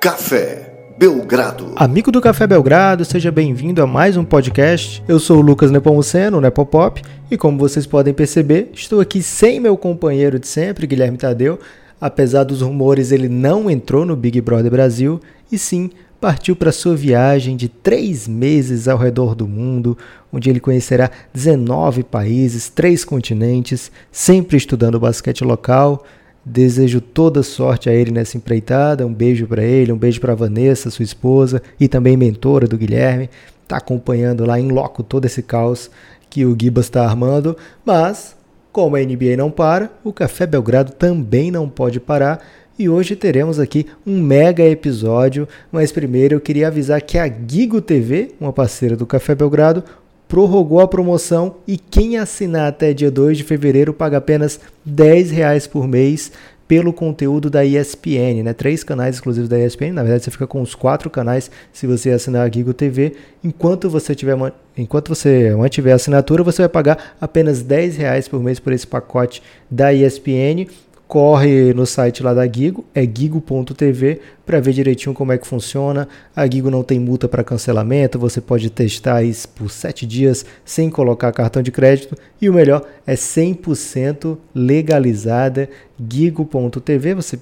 [0.00, 1.72] Café Belgrado.
[1.74, 5.02] Amigo do Café Belgrado, seja bem-vindo a mais um podcast.
[5.08, 9.76] Eu sou o Lucas Nepomuceno, Nepopop, e como vocês podem perceber, estou aqui sem meu
[9.76, 11.58] companheiro de sempre, Guilherme Tadeu.
[12.00, 15.20] Apesar dos rumores, ele não entrou no Big Brother Brasil,
[15.50, 19.98] e sim partiu para sua viagem de três meses ao redor do mundo,
[20.32, 26.04] onde ele conhecerá 19 países, três continentes, sempre estudando basquete local
[26.48, 29.06] Desejo toda sorte a ele nessa empreitada.
[29.06, 33.28] Um beijo para ele, um beijo para Vanessa, sua esposa, e também mentora do Guilherme.
[33.62, 35.90] Está acompanhando lá em loco todo esse caos
[36.30, 37.56] que o Gibas está armando.
[37.84, 38.34] Mas,
[38.72, 42.42] como a NBA não para, o Café Belgrado também não pode parar.
[42.78, 45.46] E hoje teremos aqui um mega episódio.
[45.70, 49.84] Mas primeiro eu queria avisar que a Gigo TV, uma parceira do Café Belgrado,
[50.28, 55.66] prorrogou a promoção e quem assinar até dia 2 de fevereiro paga apenas R$ reais
[55.66, 56.30] por mês
[56.68, 58.52] pelo conteúdo da ESPN, né?
[58.52, 59.92] Três canais exclusivos da ESPN.
[59.92, 63.16] Na verdade, você fica com os quatro canais se você assinar a Gigo TV.
[63.42, 64.36] Enquanto você tiver,
[64.76, 68.86] enquanto você mantiver a assinatura, você vai pagar apenas R$ reais por mês por esse
[68.86, 70.66] pacote da ESPN
[71.08, 76.06] corre no site lá da Gigo, é gigo.tv, para ver direitinho como é que funciona.
[76.36, 80.90] A Gigo não tem multa para cancelamento, você pode testar isso por 7 dias sem
[80.90, 82.14] colocar cartão de crédito.
[82.40, 85.70] E o melhor, é 100% legalizada.
[85.98, 87.38] Gigo.tv, você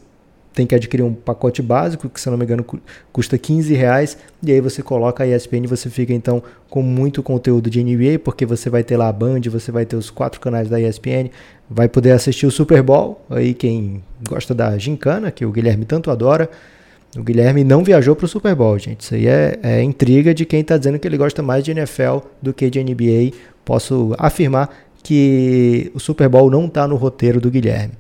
[0.57, 2.65] tem que adquirir um pacote básico, que se não me engano
[3.13, 7.23] custa 15 reais, e aí você coloca a ESPN e você fica então com muito
[7.23, 10.41] conteúdo de NBA, porque você vai ter lá a Band, você vai ter os quatro
[10.41, 11.29] canais da ESPN,
[11.69, 16.11] vai poder assistir o Super Bowl, aí quem gosta da gincana, que o Guilherme tanto
[16.11, 16.49] adora,
[17.15, 19.01] o Guilherme não viajou para o Super Bowl, gente.
[19.01, 22.21] Isso aí é, é intriga de quem está dizendo que ele gosta mais de NFL
[22.41, 23.37] do que de NBA.
[23.63, 27.93] Posso afirmar que o Super Bowl não está no roteiro do Guilherme.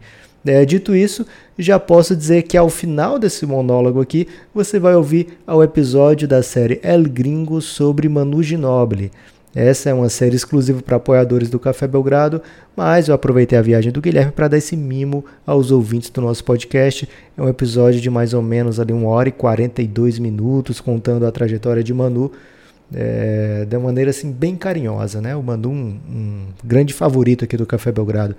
[0.47, 1.27] É, dito isso,
[1.59, 6.43] já posso dizer que ao final desse monólogo aqui, você vai ouvir o episódio da
[6.43, 9.11] série El Gringo sobre Manu Ginobili.
[9.55, 12.43] Essa é uma série exclusiva para apoiadores do Café Belgrado,
[12.77, 16.45] mas eu aproveitei a viagem do Guilherme para dar esse mimo aos ouvintes do nosso
[16.45, 17.09] podcast.
[17.37, 21.33] É um episódio de mais ou menos ali 1 hora e 42 minutos, contando a
[21.33, 22.31] trajetória de Manu.
[22.95, 25.35] É, de uma maneira assim bem carinhosa, né?
[25.35, 28.37] O Manu, um, um grande favorito aqui do Café Belgrado.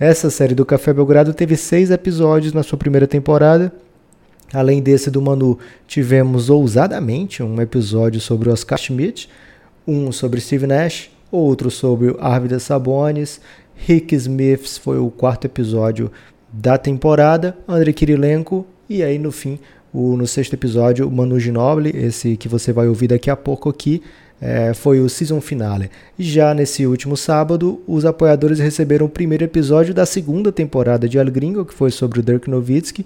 [0.00, 3.70] Essa série do Café Belgrado teve seis episódios na sua primeira temporada.
[4.50, 9.28] Além desse do Manu, tivemos ousadamente um episódio sobre Oscar Schmidt,
[9.86, 13.42] um sobre Steve Nash, outro sobre Arvidas Sabonis,
[13.74, 16.10] Rick Smiths foi o quarto episódio
[16.50, 19.58] da temporada, Andrei Kirilenko e aí no fim,
[19.92, 23.68] o, no sexto episódio, o Manu Ginobili, esse que você vai ouvir daqui a pouco
[23.68, 24.02] aqui,
[24.40, 25.90] é, foi o season finale.
[26.18, 31.30] Já nesse último sábado, os apoiadores receberam o primeiro episódio da segunda temporada de El
[31.30, 33.04] Gringo, que foi sobre o Dirk Nowitzki.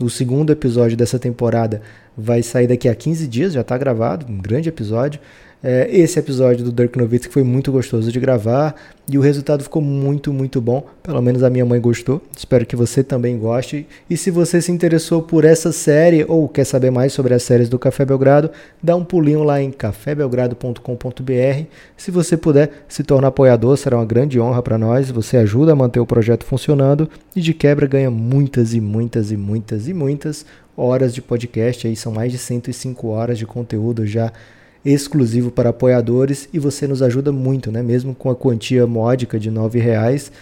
[0.00, 1.82] O segundo episódio dessa temporada
[2.16, 5.20] vai sair daqui a 15 dias, já está gravado, um grande episódio.
[5.64, 8.74] É, esse episódio do Dirk Nowitzki foi muito gostoso de gravar
[9.08, 10.84] e o resultado ficou muito, muito bom.
[11.02, 12.20] Pelo menos a minha mãe gostou.
[12.36, 13.86] Espero que você também goste.
[14.10, 17.68] E se você se interessou por essa série ou quer saber mais sobre as séries
[17.68, 18.50] do Café Belgrado,
[18.82, 21.66] dá um pulinho lá em cafébelgrado.com.br.
[21.96, 25.10] Se você puder se tornar apoiador, será uma grande honra para nós.
[25.10, 29.36] Você ajuda a manter o projeto funcionando e de quebra ganha muitas e muitas e
[29.36, 30.44] muitas e muitas
[30.76, 31.86] horas de podcast.
[31.86, 34.32] Aí são mais de 105 horas de conteúdo já
[34.84, 37.82] exclusivo para apoiadores e você nos ajuda muito, né?
[37.82, 40.32] Mesmo com a quantia módica de R$ reais,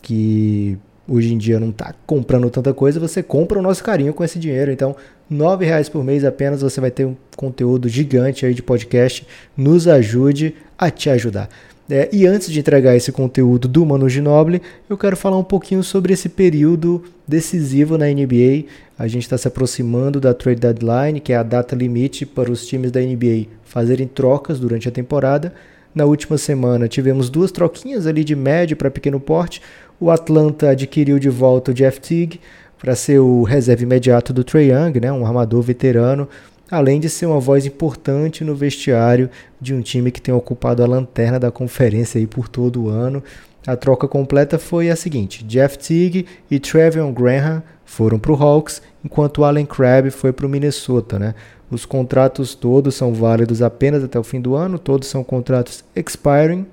[0.00, 4.22] que hoje em dia não está comprando tanta coisa, você compra o nosso carinho com
[4.22, 4.70] esse dinheiro.
[4.70, 4.96] Então,
[5.30, 9.26] R$ reais por mês apenas você vai ter um conteúdo gigante aí de podcast.
[9.56, 11.48] Nos ajude a te ajudar.
[11.90, 15.82] É, e antes de entregar esse conteúdo do Manu Ginobili, eu quero falar um pouquinho
[15.82, 18.66] sobre esse período decisivo na NBA.
[18.96, 22.64] A gente está se aproximando da trade deadline, que é a data limite para os
[22.64, 25.52] times da NBA fazerem trocas durante a temporada.
[25.92, 29.60] Na última semana tivemos duas troquinhas ali de médio para pequeno porte.
[29.98, 32.40] O Atlanta adquiriu de volta o Jeff Teague
[32.78, 36.28] para ser o reserva imediato do Trae Young, né, um armador veterano
[36.70, 39.28] além de ser uma voz importante no vestiário
[39.60, 43.22] de um time que tem ocupado a lanterna da conferência aí por todo o ano.
[43.66, 48.80] A troca completa foi a seguinte: Jeff Teague e Trevion Graham foram para o Hawks,
[49.04, 51.18] enquanto Allen Crabbe foi para o Minnesota.
[51.18, 51.34] Né?
[51.70, 56.66] Os contratos todos são válidos apenas até o fim do ano, todos são contratos expiring,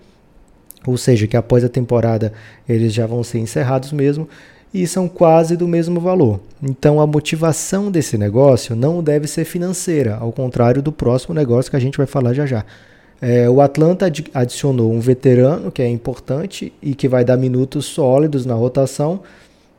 [0.86, 2.32] ou seja, que após a temporada
[2.70, 4.30] eles já vão ser encerrados mesmo
[4.74, 6.40] e são quase do mesmo valor.
[6.62, 11.78] Então a motivação desse negócio não deve ser financeira, ao contrário do próximo negócio que
[11.78, 12.66] a gente vai falar já já.
[13.20, 18.46] É, o Atlanta adicionou um veterano que é importante e que vai dar minutos sólidos
[18.46, 19.22] na rotação,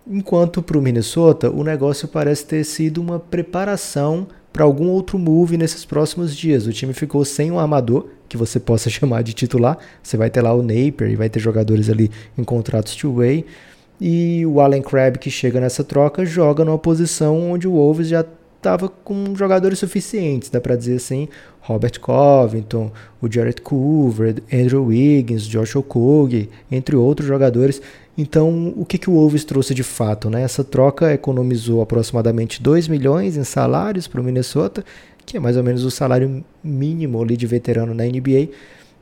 [0.06, 5.56] enquanto para o Minnesota o negócio parece ter sido uma preparação para algum outro move
[5.56, 6.66] nesses próximos dias.
[6.66, 9.78] O time ficou sem um armador que você possa chamar de titular.
[10.02, 13.44] Você vai ter lá o Napier e vai ter jogadores ali em contratos two-way.
[14.00, 18.24] E o Allen Crabbe que chega nessa troca joga numa posição onde o Wolves já
[18.58, 21.28] estava com jogadores suficientes, dá para dizer assim,
[21.60, 22.90] Robert Covington,
[23.22, 27.80] o Jared Coover, Andrew Wiggins, Josh Okogie, entre outros jogadores.
[28.16, 30.28] Então, o que, que o Wolves trouxe de fato?
[30.28, 30.42] Né?
[30.42, 34.84] Essa troca economizou aproximadamente 2 milhões em salários para o Minnesota,
[35.24, 38.48] que é mais ou menos o salário mínimo ali de veterano na NBA,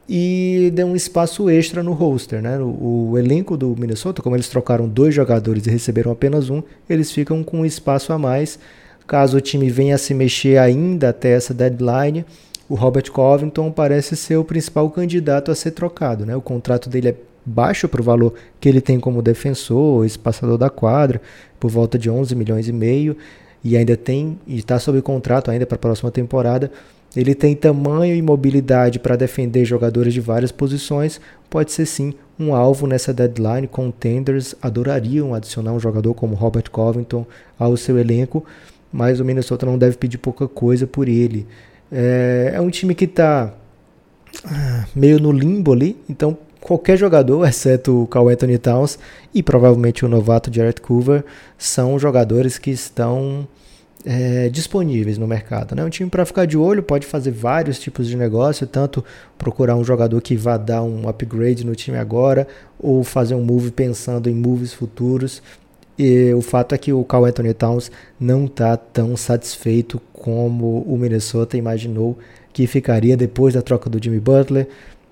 [0.08, 2.40] e deu um espaço extra no roster.
[2.40, 2.58] Né?
[2.58, 7.10] O, o elenco do Minnesota, como eles trocaram dois jogadores e receberam apenas um, eles
[7.10, 8.58] ficam com um espaço a mais
[9.06, 12.24] Caso o time venha a se mexer ainda até essa deadline,
[12.68, 16.26] o Robert Covington parece ser o principal candidato a ser trocado.
[16.26, 16.34] Né?
[16.34, 17.14] O contrato dele é
[17.44, 21.22] baixo para o valor que ele tem como defensor, espaçador da quadra,
[21.60, 23.16] por volta de 11 milhões e meio,
[23.62, 26.72] e ainda tem e está sob contrato ainda para a próxima temporada.
[27.14, 31.20] Ele tem tamanho e mobilidade para defender jogadores de várias posições.
[31.48, 33.66] Pode ser sim um alvo nessa deadline.
[33.66, 37.26] Contenders adorariam adicionar um jogador como Robert Covington
[37.58, 38.44] ao seu elenco
[38.96, 41.46] mas o Minnesota não deve pedir pouca coisa por ele.
[41.92, 43.52] É, é um time que está
[44.42, 48.98] ah, meio no limbo ali, então qualquer jogador, exceto o Carl Anthony Towns
[49.34, 51.24] e provavelmente o novato Jared Coover,
[51.58, 53.46] são jogadores que estão
[54.06, 55.74] é, disponíveis no mercado.
[55.74, 55.84] Né?
[55.84, 59.04] Um time para ficar de olho pode fazer vários tipos de negócio, tanto
[59.36, 62.46] procurar um jogador que vá dar um upgrade no time agora,
[62.78, 65.42] ou fazer um move pensando em moves futuros.
[65.98, 70.96] E o fato é que o Carl Anthony Towns não está tão satisfeito como o
[70.96, 72.16] Minnesota imaginou
[72.52, 74.68] que ficaria depois da troca do Jimmy Butler.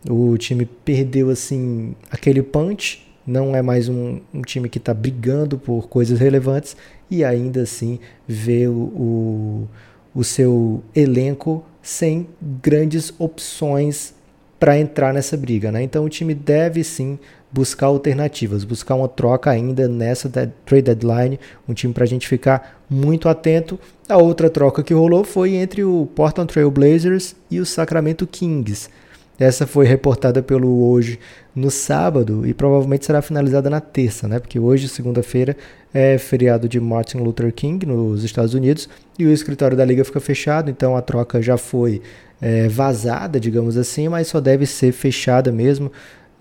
[0.08, 5.58] O time perdeu assim aquele punch, não é mais um, um time que está brigando
[5.58, 6.76] por coisas relevantes
[7.10, 9.68] e ainda assim vê o, o,
[10.14, 12.26] o seu elenco sem
[12.62, 14.14] grandes opções
[14.58, 15.70] para entrar nessa briga.
[15.70, 15.82] Né?
[15.82, 17.18] Então o time deve sim
[17.52, 21.38] buscar alternativas, buscar uma troca ainda nessa trade deadline,
[21.68, 23.78] um time para a gente ficar muito atento.
[24.08, 28.88] A outra troca que rolou foi entre o Portland Trail Blazers e o Sacramento Kings.
[29.38, 31.18] Essa foi reportada pelo Hoje
[31.54, 34.38] no sábado e provavelmente será finalizada na terça, né?
[34.38, 35.56] Porque hoje, segunda-feira,
[35.92, 38.88] é feriado de Martin Luther King nos Estados Unidos
[39.18, 42.00] e o escritório da liga fica fechado, então a troca já foi
[42.40, 45.90] é, vazada, digamos assim, mas só deve ser fechada mesmo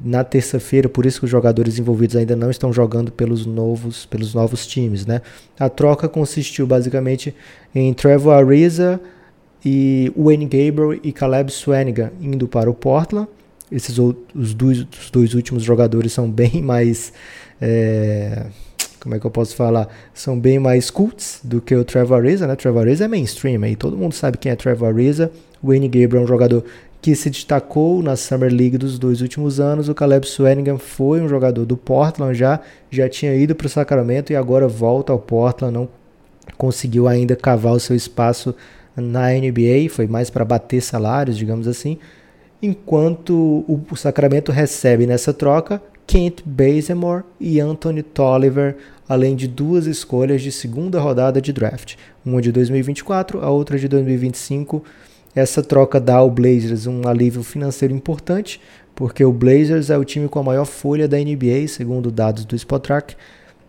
[0.03, 4.33] na terça-feira, por isso que os jogadores envolvidos ainda não estão jogando pelos novos, pelos
[4.33, 5.21] novos times, né?
[5.57, 7.33] A troca consistiu basicamente
[7.73, 8.99] em Trevor Ariza
[9.65, 13.27] e Wayne Gabriel e Caleb Swanigan indo para o Portland.
[13.71, 17.11] Esses os dois, os dois últimos jogadores são bem mais
[17.59, 18.45] é,
[19.03, 19.89] como é que eu posso falar?
[20.13, 22.55] São bem mais cults do que o Trevor Ariza, né?
[22.55, 25.29] Trevor Ariza é mainstream aí, todo mundo sabe quem é Trevor Ariza.
[25.61, 26.63] Wayne Gabriel é um jogador
[27.01, 29.89] que se destacou na Summer League dos dois últimos anos.
[29.89, 34.31] O Caleb Swanigan foi um jogador do Portland já, já tinha ido para o Sacramento
[34.31, 35.89] e agora volta ao Portland, não
[36.57, 38.55] conseguiu ainda cavar o seu espaço
[38.95, 41.97] na NBA, foi mais para bater salários, digamos assim.
[42.61, 48.77] Enquanto o Sacramento recebe nessa troca Kent Bazemore e Anthony Tolliver,
[49.07, 53.87] além de duas escolhas de segunda rodada de draft, uma de 2024, a outra de
[53.87, 54.83] 2025
[55.35, 58.61] essa troca dá ao Blazers um alívio financeiro importante,
[58.93, 62.55] porque o Blazers é o time com a maior folha da NBA, segundo dados do
[62.55, 63.15] Spotrac.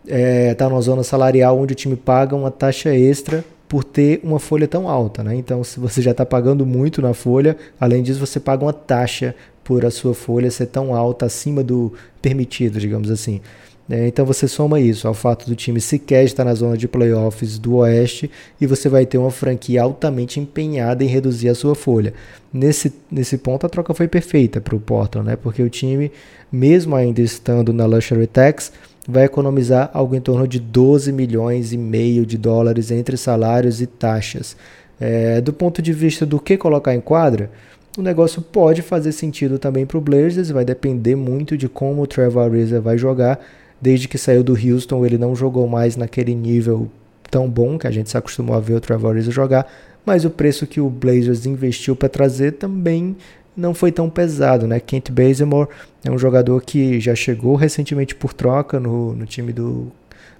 [0.04, 4.20] Está é, tá numa zona salarial onde o time paga uma taxa extra por ter
[4.22, 5.22] uma folha tão alta.
[5.22, 5.34] Né?
[5.36, 9.34] Então, se você já está pagando muito na folha, além disso, você paga uma taxa
[9.62, 13.40] por a sua folha ser tão alta, acima do permitido, digamos assim.
[13.88, 17.58] É, então você soma isso ao fato do time sequer estar na zona de playoffs
[17.58, 22.14] do Oeste e você vai ter uma franquia altamente empenhada em reduzir a sua folha.
[22.50, 25.36] Nesse, nesse ponto a troca foi perfeita para o Portland, né?
[25.36, 26.10] porque o time,
[26.50, 28.72] mesmo ainda estando na Luxury Tax,
[29.06, 33.86] vai economizar algo em torno de 12 milhões e meio de dólares entre salários e
[33.86, 34.56] taxas.
[35.00, 37.50] É, do ponto de vista do que colocar em quadra,
[37.98, 42.06] o negócio pode fazer sentido também para o Blazers, vai depender muito de como o
[42.06, 43.40] Trevor Ariza vai jogar
[43.84, 46.90] Desde que saiu do Houston, ele não jogou mais naquele nível
[47.30, 49.70] tão bom que a gente se acostumou a ver o Trevor Ariza jogar,
[50.06, 53.14] mas o preço que o Blazers investiu para trazer também
[53.56, 54.80] não foi tão pesado, né?
[54.80, 55.68] Kent Bazemore
[56.04, 59.92] é um jogador que já chegou recentemente por troca no, no time do,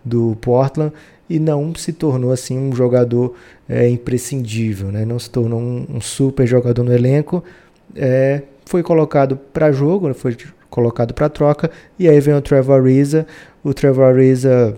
[0.04, 0.92] do Portland
[1.28, 3.34] e não se tornou assim um jogador
[3.68, 5.04] é, imprescindível, né?
[5.04, 7.42] Não se tornou um, um super jogador no elenco,
[7.94, 10.14] é, foi colocado para jogo, né?
[10.14, 10.36] foi
[10.68, 11.70] colocado para troca.
[11.98, 13.26] E aí vem o Trevor Ariza.
[13.62, 14.76] O Trevor Ariza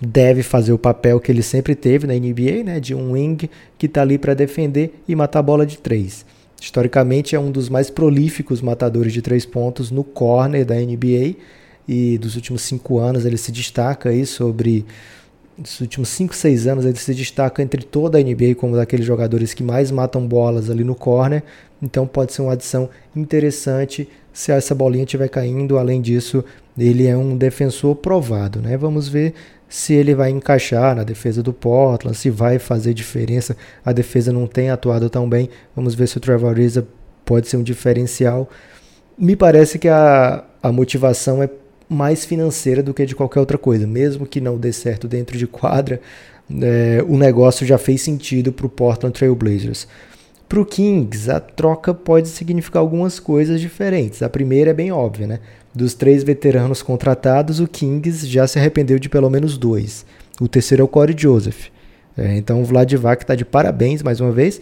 [0.00, 3.86] deve fazer o papel que ele sempre teve na NBA, né, de um wing que
[3.86, 6.24] está ali para defender e matar a bola de três.
[6.60, 11.36] Historicamente é um dos mais prolíficos matadores de três pontos no corner da NBA
[11.86, 14.84] e dos últimos cinco anos ele se destaca aí sobre
[15.58, 19.52] nos últimos 5, 6 anos ele se destaca entre toda a NBA como daqueles jogadores
[19.52, 21.42] que mais matam bolas ali no corner.
[21.82, 25.76] Então pode ser uma adição interessante se essa bolinha estiver caindo.
[25.76, 26.44] Além disso,
[26.78, 28.76] ele é um defensor provado, né?
[28.76, 29.34] Vamos ver
[29.68, 33.56] se ele vai encaixar na defesa do Portland, se vai fazer diferença.
[33.84, 35.50] A defesa não tem atuado tão bem.
[35.76, 36.86] Vamos ver se o Trevor Ariza
[37.24, 38.48] pode ser um diferencial.
[39.16, 41.50] Me parece que a, a motivação é
[41.88, 43.86] mais financeira do que de qualquer outra coisa.
[43.86, 46.00] Mesmo que não dê certo dentro de quadra,
[46.62, 49.86] é, o negócio já fez sentido para o Portland Trail Blazers.
[50.48, 54.22] Para o Kings, a troca pode significar algumas coisas diferentes.
[54.22, 55.40] A primeira é bem óbvia, né?
[55.74, 60.06] Dos três veteranos contratados, o Kings já se arrependeu de pelo menos dois.
[60.40, 61.66] O terceiro é o Corey Joseph.
[62.16, 64.58] É, então o Vladivac está de parabéns mais uma vez.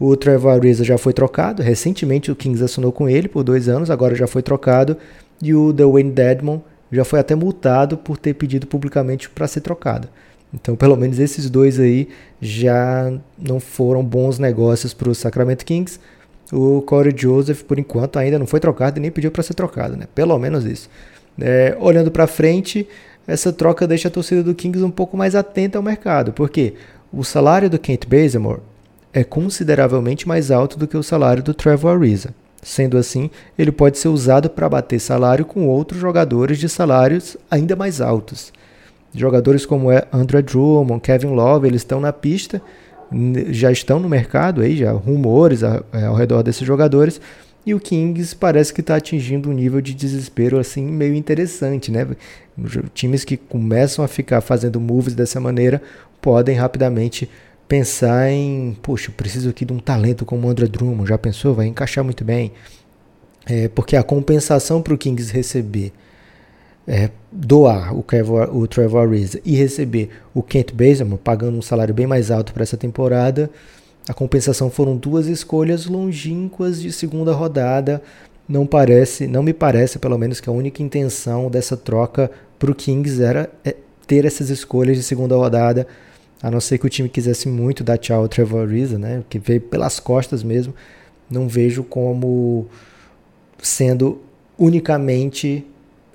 [0.00, 1.62] O Trevor Ariza já foi trocado.
[1.62, 4.96] Recentemente o Kings assinou com ele por dois anos, agora já foi trocado
[5.40, 6.58] e o Dwayne Dedmon
[6.90, 10.08] já foi até multado por ter pedido publicamente para ser trocado.
[10.52, 12.08] Então, pelo menos esses dois aí
[12.40, 15.98] já não foram bons negócios para o Sacramento Kings.
[16.50, 19.96] O Corey Joseph, por enquanto, ainda não foi trocado e nem pediu para ser trocado,
[19.96, 20.06] né?
[20.14, 20.88] Pelo menos isso.
[21.38, 22.88] É, olhando para frente,
[23.26, 26.74] essa troca deixa a torcida do Kings um pouco mais atenta ao mercado, porque
[27.12, 28.60] o salário do Kent Bazemore
[29.12, 32.34] é consideravelmente mais alto do que o salário do Trevor Ariza.
[32.62, 37.76] Sendo assim, ele pode ser usado para bater salário com outros jogadores de salários ainda
[37.76, 38.52] mais altos.
[39.18, 42.62] Jogadores como Andrew Drummond, Kevin Love, eles estão na pista,
[43.50, 47.20] já estão no mercado aí, já rumores é, ao redor desses jogadores.
[47.66, 52.06] E o Kings parece que está atingindo um nível de desespero assim meio interessante, né?
[52.94, 55.82] Times que começam a ficar fazendo moves dessa maneira
[56.20, 57.28] podem rapidamente
[57.68, 61.54] pensar em, poxa, preciso aqui de um talento como o André Drummond, já pensou?
[61.54, 62.52] Vai encaixar muito bem.
[63.46, 65.92] É, porque a compensação para o Kings receber,
[66.88, 71.92] é, doar o, Trevor, o Trevor Ariza e receber o Kent Bazemore, pagando um salário
[71.92, 73.50] bem mais alto para essa temporada,
[74.08, 78.02] a compensação foram duas escolhas longínquas de segunda rodada.
[78.48, 82.74] Não parece, não me parece, pelo menos, que a única intenção dessa troca para o
[82.74, 83.76] Kings era é,
[84.06, 85.86] ter essas escolhas de segunda rodada
[86.42, 89.22] a não ser que o time quisesse muito dar tchau ao Trevor Ariza, né?
[89.28, 90.72] Que veio pelas costas mesmo.
[91.28, 92.66] Não vejo como
[93.60, 94.22] sendo
[94.56, 95.66] unicamente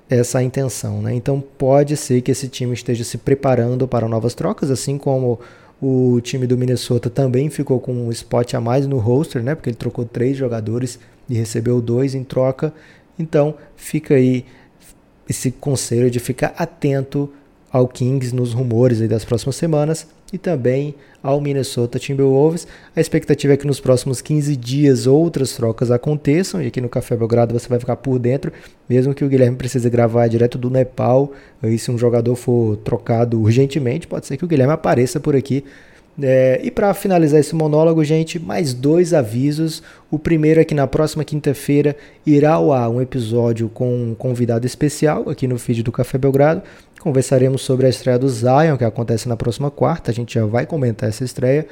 [0.08, 1.14] essa intenção, né?
[1.14, 5.40] Então pode ser que esse time esteja se preparando para novas trocas, assim como
[5.80, 9.54] o time do Minnesota também ficou com um spot a mais no roster, né?
[9.54, 12.72] Porque ele trocou três jogadores e recebeu dois em troca.
[13.18, 14.44] Então fica aí
[15.28, 17.30] esse conselho de ficar atento
[17.70, 22.66] ao Kings nos rumores das próximas semanas e também ao Minnesota Timberwolves.
[22.94, 27.16] A expectativa é que nos próximos 15 dias outras trocas aconteçam e aqui no Café
[27.16, 28.52] Belgrado você vai ficar por dentro,
[28.88, 31.32] mesmo que o Guilherme precise gravar direto do Nepal.
[31.62, 35.64] Aí se um jogador for trocado urgentemente, pode ser que o Guilherme apareça por aqui
[36.22, 39.82] é, e para finalizar esse monólogo, gente, mais dois avisos.
[40.10, 44.64] O primeiro é que na próxima quinta-feira irá ao ar um episódio com um convidado
[44.64, 46.62] especial aqui no feed do Café Belgrado.
[47.04, 50.10] Conversaremos sobre a estreia do Zion, que acontece na próxima quarta.
[50.10, 51.66] A gente já vai comentar essa estreia.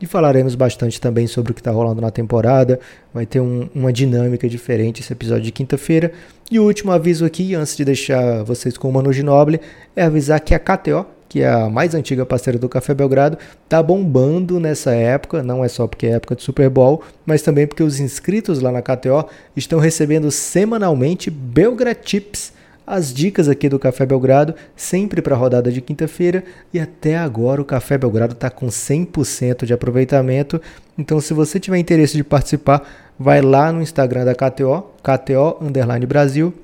[0.00, 2.80] E falaremos bastante também sobre o que está rolando na temporada.
[3.12, 6.10] Vai ter um, uma dinâmica diferente esse episódio de quinta-feira.
[6.50, 9.60] E o último aviso aqui, antes de deixar vocês com o Manu Ginoble,
[9.94, 13.36] é avisar que a KTO que é a mais antiga parceira do Café Belgrado,
[13.68, 17.66] tá bombando nessa época, não é só porque é época de Super Bowl, mas também
[17.66, 22.56] porque os inscritos lá na KTO estão recebendo semanalmente Belgratips,
[22.88, 26.42] as dicas aqui do Café Belgrado, sempre para a rodada de quinta-feira,
[26.72, 30.60] e até agora o Café Belgrado está com 100% de aproveitamento.
[30.96, 35.58] Então, se você tiver interesse de participar, vai lá no Instagram da KTO, KTO
[36.06, 36.54] Brasil,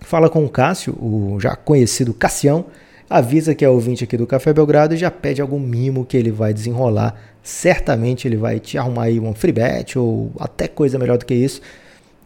[0.00, 2.64] fala com o Cássio, o já conhecido Cassião,
[3.08, 6.30] avisa que é ouvinte aqui do Café Belgrado e já pede algum mimo que ele
[6.30, 7.14] vai desenrolar.
[7.42, 11.34] Certamente ele vai te arrumar aí um free bet ou até coisa melhor do que
[11.34, 11.60] isso.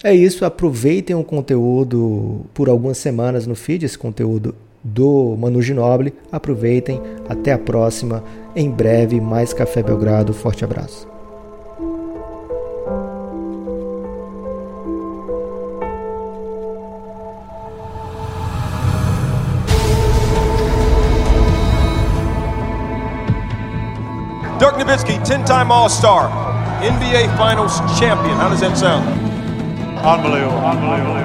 [0.04, 6.12] É isso, aproveitem o conteúdo por algumas semanas no feed, esse conteúdo do Manu Ginoble.
[6.30, 8.24] Aproveitem, até a próxima.
[8.56, 10.32] Em breve, mais Café Belgrado.
[10.32, 11.06] Forte abraço.
[24.58, 26.28] Dirk Nowitzki, 10-time All-Star,
[26.80, 28.36] NBA Finals champion.
[28.40, 29.31] How does that sound?
[30.04, 30.58] Unbelievable.
[30.58, 31.22] Unbelievable.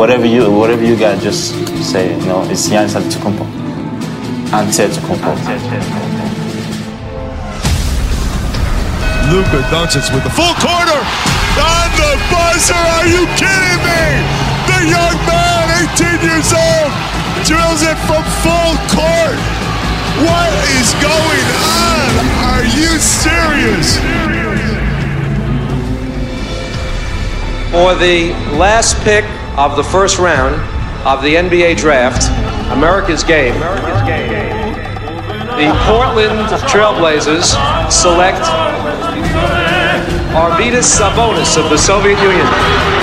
[0.00, 1.52] whatever you whatever you got, just
[1.84, 2.18] say it.
[2.24, 3.44] No, it's Giannis Antetokounmpo.
[4.48, 5.30] Antetokounmpo.
[9.28, 11.00] Luka Doncic with the full corner
[11.60, 12.82] on the buzzer.
[12.96, 14.04] Are you kidding me?
[14.72, 16.90] The young man, 18 years old,
[17.44, 19.38] drills it from full court.
[20.24, 21.46] What is going
[21.84, 22.10] on?
[22.50, 24.39] Are you serious?
[27.70, 29.24] For the last pick
[29.56, 30.56] of the first round
[31.06, 32.26] of the NBA draft,
[32.72, 33.54] America's game.
[35.54, 37.54] The Portland Trailblazers
[37.88, 38.42] select
[40.34, 42.99] Arvidas Sabonis of the Soviet Union.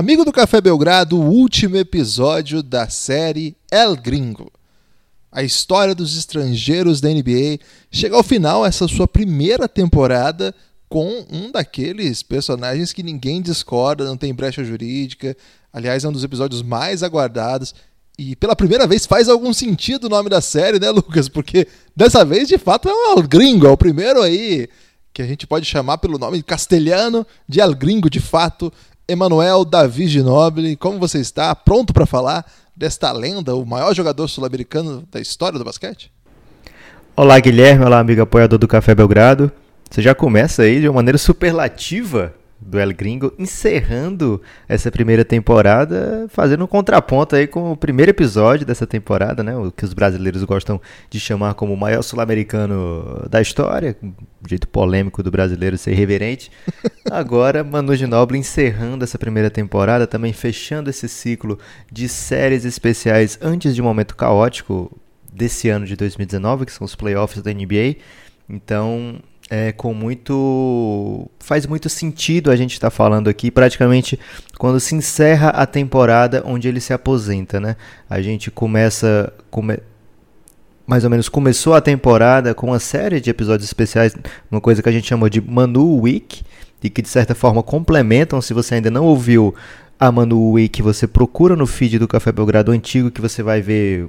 [0.00, 4.50] Amigo do Café Belgrado, o último episódio da série El Gringo.
[5.30, 7.58] A história dos estrangeiros da NBA
[7.92, 10.54] chega ao final essa sua primeira temporada
[10.88, 15.36] com um daqueles personagens que ninguém discorda, não tem brecha jurídica.
[15.70, 17.74] Aliás, é um dos episódios mais aguardados.
[18.18, 21.28] E pela primeira vez faz algum sentido o nome da série, né, Lucas?
[21.28, 24.66] Porque dessa vez, de fato, é um Gringo, é o primeiro aí
[25.12, 28.72] que a gente pode chamar pelo nome castelhano de El Gringo, de fato.
[29.10, 31.52] Emanuel Davi Ginobili, como você está?
[31.52, 36.12] Pronto para falar desta lenda, o maior jogador sul-americano da história do basquete?
[37.16, 37.84] Olá, Guilherme.
[37.84, 39.50] Olá, amigo apoiador do Café Belgrado.
[39.90, 46.26] Você já começa aí de uma maneira superlativa do El Gringo, encerrando essa primeira temporada,
[46.28, 49.56] fazendo um contraponto aí com o primeiro episódio dessa temporada, né?
[49.56, 54.12] O que os brasileiros gostam de chamar como o maior sul-americano da história, um
[54.46, 56.50] jeito polêmico do brasileiro ser irreverente.
[57.10, 61.58] Agora, Manu Ginóbili encerrando essa primeira temporada, também fechando esse ciclo
[61.90, 64.94] de séries especiais antes de um momento caótico
[65.32, 67.96] desse ano de 2019, que são os playoffs da NBA.
[68.48, 71.28] Então, é, com muito.
[71.40, 74.18] Faz muito sentido a gente estar tá falando aqui, praticamente
[74.56, 77.74] quando se encerra a temporada onde ele se aposenta, né?
[78.08, 79.32] A gente começa.
[79.50, 79.78] Come...
[80.86, 84.14] Mais ou menos começou a temporada com uma série de episódios especiais,
[84.50, 86.42] uma coisa que a gente chamou de Manu Week,
[86.82, 88.40] e que de certa forma complementam.
[88.40, 89.52] Se você ainda não ouviu
[89.98, 94.08] a Manu Week, você procura no feed do Café Belgrado antigo que você vai ver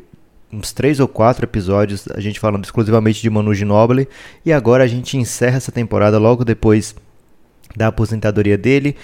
[0.52, 4.08] uns três ou quatro episódios, a gente falando exclusivamente de Manu Ginóbili,
[4.46, 6.96] e agora a gente encerra essa temporada logo depois
[7.76, 8.96] da aposentadoria dele.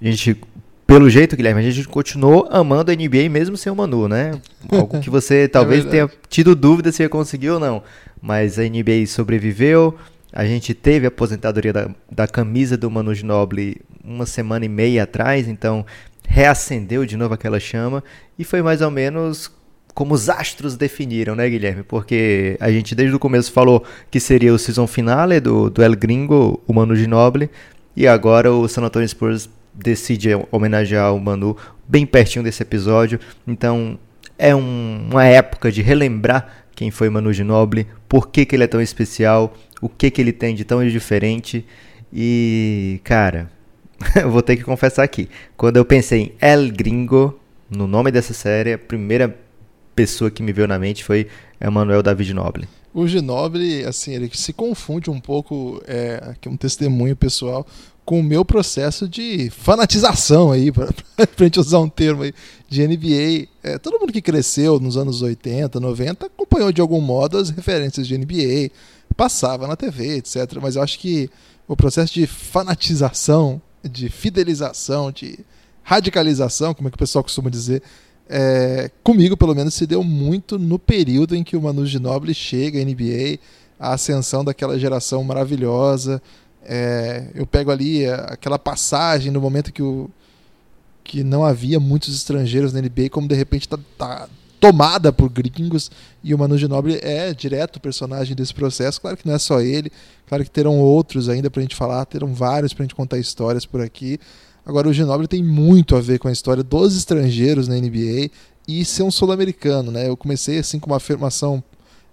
[0.00, 0.40] A gente,
[0.86, 4.32] pelo jeito, Guilherme, a gente continuou amando a NBA mesmo sem o Manu, né?
[4.70, 7.82] Algo que você talvez é tenha tido dúvida se ia conseguir ou não,
[8.20, 9.96] mas a NBA sobreviveu.
[10.32, 15.04] A gente teve a aposentadoria da, da camisa do Manu Ginóbili uma semana e meia
[15.04, 15.86] atrás, então
[16.26, 18.04] reacendeu de novo aquela chama
[18.38, 19.50] e foi mais ou menos
[19.98, 21.82] como os astros definiram, né, Guilherme?
[21.82, 25.96] Porque a gente desde o começo falou que seria o season finale do, do El
[25.96, 27.50] Gringo, o Manu Ginobili,
[27.96, 31.56] e agora o San Antonio Spurs decide homenagear o Manu
[31.88, 33.18] bem pertinho desse episódio.
[33.44, 33.98] Então
[34.38, 38.68] é um, uma época de relembrar quem foi Manu Ginobili, por que, que ele é
[38.68, 41.66] tão especial, o que, que ele tem de tão diferente.
[42.12, 43.50] E, cara,
[44.30, 45.28] vou ter que confessar aqui.
[45.56, 47.36] Quando eu pensei em El Gringo,
[47.68, 49.47] no nome dessa série, a primeira
[49.98, 51.26] pessoa que me veio na mente foi
[51.60, 52.68] Emanuel David Noble.
[52.94, 57.66] O Ginobili, assim, ele se confunde um pouco, é, aqui um testemunho pessoal,
[58.04, 62.32] com o meu processo de fanatização aí, para a gente usar um termo aí,
[62.68, 63.48] de NBA.
[63.60, 68.06] É, todo mundo que cresceu nos anos 80, 90, acompanhou de algum modo as referências
[68.06, 68.70] de NBA,
[69.16, 70.58] passava na TV, etc.
[70.62, 71.28] Mas eu acho que
[71.66, 75.40] o processo de fanatização, de fidelização, de
[75.82, 77.82] radicalização, como é que o pessoal costuma dizer,
[78.28, 82.78] é, comigo pelo menos se deu muito no período em que o Manu Ginobili chega
[82.80, 83.38] à NBA,
[83.80, 86.20] a ascensão daquela geração maravilhosa.
[86.62, 90.10] É, eu pego ali aquela passagem no momento que, o,
[91.02, 94.28] que não havia muitos estrangeiros na NBA, como de repente está tá
[94.60, 95.90] tomada por gringos
[96.22, 99.00] e o Manu Ginobili é direto personagem desse processo.
[99.00, 99.90] Claro que não é só ele,
[100.26, 103.18] claro que terão outros ainda para a gente falar, terão vários para a gente contar
[103.18, 104.18] histórias por aqui.
[104.68, 108.30] Agora, o Ginobili tem muito a ver com a história dos estrangeiros na NBA
[108.68, 109.90] e ser um sul-americano.
[109.90, 110.06] Né?
[110.06, 111.64] Eu comecei assim com uma afirmação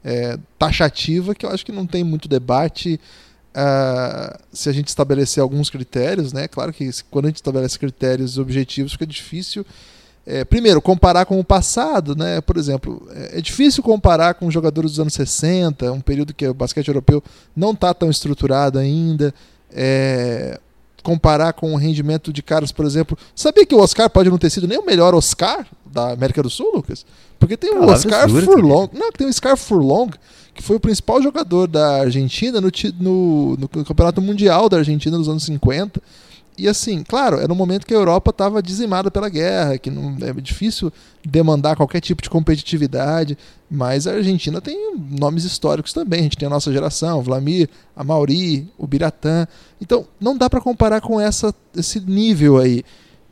[0.02, 2.98] é, taxativa que eu acho que não tem muito debate
[3.52, 6.32] uh, se a gente estabelecer alguns critérios.
[6.32, 6.48] Né?
[6.48, 9.66] Claro que quando a gente estabelece critérios objetivos fica difícil.
[10.26, 12.42] É, primeiro, comparar com o passado, né?
[12.42, 16.54] Por exemplo, é, é difícil comparar com jogadores dos anos 60, um período que o
[16.54, 17.22] basquete europeu
[17.54, 19.34] não está tão estruturado ainda.
[19.72, 20.58] É,
[21.06, 23.16] comparar com o rendimento de caras, por exemplo.
[23.36, 26.50] Sabia que o Oscar pode não ter sido nem o melhor Oscar da América do
[26.50, 27.06] Sul, Lucas?
[27.38, 28.90] Porque tem o Oscar Furlong.
[28.92, 30.10] Não, tem o Oscar Furlong,
[30.56, 35.30] que foi o principal jogador da Argentina no, no, no Campeonato Mundial da Argentina nos
[35.30, 36.02] anos 50.
[36.58, 40.16] E assim, claro, era um momento que a Europa estava dizimada pela guerra, que não
[40.22, 40.92] é difícil
[41.24, 43.38] demandar qualquer tipo de competitividade,
[43.70, 46.22] mas a Argentina tem nomes históricos também.
[46.22, 49.46] A gente tem a nossa geração, o Vlamir, a Mauri, o Biratã.
[49.82, 52.84] Então, não dá para comparar com essa, esse nível aí.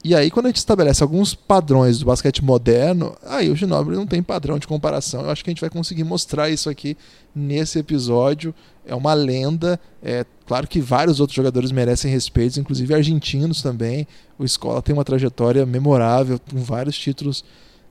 [0.04, 4.06] E aí, quando a gente estabelece alguns padrões do basquete moderno, aí o Ginobili não
[4.06, 5.22] tem padrão de comparação.
[5.22, 6.98] Eu acho que a gente vai conseguir mostrar isso aqui
[7.34, 8.54] nesse episódio.
[8.86, 9.80] É uma lenda.
[10.02, 14.08] É claro que vários outros jogadores merecem respeito, inclusive argentinos também.
[14.38, 17.44] O Escola tem uma trajetória memorável, com vários títulos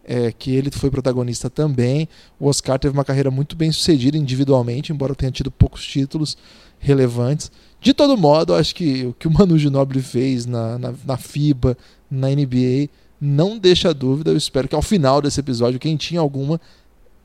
[0.05, 2.09] é, que ele foi protagonista também.
[2.39, 6.37] O Oscar teve uma carreira muito bem sucedida individualmente, embora tenha tido poucos títulos
[6.79, 7.51] relevantes.
[7.81, 11.77] De todo modo, acho que o que o Manu Ginobili fez na, na, na FIBA,
[12.11, 12.89] na NBA,
[13.21, 14.31] não deixa dúvida.
[14.31, 16.61] Eu espero que ao final desse episódio, quem tinha alguma,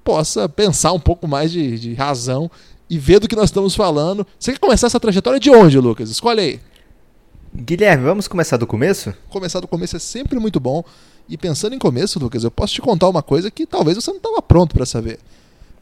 [0.03, 2.49] possa pensar um pouco mais de, de razão
[2.89, 4.25] e ver do que nós estamos falando.
[4.39, 6.09] Você quer começar essa trajetória de onde, Lucas?
[6.09, 6.59] Escolhe aí.
[7.55, 9.13] Guilherme, vamos começar do começo?
[9.29, 10.83] Começar do começo é sempre muito bom.
[11.27, 14.17] E pensando em começo, Lucas, eu posso te contar uma coisa que talvez você não
[14.17, 15.19] estava pronto para saber.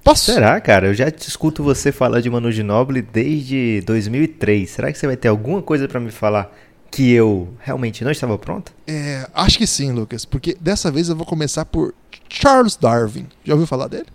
[0.03, 0.31] Posso?
[0.31, 0.87] Será, cara?
[0.87, 4.69] Eu já te escuto você falar de Manu Ginobili desde 2003.
[4.69, 6.55] Será que você vai ter alguma coisa pra me falar
[6.91, 8.71] que eu realmente não estava pronto?
[8.87, 11.93] É, acho que sim, Lucas, porque dessa vez eu vou começar por
[12.29, 13.27] Charles Darwin.
[13.43, 14.05] Já ouviu falar dele?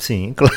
[0.00, 0.52] Sim, claro.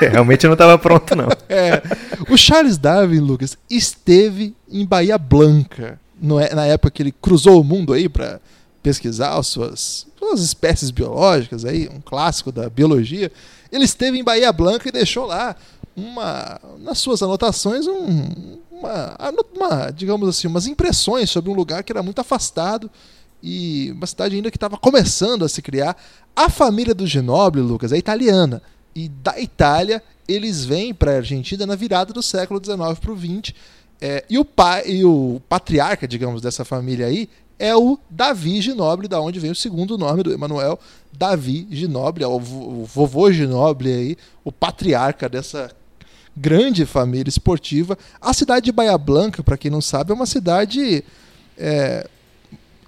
[0.00, 1.28] realmente eu não estava pronto, não.
[1.48, 1.80] É,
[2.28, 7.60] o Charles Darwin, Lucas, esteve em Bahia Blanca no é- na época que ele cruzou
[7.60, 8.40] o mundo aí para
[8.82, 13.30] pesquisar as suas, suas espécies biológicas aí, um clássico da biologia.
[13.70, 15.54] Ele esteve em Bahia Blanca e deixou lá
[15.96, 19.16] uma nas suas anotações um- uma,
[19.54, 22.90] uma, digamos assim, umas impressões sobre um lugar que era muito afastado
[23.42, 25.96] e uma cidade ainda que estava começando a se criar.
[26.34, 28.60] A família do Ginobili, Lucas, é italiana.
[28.96, 33.16] E da Itália, eles vêm para a Argentina na virada do século XIX para o
[33.18, 33.54] XX.
[34.00, 37.28] É, e, o pai, e o patriarca, digamos, dessa família aí
[37.58, 40.78] é o Davi Ginobili, da onde vem o segundo nome do Emanuel,
[41.12, 45.70] Davi Ginobili, é o, vo- o vovô Ginobili aí, o patriarca dessa
[46.36, 47.96] grande família esportiva.
[48.20, 51.02] A cidade de Bahia Blanca, para quem não sabe, é uma cidade
[51.56, 52.06] é,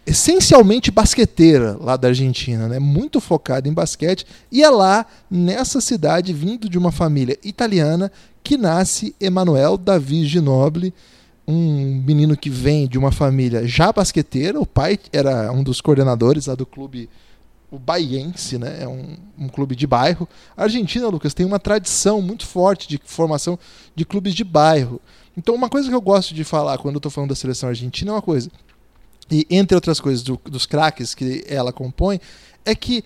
[0.09, 2.79] essencialmente basqueteira lá da Argentina, né?
[2.79, 4.27] muito focada em basquete.
[4.51, 8.11] E é lá, nessa cidade, vindo de uma família italiana,
[8.43, 10.95] que nasce Emanuel Davi Ginobili,
[11.47, 14.59] um menino que vem de uma família já basqueteira.
[14.59, 17.09] O pai era um dos coordenadores lá do clube
[17.71, 18.79] o Baiense, né?
[18.81, 20.27] É um, um clube de bairro.
[20.57, 23.59] A Argentina, Lucas, tem uma tradição muito forte de formação
[23.95, 24.99] de clubes de bairro.
[25.37, 28.11] Então, uma coisa que eu gosto de falar quando eu estou falando da seleção argentina
[28.11, 28.51] é uma coisa.
[29.31, 32.21] E entre outras coisas do- dos craques que ela compõe,
[32.65, 33.05] é que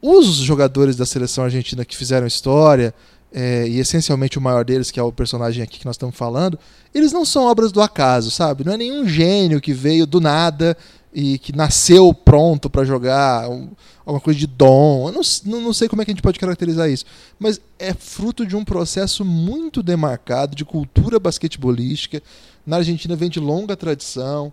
[0.00, 2.94] os jogadores da seleção argentina que fizeram história,
[3.32, 6.58] é, e essencialmente o maior deles, que é o personagem aqui que nós estamos falando,
[6.94, 8.64] eles não são obras do acaso, sabe?
[8.64, 10.76] Não é nenhum gênio que veio do nada
[11.14, 13.70] e que nasceu pronto para jogar, um-
[14.04, 15.08] alguma coisa de dom.
[15.08, 17.06] Eu não, não sei como é que a gente pode caracterizar isso,
[17.38, 22.22] mas é fruto de um processo muito demarcado de cultura basquetebolística.
[22.66, 24.52] Na Argentina vem de longa tradição.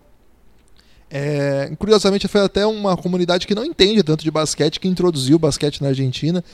[1.10, 5.40] É, curiosamente, foi até uma comunidade que não entende tanto de basquete que introduziu o
[5.40, 6.44] basquete na Argentina,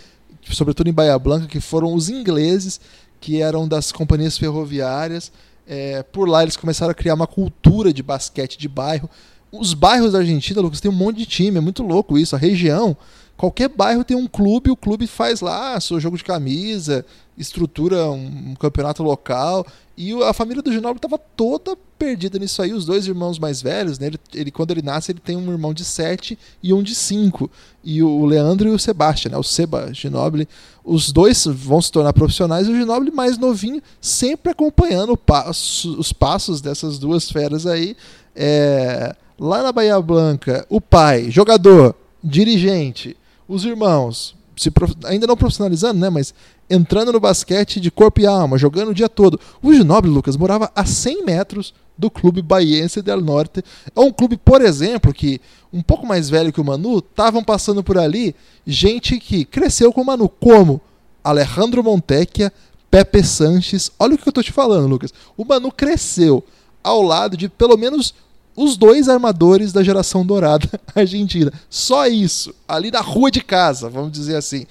[0.50, 2.80] sobretudo em Bahia Blanca, que foram os ingleses,
[3.20, 5.30] que eram das companhias ferroviárias.
[5.66, 9.10] É, por lá eles começaram a criar uma cultura de basquete de bairro.
[9.52, 12.34] Os bairros da Argentina, Lucas, tem um monte de time, é muito louco isso.
[12.34, 12.96] A região,
[13.36, 17.04] qualquer bairro tem um clube, o clube faz lá seu jogo de camisa,
[17.36, 19.66] estrutura um, um campeonato local.
[19.96, 22.72] E a família do Ginobili estava toda perdida nisso aí.
[22.74, 24.08] Os dois irmãos mais velhos, né?
[24.08, 27.50] Ele, ele- quando ele nasce, ele tem um irmão de 7 e um de 5.
[27.82, 29.38] E o Leandro e o Sebastião, né?
[29.38, 30.46] O Seba Ginobili.
[30.84, 36.12] Os dois vão se tornar profissionais e o Ginobili mais novinho, sempre acompanhando passo- os
[36.12, 37.96] passos dessas duas feras aí.
[38.34, 43.16] É, lá na Bahia Blanca, o pai, jogador, dirigente,
[43.48, 46.08] os irmãos, se prof- ainda não profissionalizando, né?
[46.10, 46.34] Mas
[46.68, 49.38] entrando no basquete de corpo e alma, jogando o dia todo.
[49.62, 53.62] O Ginobili, Lucas, morava a 100 metros do clube Baiense del Norte.
[53.94, 55.40] É um clube, por exemplo, que
[55.72, 58.34] um pouco mais velho que o Manu, estavam passando por ali
[58.66, 60.80] gente que cresceu com o Manu, como
[61.22, 62.52] Alejandro Montecchia,
[62.90, 63.90] Pepe Sanches.
[63.98, 65.12] Olha o que eu tô te falando, Lucas.
[65.36, 66.42] O Manu cresceu
[66.82, 68.14] ao lado de pelo menos
[68.56, 71.52] os dois armadores da geração dourada argentina.
[71.68, 74.66] Só isso, ali na rua de casa, vamos dizer assim.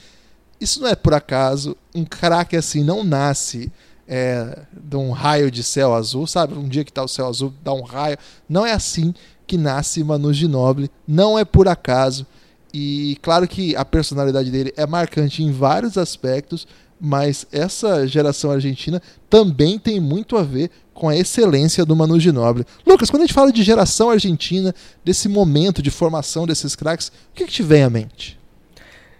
[0.59, 1.77] Isso não é por acaso.
[1.93, 3.71] Um craque assim não nasce
[4.07, 6.55] é, de um raio de céu azul, sabe?
[6.55, 8.17] Um dia que tá o céu azul, dá um raio.
[8.49, 9.13] Não é assim
[9.45, 12.25] que nasce Manu Ginóbili, não é por acaso.
[12.73, 16.67] E claro que a personalidade dele é marcante em vários aspectos,
[16.99, 22.65] mas essa geração argentina também tem muito a ver com a excelência do Manu Ginóbili.
[22.87, 27.11] Lucas, quando a gente fala de geração argentina, desse momento de formação desses craques, o
[27.35, 28.39] que, que te vem à mente?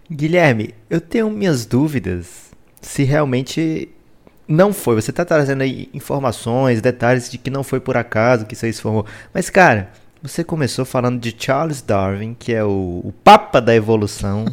[0.09, 3.89] Guilherme, eu tenho minhas dúvidas se realmente
[4.47, 4.95] não foi.
[4.95, 8.71] Você está trazendo aí informações, detalhes de que não foi por acaso que isso aí
[8.71, 9.05] se formou.
[9.33, 9.91] Mas, cara,
[10.23, 14.45] você começou falando de Charles Darwin, que é o, o papa da evolução.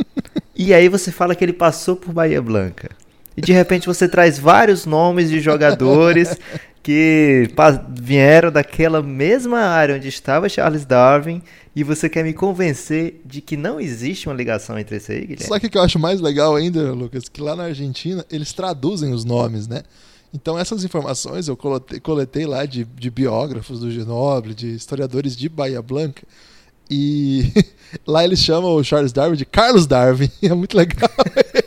[0.54, 2.90] e aí você fala que ele passou por Bahia Blanca.
[3.36, 6.36] E de repente você traz vários nomes de jogadores
[6.82, 7.50] que
[7.90, 11.42] vieram daquela mesma área onde estava Charles Darwin
[11.74, 15.44] e você quer me convencer de que não existe uma ligação entre esse aí, Guilherme?
[15.46, 17.28] Sabe o que eu acho mais legal ainda, Lucas?
[17.28, 19.82] Que lá na Argentina eles traduzem os nomes, né?
[20.32, 25.48] Então essas informações eu coletei, coletei lá de, de biógrafos do Genoble, de historiadores de
[25.48, 26.22] Bahia Blanca.
[26.90, 27.52] E
[28.06, 30.30] lá eles chamam o Charles Darwin de Carlos Darwin.
[30.42, 31.10] É muito legal.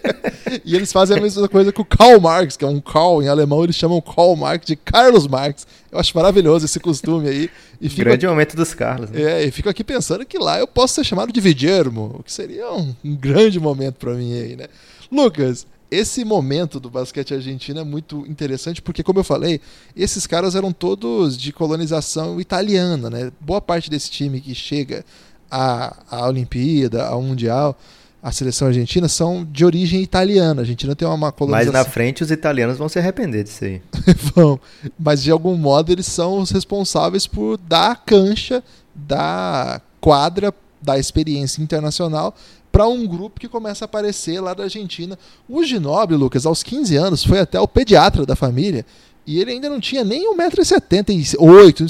[0.63, 3.27] e eles fazem a mesma coisa com o Karl Marx, que é um Karl em
[3.27, 5.67] alemão, eles chamam Karl Marx de Carlos Marx.
[5.91, 7.49] Eu acho maravilhoso esse costume aí.
[7.82, 9.10] E fico Grande aqui, momento dos Carlos.
[9.10, 9.21] Né?
[9.21, 12.32] É, e fico aqui pensando que lá eu posso ser chamado de Vigermo, o que
[12.32, 14.67] seria um, um grande momento para mim aí, né?
[15.12, 19.60] Lucas, esse momento do basquete argentino é muito interessante porque, como eu falei,
[19.95, 23.32] esses caras eram todos de colonização italiana, né?
[23.39, 25.04] Boa parte desse time que chega
[25.49, 27.78] à, à Olimpíada, ao Mundial,
[28.21, 30.62] a seleção argentina são de origem italiana.
[30.62, 31.73] A Argentina tem uma colonização.
[31.73, 33.82] Mas na frente os italianos vão se arrepender disso aí.
[34.36, 34.60] vão.
[34.99, 40.97] Mas de algum modo eles são os responsáveis por dar a cancha da quadra da
[40.97, 42.36] experiência internacional
[42.79, 45.19] para um grupo que começa a aparecer lá da Argentina.
[45.49, 48.85] O Ginoble, Lucas, aos 15 anos, foi até o pediatra da família
[49.27, 51.35] e ele ainda não tinha nem 1,78m,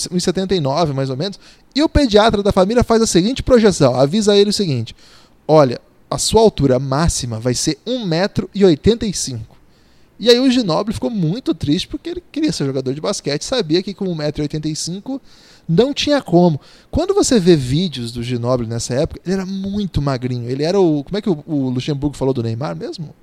[0.10, 1.39] 1,79m mais ou menos.
[1.75, 4.95] E o pediatra da família faz a seguinte projeção: avisa ele o seguinte:
[5.47, 9.41] olha, a sua altura máxima vai ser 1,85m.
[10.19, 13.84] E aí o Ginoble ficou muito triste porque ele queria ser jogador de basquete, sabia
[13.84, 15.21] que com 1,85m
[15.70, 16.60] não tinha como.
[16.90, 20.50] Quando você vê vídeos do Ginoble nessa época, ele era muito magrinho.
[20.50, 21.04] Ele era o.
[21.04, 23.14] Como é que o, o Luxemburgo falou do Neymar mesmo?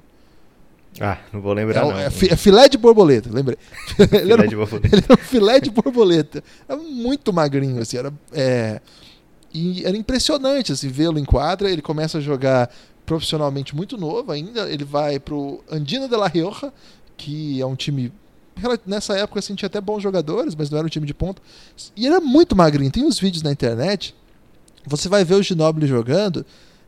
[1.01, 1.81] Ah, não vou lembrar.
[1.81, 1.99] É, não.
[1.99, 3.59] É, é filé de borboleta, lembrei.
[4.13, 4.97] ele, era, de borboleta.
[4.97, 6.45] ele era um filé de borboleta.
[6.69, 7.99] Era muito magrinho, assim.
[7.99, 8.81] Era, é,
[9.53, 11.69] e era impressionante assim, vê-lo em quadra.
[11.69, 12.71] Ele começa a jogar
[13.05, 14.71] profissionalmente muito novo ainda.
[14.71, 16.73] Ele vai pro Andina de la Rioja,
[17.17, 18.13] que é um time
[18.87, 21.43] nessa época assim, tinha até bons jogadores, mas não era um time de ponta.
[21.95, 22.91] E era muito magrinho.
[22.91, 24.15] Tem uns vídeos na internet.
[24.87, 26.45] Você vai ver o Ginobili jogando.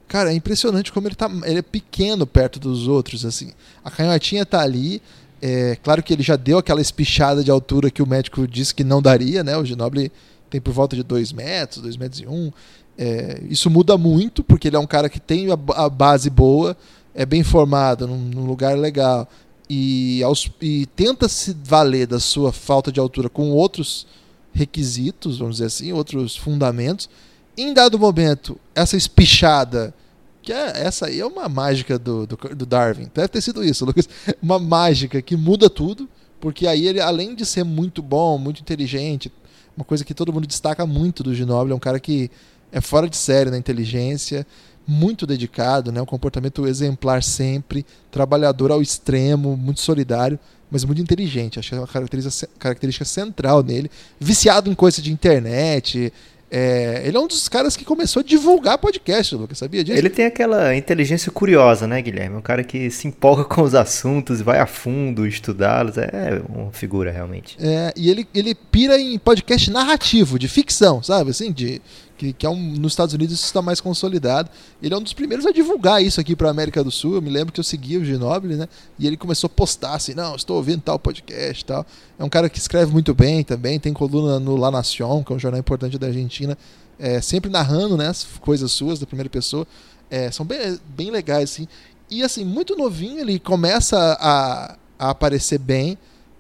[0.07, 1.31] Cara, é impressionante como ele tá.
[1.45, 3.53] Ele é pequeno perto dos outros, assim.
[3.85, 5.03] A canhotinha tá ali.
[5.41, 8.83] É, claro que ele já deu aquela espichada de altura que o médico disse que
[8.83, 9.57] não daria, né?
[9.57, 10.11] O Ginobili
[10.49, 12.33] tem por volta de 2 metros, 2 metros e 1.
[12.33, 12.53] Um.
[12.97, 16.77] É, isso muda muito, porque ele é um cara que tem a, a base boa,
[17.15, 19.29] é bem formado, num, num lugar legal
[19.69, 24.07] e, aos, e tenta se valer da sua falta de altura com outros
[24.53, 27.09] requisitos, vamos dizer assim, outros fundamentos.
[27.57, 29.95] Em dado momento, essa espichada,
[30.41, 33.85] que é, essa aí é uma mágica do, do, do Darwin, deve ter sido isso,
[33.87, 34.09] Lucas,
[34.41, 36.09] uma mágica que muda tudo,
[36.41, 39.31] porque aí ele, além de ser muito bom, muito inteligente,
[39.77, 42.31] uma coisa que todo mundo destaca muito do Ginobili, é um cara que
[42.73, 44.47] é fora de série na inteligência,
[44.89, 46.01] muito dedicado, né?
[46.01, 50.39] um comportamento exemplar sempre, trabalhador ao extremo, muito solidário,
[50.71, 51.59] mas muito inteligente.
[51.59, 53.91] Acho que é uma característica, característica central nele.
[54.19, 56.11] Viciado em coisa de internet,
[56.51, 59.99] é, ele é um dos caras que começou a divulgar podcast, Lucas, sabia disso?
[59.99, 62.37] Ele tem aquela inteligência curiosa, né, Guilherme?
[62.37, 65.99] Um cara que se empolga com os assuntos, vai a fundo estudá-los.
[65.99, 67.59] É uma figura, realmente.
[67.61, 71.31] É, e ele, ele pira em podcast narrativo, de ficção, sabe?
[71.31, 71.83] Assim, de,
[72.19, 74.51] que, que é um, nos Estados Unidos isso está mais consolidado.
[74.83, 77.15] Ele é um dos primeiros a divulgar isso aqui para a América do Sul.
[77.15, 78.69] Eu me lembro que eu seguia o Ginobili, né?
[78.99, 81.87] E ele começou a postar assim: não, estou ouvindo tal podcast tal.
[82.19, 85.37] É um cara que escreve muito bem também, tem coluna no La Nación, que é
[85.37, 86.59] um jornal importante da Argentina,
[86.99, 89.67] é, sempre narrando né, as coisas suas da primeira pessoa.
[90.11, 91.69] É, são bem, bem legais, assim.
[92.11, 95.97] E assim, muito novinho, ele começa a, a aparecer bem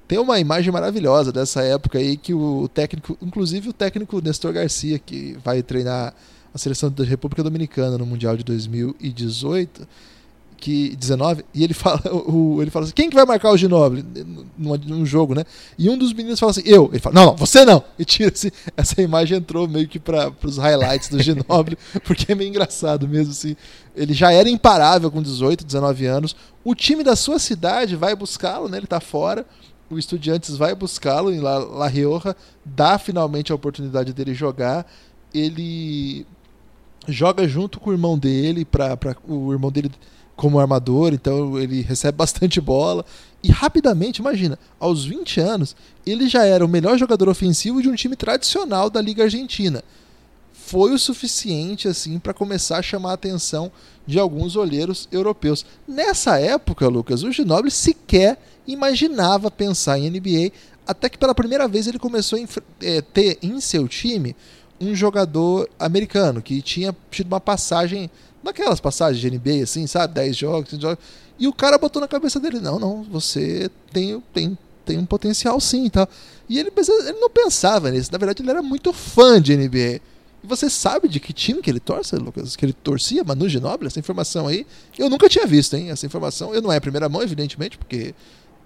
[0.08, 4.98] tem uma imagem maravilhosa dessa época aí que o técnico, inclusive o técnico Nestor Garcia,
[4.98, 6.14] que vai treinar
[6.52, 9.86] a seleção da República Dominicana no Mundial de 2018,
[10.56, 14.02] que 19 e ele fala o, ele fala assim, quem que vai marcar o Ginobili
[14.56, 15.44] num, num jogo, né?
[15.78, 16.88] E um dos meninos fala assim, eu.
[16.90, 17.84] Ele fala, não, não, você não.
[17.98, 22.34] E tira assim, essa imagem entrou meio que para os highlights do Ginobili, porque é
[22.34, 23.54] meio engraçado mesmo assim.
[23.94, 26.34] Ele já era imparável com 18, 19 anos.
[26.64, 28.78] O time da sua cidade vai buscá-lo, né?
[28.78, 29.44] Ele tá fora.
[29.90, 34.86] O Estudiantes vai buscá-lo em La, La Rioja, dá finalmente a oportunidade dele jogar.
[35.32, 36.26] Ele
[37.06, 39.90] joga junto com o irmão dele para o irmão dele
[40.36, 43.04] como armador, então ele recebe bastante bola.
[43.42, 47.94] E rapidamente, imagina, aos 20 anos, ele já era o melhor jogador ofensivo de um
[47.94, 49.82] time tradicional da Liga Argentina.
[50.68, 53.72] Foi o suficiente assim para começar a chamar a atenção
[54.06, 55.64] de alguns olheiros europeus.
[55.88, 60.52] Nessa época, Lucas, o Ginobili sequer imaginava pensar em NBA,
[60.86, 62.46] até que pela primeira vez ele começou a
[62.84, 64.36] é, ter em seu time
[64.78, 68.10] um jogador americano que tinha tido uma passagem
[68.44, 70.12] naquelas passagens de NBA, assim, sabe?
[70.12, 71.04] 10 jogos, 15 jogos.
[71.38, 75.58] E o cara botou na cabeça dele: não, não, você tem, tem, tem um potencial
[75.60, 76.06] sim tá?
[76.46, 78.12] E ele, ele não pensava nisso.
[78.12, 80.02] Na verdade, ele era muito fã de NBA.
[80.48, 82.56] Você sabe de que time que ele torce, Lucas?
[82.56, 83.22] Que ele torcia?
[83.22, 83.86] Manu Ginóbili?
[83.86, 84.66] Essa informação aí,
[84.98, 85.90] eu nunca tinha visto, hein?
[85.90, 88.14] Essa informação, eu não é a primeira mão, evidentemente, porque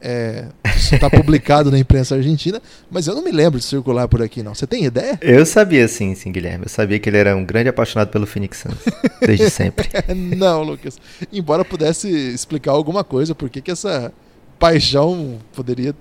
[0.01, 4.43] é, está publicado na imprensa argentina, mas eu não me lembro de circular por aqui,
[4.43, 4.55] não.
[4.55, 5.19] Você tem ideia?
[5.23, 6.65] Eu sabia sim, sim, Guilherme.
[6.65, 8.79] Eu sabia que ele era um grande apaixonado pelo Phoenix Suns,
[9.21, 9.89] desde sempre.
[10.37, 10.99] não, Lucas.
[11.33, 14.13] Embora pudesse explicar alguma coisa, por que essa
[14.59, 15.95] paixão poderia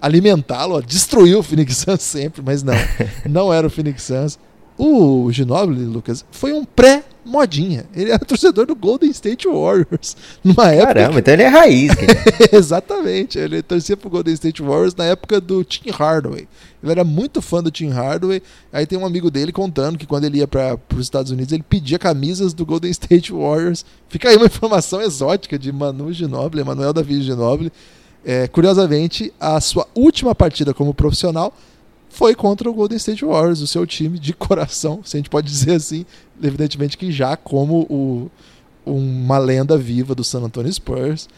[0.00, 2.74] alimentá-lo, destruir o Phoenix Suns sempre, mas não.
[3.28, 4.38] Não era o Phoenix Suns.
[4.78, 7.86] O Ginobili, Lucas, foi um pré modinha.
[7.94, 10.16] Ele era torcedor do Golden State Warriors.
[10.44, 10.94] Numa época.
[10.94, 11.92] Caramba, então ele é raiz.
[12.52, 13.38] Exatamente.
[13.38, 16.46] Ele torcia pro Golden State Warriors na época do Tim Hardaway.
[16.82, 18.42] Ele era muito fã do Tim Hardaway.
[18.72, 21.64] Aí tem um amigo dele contando que quando ele ia para os Estados Unidos, ele
[21.68, 23.84] pedia camisas do Golden State Warriors.
[24.08, 27.72] Fica aí uma informação exótica de Manu Ginobili, Emanuel Davi Ginobili.
[28.24, 31.54] É, curiosamente, a sua última partida como profissional
[32.08, 35.48] foi contra o Golden State Warriors, o seu time de coração, se a gente pode
[35.48, 36.06] dizer assim,
[36.42, 38.30] evidentemente que já como o,
[38.84, 41.28] uma lenda viva do San Antonio Spurs.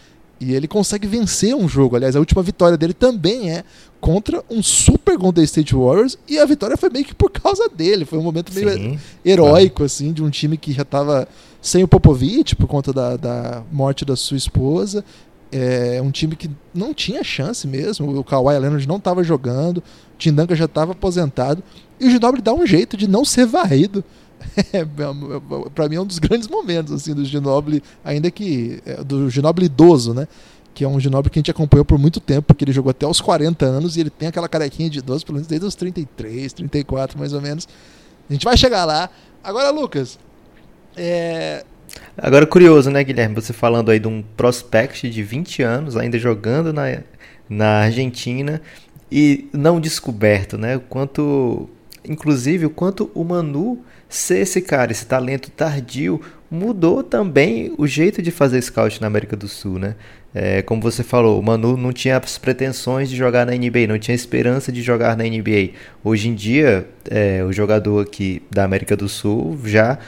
[0.40, 1.96] E ele consegue vencer um jogo.
[1.96, 3.64] Aliás, a última vitória dele também é
[4.00, 6.16] contra um super Golden State Warriors.
[6.28, 8.04] E a vitória foi meio que por causa dele.
[8.04, 11.26] Foi um momento meio Sim, heróico, assim, de um time que já estava
[11.60, 15.04] sem o Popovich por conta da, da morte da sua esposa.
[15.50, 18.18] É um time que não tinha chance mesmo.
[18.18, 19.82] O Kawhi Leonard não estava jogando.
[20.18, 21.62] Tim Duncan já estava aposentado.
[21.98, 24.04] E o Ginobili dá um jeito de não ser varrido.
[24.72, 24.84] É,
[25.74, 29.66] para mim é um dos grandes momentos assim do Ginobili, ainda que é, do Ginobili
[29.66, 30.26] idoso, né?
[30.74, 33.06] Que é um Ginobili que a gente acompanhou por muito tempo, porque ele jogou até
[33.06, 36.52] os 40 anos e ele tem aquela carequinha de idoso, pelo menos desde os 33,
[36.52, 37.68] 34 mais ou menos.
[38.28, 39.10] A gente vai chegar lá.
[39.42, 40.18] Agora, Lucas,
[40.96, 41.64] é,
[42.16, 43.34] Agora, curioso, né, Guilherme?
[43.34, 47.00] Você falando aí de um prospect de 20 anos, ainda jogando na,
[47.48, 48.60] na Argentina
[49.10, 50.76] e não descoberto, né?
[50.76, 51.68] O quanto,
[52.04, 56.20] inclusive, o quanto o Manu ser esse cara, esse talento tardio,
[56.50, 59.94] mudou também o jeito de fazer scout na América do Sul, né?
[60.34, 63.98] É, como você falou, o Manu não tinha as pretensões de jogar na NBA, não
[63.98, 65.70] tinha esperança de jogar na NBA.
[66.04, 69.98] Hoje em dia, é, o jogador aqui da América do Sul já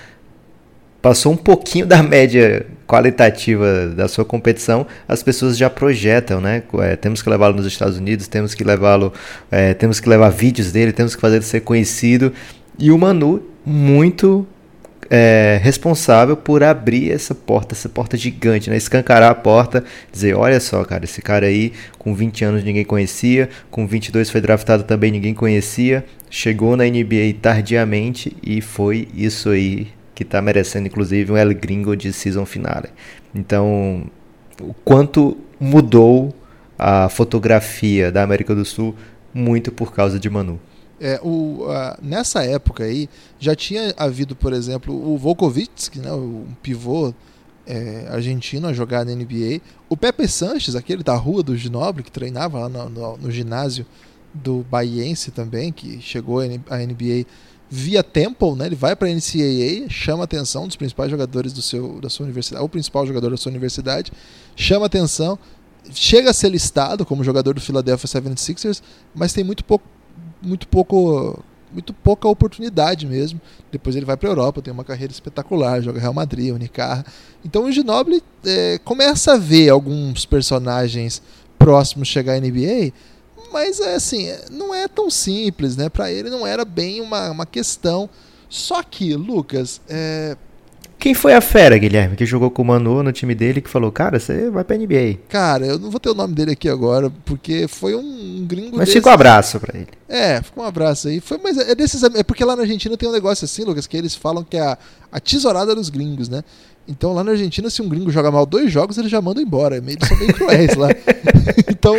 [1.01, 6.63] passou um pouquinho da média qualitativa da sua competição, as pessoas já projetam, né?
[6.81, 9.13] É, temos que levá-lo nos Estados Unidos, temos que levá-lo,
[9.51, 12.33] é, temos que levar vídeos dele, temos que fazer ele ser conhecido.
[12.79, 14.47] E o Manu, muito
[15.09, 18.77] é, responsável por abrir essa porta, essa porta gigante, né?
[18.77, 23.49] escancarar a porta, dizer: olha só, cara, esse cara aí com 20 anos ninguém conhecia,
[23.71, 29.89] com 22 foi draftado também ninguém conhecia, chegou na NBA tardiamente e foi isso aí
[30.15, 32.89] que está merecendo inclusive um El Gringo de season finale.
[33.35, 34.05] Então,
[34.61, 36.35] o quanto mudou
[36.79, 38.95] a fotografia da América do Sul
[39.33, 40.59] muito por causa de Manu.
[41.01, 46.47] É, o, uh, nessa época aí já tinha havido, por exemplo, o Volkovitsky, né, um
[46.63, 47.15] pivô
[47.67, 49.61] é, argentino a jogar na NBA.
[49.89, 53.87] O Pepe Sanches, aquele da rua do Ginobre, que treinava lá no, no, no ginásio
[54.33, 57.25] do Baiense também, que chegou à NBA
[57.71, 58.67] via Temple, né?
[58.67, 62.25] Ele vai para a NCAA, chama a atenção dos principais jogadores do seu, da sua
[62.25, 64.11] universidade, o principal jogador da sua universidade,
[64.57, 65.39] chama a atenção,
[65.93, 68.83] chega a ser listado como jogador do Philadelphia 76ers,
[69.15, 69.85] mas tem muito pouco,
[70.43, 73.41] muito pouco, muito pouca oportunidade mesmo.
[73.71, 77.07] Depois ele vai para a Europa, tem uma carreira espetacular, joga Real Madrid, Unicar.
[77.45, 81.23] Então o Ginobili é, começa a ver alguns personagens
[81.57, 82.93] próximos chegar à NBA
[83.53, 85.89] mas é assim, não é tão simples, né?
[85.89, 88.09] Para ele não era bem uma, uma questão.
[88.49, 90.37] Só que, Lucas, é,
[90.99, 93.91] Quem foi a fera, Guilherme, que jogou com o Manu no time dele que falou,
[93.93, 95.19] cara, você vai pra NBA?
[95.29, 98.87] Cara, eu não vou ter o nome dele aqui agora, porque foi um, gringo Mas
[98.89, 99.87] desse- fica um abraço pra ele.
[100.09, 101.21] É, fica um abraço aí.
[101.21, 102.03] Foi, mas é desses.
[102.03, 104.61] É porque lá na Argentina tem um negócio assim, Lucas, que eles falam que é
[104.63, 104.77] a,
[105.13, 106.43] a tesourada dos gringos, né?
[106.89, 109.77] Então lá na Argentina, se um gringo joga mal dois jogos, eles já mandam embora.
[109.77, 110.89] É meio- Eles são meio cruéis lá.
[111.71, 111.95] então,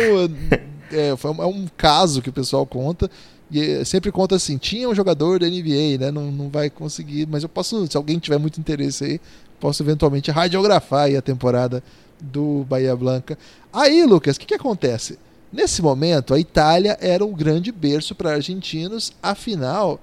[0.92, 3.10] é, foi um, é um caso que o pessoal conta.
[3.50, 6.10] E é, sempre conta assim: tinha um jogador da NBA, né?
[6.10, 9.20] Não, não vai conseguir, mas eu posso, se alguém tiver muito interesse aí,
[9.60, 11.82] posso eventualmente radiografar aí a temporada
[12.20, 13.36] do Bahia Blanca.
[13.72, 15.18] Aí, Lucas, o que, que acontece?
[15.52, 20.00] Nesse momento, a Itália era um grande berço para argentinos, afinal,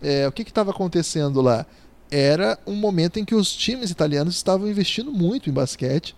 [0.00, 1.66] é, o que estava acontecendo lá?
[2.10, 6.14] Era um momento em que os times italianos estavam investindo muito em basquete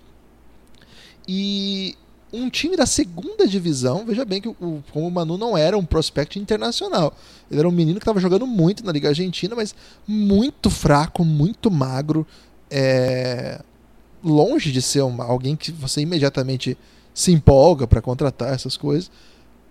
[1.27, 1.97] e
[2.33, 5.85] um time da segunda divisão, veja bem que o, como o Manu não era um
[5.85, 7.17] prospect internacional,
[7.51, 9.75] ele era um menino que estava jogando muito na Liga Argentina, mas
[10.07, 12.27] muito fraco, muito magro,
[12.71, 13.61] é,
[14.23, 16.77] longe de ser uma, alguém que você imediatamente
[17.15, 19.11] se empolga para contratar essas coisas.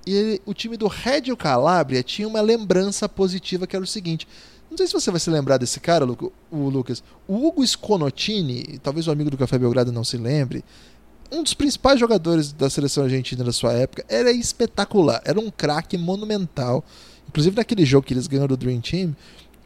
[0.06, 4.28] E ele- o time do Reggio Calabria tinha uma lembrança positiva que era o seguinte.
[4.70, 7.02] Não sei se você vai se lembrar desse cara, o Lucas.
[7.28, 10.64] O Hugo Sconotini, talvez o amigo do Café Belgrado não se lembre,
[11.32, 15.98] um dos principais jogadores da seleção argentina da sua época, era espetacular, era um craque
[15.98, 16.84] monumental.
[17.28, 19.16] Inclusive naquele jogo que eles ganham do Dream Team,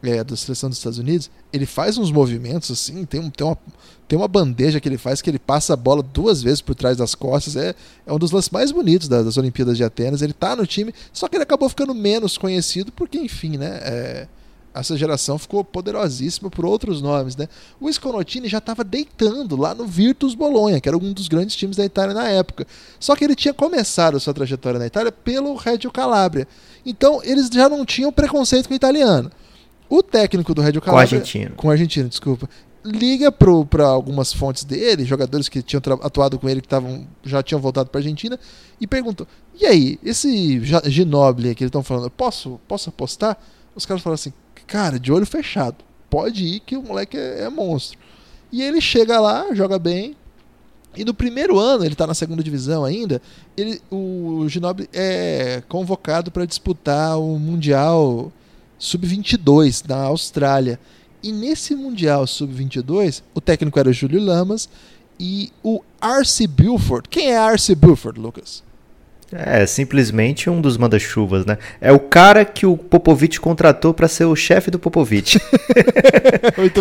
[0.02, 3.56] é, da seleção dos Estados Unidos, ele faz uns movimentos assim, tem, um- tem, uma,
[4.08, 6.96] tem uma bandeja que ele faz que ele passa a bola duas vezes por trás
[6.96, 7.54] das costas.
[7.54, 10.20] É, é um dos lances mais bonitos das, das Olimpíadas de Atenas.
[10.20, 13.78] Ele tá no time, só que ele acabou ficando menos conhecido porque, enfim, né?
[13.82, 14.28] é,
[14.74, 17.48] essa geração ficou poderosíssima por outros nomes, né?
[17.80, 21.76] O Sconotini já estava deitando lá no Virtus Bolonha, que era um dos grandes times
[21.76, 22.66] da Itália na época.
[22.98, 26.48] Só que ele tinha começado a sua trajetória na Itália pelo Reggio Calabria.
[26.84, 29.30] Então, eles já não tinham preconceito com o italiano.
[29.88, 31.54] O técnico do Reggio Com o Calabria argentino.
[31.54, 32.48] com o argentino, desculpa.
[32.84, 37.60] Liga para algumas fontes dele, jogadores que tinham atuado com ele, que tavam, já tinham
[37.60, 38.40] voltado para Argentina,
[38.80, 39.24] e perguntam:
[39.60, 43.38] e aí, esse Ginobili que eles estão falando, posso, posso apostar?
[43.74, 44.32] Os caras falam assim:
[44.72, 45.76] cara, de olho fechado,
[46.08, 47.98] pode ir que o moleque é, é monstro.
[48.50, 50.16] E ele chega lá, joga bem.
[50.96, 53.20] E no primeiro ano, ele está na segunda divisão ainda,
[53.54, 58.32] ele, o Ginobili é convocado para disputar o Mundial
[58.78, 60.80] Sub-22 na Austrália.
[61.22, 64.70] E nesse Mundial Sub-22, o técnico era o Júlio Lamas
[65.20, 67.10] e o Arce Buford.
[67.10, 68.62] Quem é Arce Buford, Lucas?
[69.32, 71.56] É, simplesmente um dos manda-chuvas, né?
[71.80, 75.40] É o cara que o Popovich contratou pra ser o chefe do Popovich.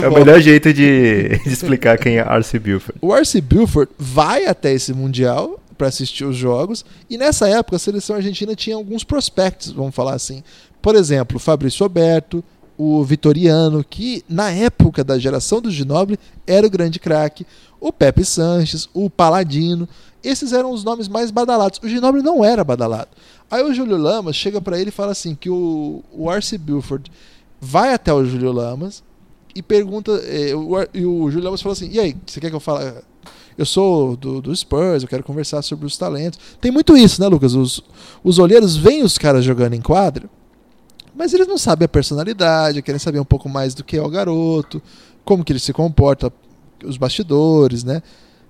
[0.02, 3.00] É o melhor jeito de, de explicar quem é Arce Buford.
[3.02, 7.80] O Arce Buford vai até esse Mundial para assistir os jogos, e nessa época a
[7.80, 10.44] seleção argentina tinha alguns prospectos, vamos falar assim.
[10.82, 12.44] Por exemplo, o Fabrício Alberto,
[12.78, 17.46] o Vitoriano, que na época da geração do Ginobili era o grande craque,
[17.80, 19.88] o Pepe Sanches, o Paladino,
[20.24, 21.80] esses eram os nomes mais badalados.
[21.84, 23.10] O Ginobili não era badalado.
[23.50, 27.12] Aí o Júlio Lamas chega para ele e fala assim que o, o Arce Buford
[27.60, 29.04] vai até o Júlio Lamas
[29.54, 30.12] e pergunta.
[30.24, 32.60] eh, o, Ar- e o Júlio Lamas fala assim: e aí, você quer que eu
[32.60, 32.94] fale?
[33.58, 36.40] Eu sou do, do Spurs, eu quero conversar sobre os talentos.
[36.62, 37.54] Tem muito isso, né, Lucas?
[37.54, 37.84] Os,
[38.24, 40.30] os olheiros veem os caras jogando em quadro,
[41.14, 44.10] mas eles não sabem a personalidade, querem saber um pouco mais do que é o
[44.10, 44.82] garoto,
[45.26, 46.32] como que ele se comporta,
[46.84, 48.02] os bastidores, né?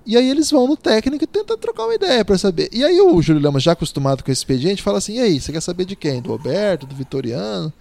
[0.06, 2.70] E aí eles vão no técnico e tentam trocar uma ideia para saber.
[2.72, 5.52] E aí o Júlio Lamas, já acostumado com esse expediente, fala assim: e aí, você
[5.52, 6.22] quer saber de quem?
[6.22, 7.72] Do Roberto, do Vitoriano,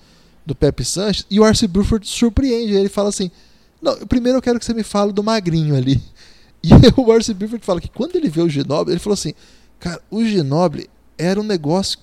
[0.44, 1.24] do Pepe Sanches?
[1.30, 2.74] E o Arce Buford surpreende.
[2.74, 3.30] Ele fala assim:
[3.80, 6.00] não, primeiro eu quero que você me fale do magrinho ali.
[6.62, 6.68] E
[7.00, 9.32] o Arce Buford fala que quando ele vê o Ginobili, ele falou assim:
[9.78, 11.98] cara, o Ginobili era um negócio.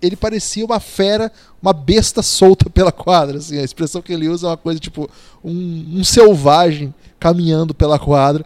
[0.00, 3.38] Ele parecia uma fera, uma besta solta pela quadra.
[3.38, 5.10] Assim, a expressão que ele usa é uma coisa tipo
[5.42, 8.44] um, um selvagem caminhando pela quadra.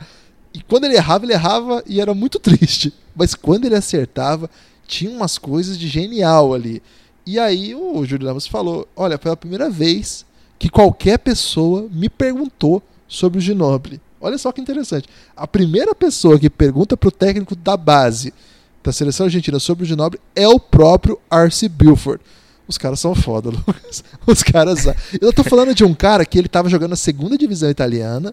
[0.55, 2.93] E quando ele errava, ele errava e era muito triste.
[3.15, 4.51] Mas quando ele acertava,
[4.87, 6.83] tinha umas coisas de genial ali.
[7.25, 10.25] E aí o Júlio Lamos falou: Olha, foi a primeira vez
[10.59, 14.01] que qualquer pessoa me perguntou sobre o Ginobili.
[14.21, 15.09] Olha só que interessante.
[15.37, 18.33] A primeira pessoa que pergunta para o técnico da base
[18.83, 22.23] da seleção argentina sobre o Ginobili é o próprio Arce Buford.
[22.67, 24.05] Os caras são foda, Lucas.
[24.27, 24.87] Os caras.
[25.21, 28.33] Eu tô falando de um cara que ele tava jogando na segunda divisão italiana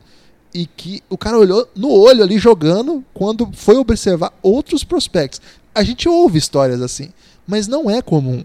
[0.53, 5.41] e que o cara olhou no olho ali jogando quando foi observar outros prospects.
[5.73, 7.09] A gente ouve histórias assim,
[7.45, 8.43] mas não é comum.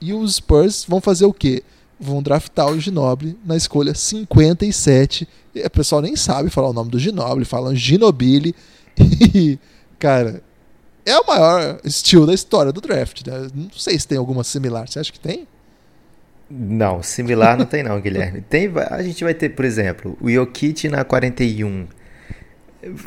[0.00, 1.62] E os Spurs vão fazer o quê?
[1.98, 5.28] Vão draftar o Ginobili na escolha 57.
[5.54, 8.54] E o pessoal nem sabe falar o nome do Ginobili, falam Ginobili.
[9.34, 9.58] E,
[9.98, 10.40] cara,
[11.04, 13.26] é o maior estilo da história do draft.
[13.26, 13.48] Né?
[13.54, 14.88] Não sei se tem alguma similar.
[14.88, 15.46] Você acha que tem?
[16.56, 18.40] Não, similar não tem não, Guilherme.
[18.42, 21.88] Tem, a gente vai ter, por exemplo, o Jokic na 41.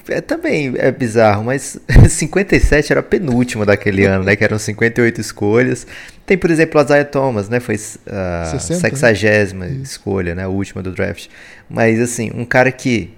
[0.09, 1.79] É, também é bizarro, mas
[2.09, 4.35] 57 era a penúltima daquele ano, né?
[4.35, 5.87] Que eram 58 escolhas.
[6.25, 7.61] Tem, por exemplo, a Isaiah Thomas, né?
[7.61, 9.79] Foi a 60, né?
[9.81, 10.43] escolha, né?
[10.43, 11.29] A última do draft.
[11.69, 13.13] Mas, assim, um cara que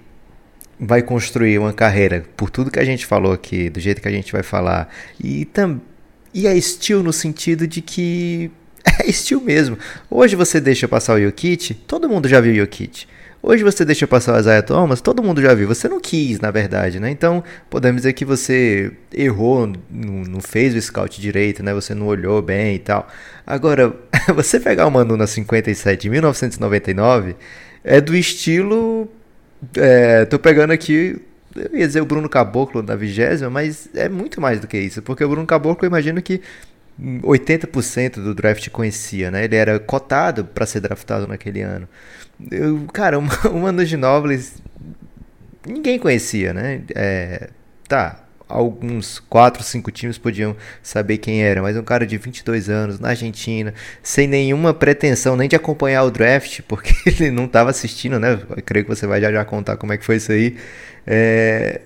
[0.78, 4.12] vai construir uma carreira, por tudo que a gente falou aqui, do jeito que a
[4.12, 5.80] gente vai falar, e, tam,
[6.32, 8.50] e é estilo no sentido de que
[9.00, 9.78] é estilo mesmo.
[10.10, 13.06] Hoje você deixa passar o Jokic, todo mundo já viu o Jokic.
[13.42, 15.66] Hoje você deixa passar o Isaiah Thomas, todo mundo já viu.
[15.66, 17.10] Você não quis, na verdade, né?
[17.10, 21.72] Então, podemos dizer que você errou, não, fez o scout direito, né?
[21.72, 23.08] Você não olhou bem e tal.
[23.46, 23.94] Agora,
[24.34, 27.34] você pegar o Manu na 57 de 1999
[27.82, 29.08] é do estilo.
[29.74, 31.18] É, tô pegando aqui
[31.54, 35.02] eu ia dizer o Bruno Caboclo da vigésima, mas é muito mais do que isso,
[35.02, 36.40] porque o Bruno Caboclo eu imagino que
[37.22, 39.44] 80% do draft conhecia, né?
[39.44, 41.88] Ele era cotado para ser draftado naquele ano.
[42.50, 44.60] Eu, cara, uma, uma Ginóbilis
[45.66, 46.82] ninguém conhecia, né?
[46.94, 47.50] É,
[47.88, 52.98] tá, alguns 4, 5 times podiam saber quem era, mas um cara de 22 anos
[52.98, 53.72] na Argentina,
[54.02, 58.32] sem nenhuma pretensão nem de acompanhar o draft, porque ele não estava assistindo, né?
[58.32, 60.56] Eu creio que você vai já, já contar como é que foi isso aí.
[61.06, 61.80] É,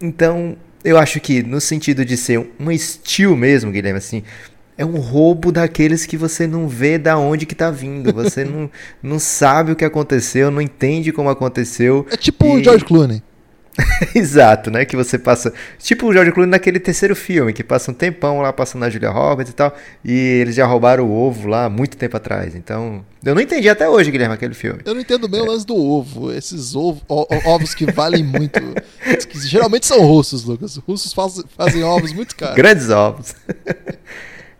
[0.00, 4.22] então, eu acho que no sentido de ser um estilo mesmo, Guilherme, assim,
[4.76, 8.12] é um roubo daqueles que você não vê da onde que tá vindo.
[8.12, 8.70] Você não,
[9.02, 12.06] não sabe o que aconteceu, não entende como aconteceu.
[12.10, 12.60] É tipo e...
[12.60, 13.22] o George Clooney.
[14.14, 14.84] Exato, né?
[14.84, 15.52] Que você passa.
[15.78, 19.10] Tipo o George Clooney naquele terceiro filme, que passa um tempão lá passando a Julia
[19.10, 19.74] Roberts e tal.
[20.04, 22.54] E eles já roubaram o ovo lá muito tempo atrás.
[22.54, 23.04] Então.
[23.24, 24.80] Eu não entendi até hoje, Guilherme, aquele filme.
[24.84, 25.42] Eu não entendo bem é.
[25.42, 26.32] o lance do ovo.
[26.32, 28.60] Esses ovo, ovos que valem muito.
[29.28, 30.76] que geralmente são russos, Lucas.
[30.76, 32.56] Russos fazem, fazem ovos muito caros.
[32.56, 33.34] Grandes ovos.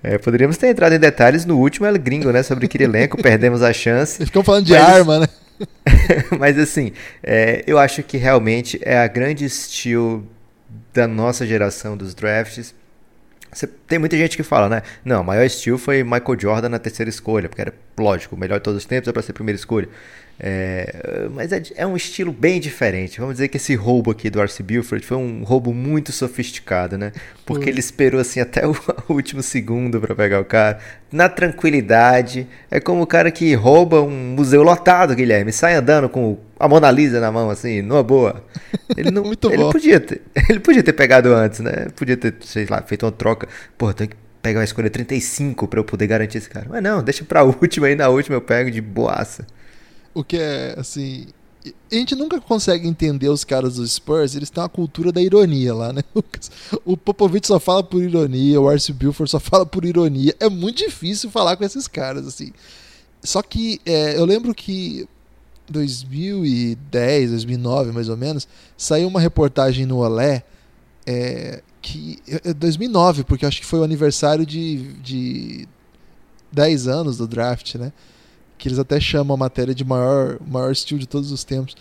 [0.05, 2.43] É, poderíamos ter entrado em detalhes no último El Gringo, né?
[2.43, 4.27] Sobre Kirilenko, perdemos a chance.
[4.27, 4.83] Ficamos falando de mas...
[4.83, 5.29] arma, né?
[6.39, 6.93] Mas assim,
[7.23, 10.27] é, eu acho que realmente é a grande estilo
[10.93, 12.75] da nossa geração dos drafts.
[13.53, 14.83] Você, tem muita gente que fala, né?
[15.05, 18.59] Não, o maior estilo foi Michael Jordan na terceira escolha, porque era, lógico, o melhor
[18.59, 19.89] de todos os tempos é para ser primeira escolha.
[20.45, 23.21] É, mas é, é, um estilo bem diferente.
[23.21, 27.13] Vamos dizer que esse roubo aqui do Arce Buford foi um roubo muito sofisticado, né?
[27.47, 28.75] Porque ele esperou assim até o
[29.09, 30.81] último segundo para pegar o cara,
[31.13, 32.49] na tranquilidade.
[32.69, 36.91] É como o cara que rouba um museu lotado, Guilherme, sai andando com a Mona
[36.91, 38.45] Lisa na mão, assim, numa boa.
[38.97, 39.71] Ele não, muito ele bom.
[39.71, 41.87] podia ter, ele podia ter pegado antes, né?
[41.95, 43.47] Podia ter, sei lá, feito uma troca.
[43.79, 46.67] Pô, tem que pegar uma escolha 35 para eu poder garantir esse cara.
[46.69, 49.47] Mas não, deixa pra última aí, na última eu pego de boaça
[50.15, 51.27] o que é assim.
[51.91, 55.73] A gente nunca consegue entender os caras dos Spurs, eles têm uma cultura da ironia
[55.73, 56.03] lá, né?
[56.85, 60.35] O Popovich só fala por ironia, o Arce Buford só fala por ironia.
[60.41, 62.53] É muito difícil falar com esses caras, assim.
[63.23, 65.09] Só que é, eu lembro que
[65.71, 70.43] 2010, 2009 mais ou menos, saiu uma reportagem no Olé,
[71.07, 72.19] é, que
[72.57, 75.69] 2009, é, porque acho que foi o aniversário de, de
[76.53, 77.93] 10 anos do draft, né?
[78.63, 81.75] Que eles até chamam a matéria de maior, maior estilo de todos os tempos.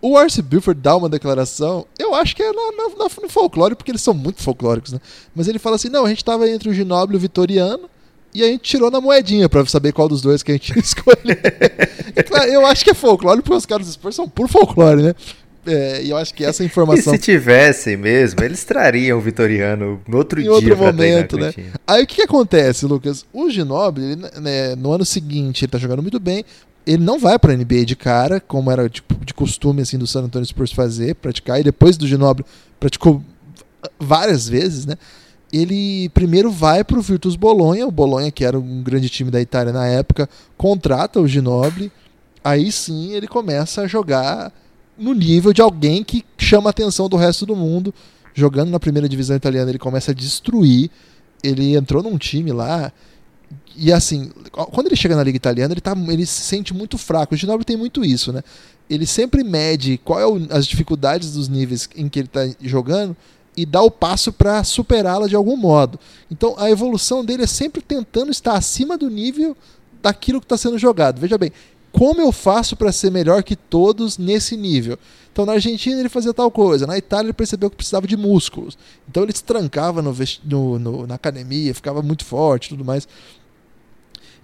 [0.00, 3.90] O Arce Buford dá uma declaração, eu acho que é na, na, no folclore, porque
[3.90, 5.00] eles são muito folclóricos, né?
[5.34, 7.88] Mas ele fala assim: não, a gente estava entre o Ginóbili e o Vitoriano,
[8.34, 11.38] e a gente tirou na moedinha para saber qual dos dois que a gente escolhe.
[12.52, 15.14] eu acho que é folclore, porque os caras dos Spurs são por folclore, né?
[15.68, 17.14] É, e eu acho que essa informação.
[17.14, 20.50] E se tivessem mesmo, eles trariam o Vitoriano no outro em dia.
[20.50, 21.52] Em outro momento, né?
[21.86, 23.24] Aí o que, que, acontece, Lucas?
[23.32, 26.44] O Ginobili, né, no ano seguinte, ele tá jogando muito bem.
[26.86, 30.22] Ele não vai pra NBA de cara, como era tipo, de costume assim do San
[30.22, 31.60] Antonio Spurs fazer, praticar.
[31.60, 32.46] E depois do Ginobili,
[32.80, 33.22] praticou
[33.98, 34.96] várias vezes, né?
[35.52, 39.72] Ele primeiro vai pro Virtus Bolonha, o Bolonha, que era um grande time da Itália
[39.72, 41.90] na época, contrata o Ginobili.
[42.44, 44.52] Aí sim ele começa a jogar
[44.98, 47.94] no nível de alguém que chama a atenção do resto do mundo.
[48.34, 50.90] Jogando na primeira divisão italiana, ele começa a destruir.
[51.42, 52.92] Ele entrou num time lá.
[53.76, 57.34] E assim, quando ele chega na Liga Italiana, ele, tá, ele se sente muito fraco.
[57.34, 58.42] O Ginobili tem muito isso, né?
[58.90, 63.16] Ele sempre mede qual é as dificuldades dos níveis em que ele está jogando
[63.56, 65.98] e dá o passo para superá-la de algum modo.
[66.30, 69.56] Então a evolução dele é sempre tentando estar acima do nível
[70.00, 71.20] daquilo que está sendo jogado.
[71.20, 71.52] Veja bem,
[71.98, 74.96] como eu faço para ser melhor que todos nesse nível?
[75.32, 78.78] Então na Argentina ele fazia tal coisa, na Itália ele percebeu que precisava de músculos.
[79.08, 83.08] Então ele se trancava no, no, no, na academia, ficava muito forte tudo mais.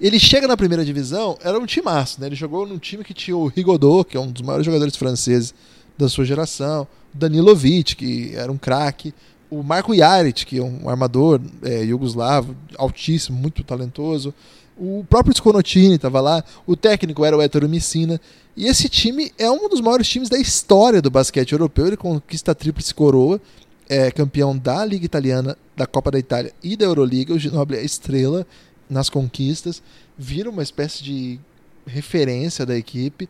[0.01, 2.27] Ele chega na primeira divisão, era um timaço, né?
[2.27, 5.55] Ele jogou num time que tinha o Rigaudot, que é um dos maiores jogadores franceses
[5.97, 9.15] da sua geração, Danilovic, que era um craque,
[9.49, 14.35] o Marco Jaric, que é um armador é, iugoslavo, altíssimo, muito talentoso,
[14.77, 18.21] O próprio Sconotini estava lá, o técnico era o Ettore Messina.
[18.57, 21.87] E esse time é um dos maiores times da história do basquete europeu.
[21.87, 23.41] Ele conquista a tríplice coroa,
[23.89, 27.35] é campeão da Liga Italiana, da Copa da Itália e da Euroliga.
[27.35, 28.47] O Ginobili é estrela
[28.89, 29.83] nas conquistas,
[30.19, 31.39] vira uma espécie de
[31.87, 33.29] referência da equipe.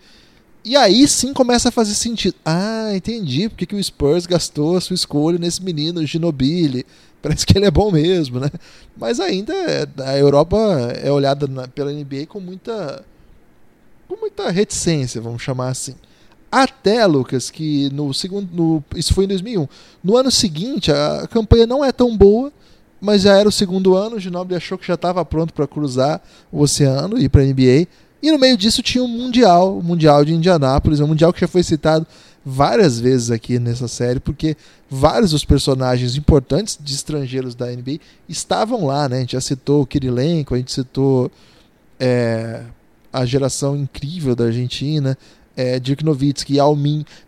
[0.65, 2.37] E aí sim começa a fazer sentido.
[2.45, 6.87] Ah, entendi porque que o Spurs gastou a sua escolha nesse menino, o Ginobili.
[7.25, 8.51] Parece que ele é bom mesmo, né?
[8.95, 9.55] Mas ainda
[10.05, 10.59] a Europa
[11.03, 13.03] é olhada na, pela NBA com muita
[14.07, 15.95] com muita reticência, vamos chamar assim.
[16.53, 18.51] Até, Lucas, que no segundo.
[18.53, 19.67] No, isso foi em 2001.
[20.05, 22.53] No ano seguinte, a, a campanha não é tão boa,
[23.01, 24.17] mas já era o segundo ano.
[24.17, 26.21] O Ginobili achou que já estava pronto para cruzar
[26.53, 27.89] o oceano e ir para a NBA.
[28.23, 31.41] E no meio disso tinha o um Mundial, o Mundial de Indianápolis, um Mundial que
[31.41, 32.07] já foi citado
[32.45, 34.57] várias vezes aqui nessa série, porque
[34.91, 39.19] vários dos personagens importantes de estrangeiros da NBA estavam lá, né?
[39.19, 41.31] A gente já citou o Kirilenko, a gente citou
[41.99, 42.63] é,
[43.13, 45.17] a geração incrível da Argentina,
[45.57, 46.77] é, Dirk Nowitzki, Yao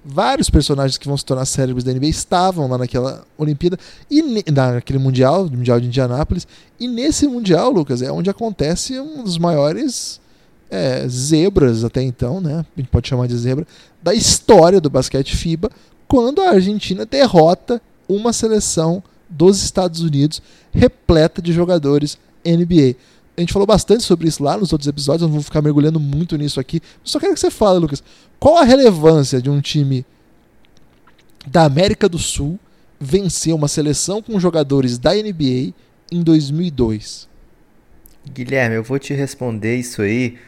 [0.05, 3.79] vários personagens que vão se tornar cérebros da NBA estavam lá naquela Olimpíada
[4.11, 6.47] e naquele Mundial, Mundial de Indianápolis.
[6.79, 10.21] E nesse Mundial, Lucas, é onde acontece um dos maiores
[10.71, 12.65] é, zebras até então, né?
[12.77, 13.67] A gente pode chamar de zebra,
[14.03, 15.71] da história do basquete FIBA,
[16.09, 20.41] quando a Argentina derrota uma seleção dos Estados Unidos
[20.73, 22.97] repleta de jogadores NBA.
[23.37, 26.01] A gente falou bastante sobre isso lá nos outros episódios, eu não vou ficar mergulhando
[26.01, 26.81] muito nisso aqui.
[27.05, 28.03] Só quero que você fale, Lucas,
[28.39, 30.07] qual a relevância de um time
[31.47, 32.59] da América do Sul
[32.99, 35.75] vencer uma seleção com jogadores da NBA
[36.11, 37.29] em 2002?
[38.33, 40.39] Guilherme, eu vou te responder isso aí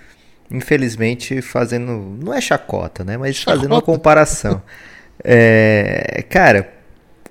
[0.51, 2.17] infelizmente fazendo.
[2.23, 3.17] Não é chacota, né?
[3.17, 3.57] Mas chacota.
[3.57, 4.63] fazendo uma comparação.
[5.23, 6.73] é, cara,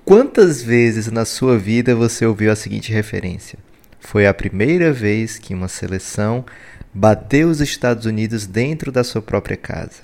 [0.04, 3.58] quantas vezes na sua vida você ouviu a seguinte referência?
[4.00, 6.44] Foi a primeira vez que uma seleção
[6.94, 10.02] bateu os Estados Unidos dentro da sua própria casa.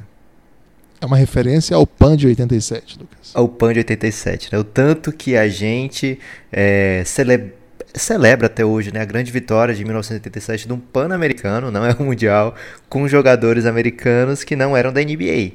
[1.01, 3.31] É uma referência ao PAN de 87, Lucas.
[3.35, 4.59] Ao PAN de 87, né?
[4.59, 6.19] O tanto que a gente
[6.51, 7.53] é, celebra
[7.95, 12.07] celebra até hoje né, a grande vitória de 1987 de um Pan-Americano, não é um
[12.07, 12.55] Mundial,
[12.89, 15.53] com jogadores americanos que não eram da NBA.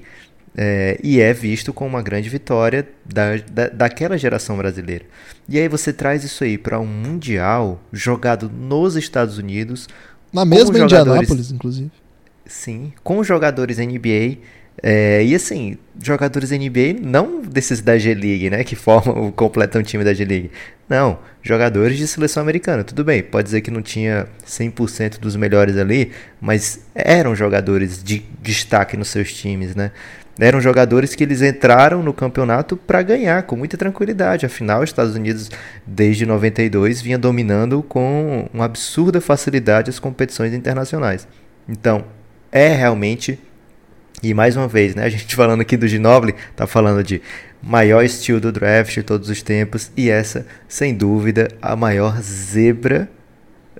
[0.58, 5.06] É, e é visto como uma grande vitória da, da, daquela geração brasileira.
[5.48, 9.88] E aí você traz isso aí para um Mundial jogado nos Estados Unidos.
[10.34, 11.92] Na mesma Indianápolis, inclusive.
[12.46, 14.38] Sim, com jogadores NBA
[14.82, 18.64] é, e assim, jogadores NBA, não desses da G-League, né?
[18.64, 20.52] Que formam, completam o time da G-League.
[20.88, 22.84] Não, jogadores de seleção americana.
[22.84, 28.24] Tudo bem, pode dizer que não tinha 100% dos melhores ali, mas eram jogadores de
[28.42, 29.92] destaque nos seus times, né?
[30.40, 34.46] Eram jogadores que eles entraram no campeonato para ganhar com muita tranquilidade.
[34.46, 35.52] Afinal, os Estados Unidos,
[35.86, 41.28] desde 92, vinha dominando com uma absurda facilidade as competições internacionais.
[41.68, 42.06] Então,
[42.54, 43.38] é realmente
[44.22, 47.22] e mais uma vez, né, a gente falando aqui do Ginobili, tá falando de
[47.62, 53.10] maior estilo do draft de todos os tempos e essa, sem dúvida, a maior zebra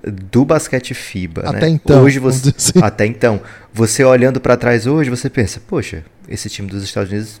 [0.02, 1.68] do basquete FIBA, até né?
[1.68, 2.02] então.
[2.02, 2.78] Hoje você, assim.
[2.82, 3.40] até então,
[3.72, 7.40] você olhando para trás hoje, você pensa, poxa, esse time dos Estados Unidos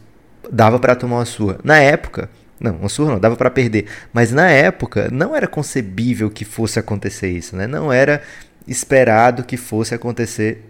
[0.50, 1.58] dava para tomar uma surra.
[1.64, 2.28] Na época,
[2.58, 6.78] não, uma surra não, dava para perder, mas na época não era concebível que fosse
[6.78, 7.66] acontecer isso, né?
[7.66, 8.20] Não era
[8.68, 10.69] esperado que fosse acontecer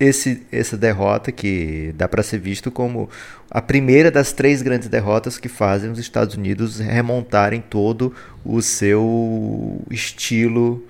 [0.00, 3.10] esse, essa derrota que dá para ser visto como
[3.50, 9.82] a primeira das três grandes derrotas que fazem os Estados Unidos remontarem todo o seu
[9.90, 10.82] estilo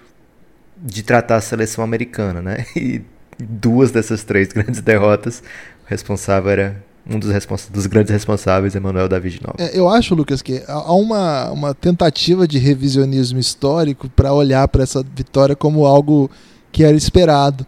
[0.76, 2.64] de tratar a seleção americana, né?
[2.76, 3.02] E
[3.38, 5.42] duas dessas três grandes derrotas,
[5.84, 7.32] o responsável era um dos,
[7.72, 9.56] dos grandes responsáveis, Emanuel David Nova.
[9.58, 14.82] É, eu acho, Lucas, que há uma, uma tentativa de revisionismo histórico para olhar para
[14.84, 16.30] essa vitória como algo
[16.70, 17.66] que era esperado.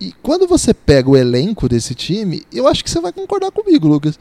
[0.00, 3.88] E quando você pega o elenco desse time, eu acho que você vai concordar comigo,
[3.88, 4.18] Lucas.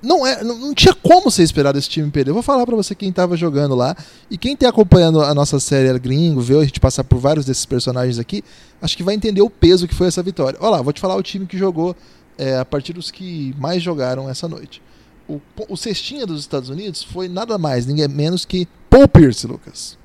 [0.00, 2.30] Não, é, não, não tinha como você esperar desse time perder.
[2.30, 3.96] Eu vou falar para você quem estava jogando lá.
[4.30, 7.66] E quem está acompanhando a nossa série gringo, viu a gente passar por vários desses
[7.66, 8.44] personagens aqui,
[8.80, 10.56] acho que vai entender o peso que foi essa vitória.
[10.60, 11.96] Olha lá, vou te falar o time que jogou
[12.36, 14.80] é, a partir dos que mais jogaram essa noite.
[15.28, 19.98] O, o cestinha dos Estados Unidos foi nada mais, ninguém menos que Paul Pierce, Lucas.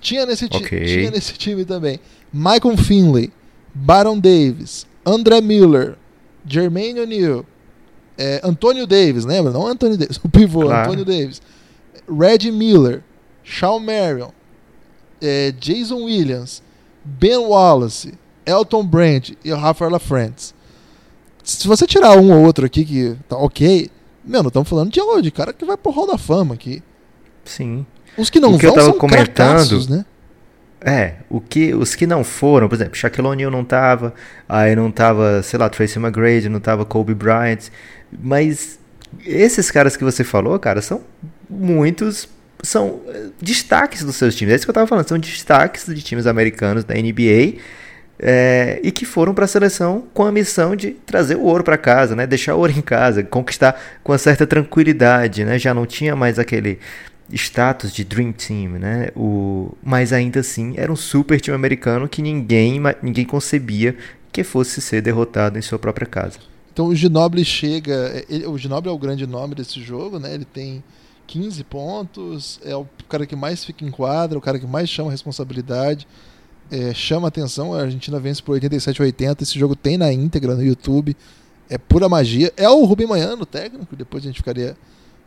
[0.00, 0.84] Tinha nesse, okay.
[0.84, 1.98] tinha nesse time também.
[2.30, 3.32] Michael Finley.
[3.74, 5.96] Baron Davis, André Miller,
[6.46, 7.44] Jermaine O'Neal,
[8.16, 9.52] é, Antônio Davis, lembra?
[9.52, 10.82] Não Antônio Davis, o pivô, claro.
[10.82, 11.42] Antônio Davis,
[12.08, 13.02] Red Miller,
[13.42, 14.30] Shawn Marion,
[15.20, 16.62] é, Jason Williams,
[17.04, 18.14] Ben Wallace,
[18.46, 20.54] Elton Brand e o Rafael LaFrance.
[21.42, 23.90] Se você tirar um ou outro aqui que tá ok,
[24.24, 26.82] meu, não estamos falando de, de cara que vai pro Hall da Fama aqui.
[27.44, 27.84] Sim.
[28.16, 30.06] Os que não o que vão eu tava comentando, né?
[30.86, 34.12] É, o que, os que não foram, por exemplo, Shaquille O'Neal não tava,
[34.46, 37.70] aí não tava, sei lá, Tracy McGrady, não tava Kobe Bryant,
[38.22, 38.78] mas
[39.24, 41.00] esses caras que você falou, cara, são
[41.48, 42.28] muitos,
[42.62, 46.02] são eh, destaques dos seus times, é isso que eu tava falando, são destaques de
[46.02, 47.60] times americanos da NBA,
[48.18, 51.76] é, e que foram para a seleção com a missão de trazer o ouro para
[51.76, 52.26] casa, né?
[52.26, 55.58] Deixar o ouro em casa, conquistar com certa tranquilidade, né?
[55.58, 56.78] Já não tinha mais aquele
[57.32, 59.08] status de Dream Team, né?
[59.16, 63.96] O, mas ainda assim era um super time americano que ninguém, ninguém concebia
[64.32, 66.38] que fosse ser derrotado em sua própria casa.
[66.72, 70.34] Então o Ginobili chega, ele, o Ginobili é o grande nome desse jogo, né?
[70.34, 70.82] Ele tem
[71.26, 75.10] 15 pontos, é o cara que mais fica em quadra, o cara que mais chama
[75.10, 76.06] responsabilidade,
[76.70, 77.72] é, chama atenção.
[77.72, 79.42] A Argentina vence por 87 a 80.
[79.42, 81.16] Esse jogo tem na íntegra no YouTube,
[81.70, 82.52] é pura magia.
[82.56, 84.76] É o Rubem Manhã, o técnico, depois a gente ficaria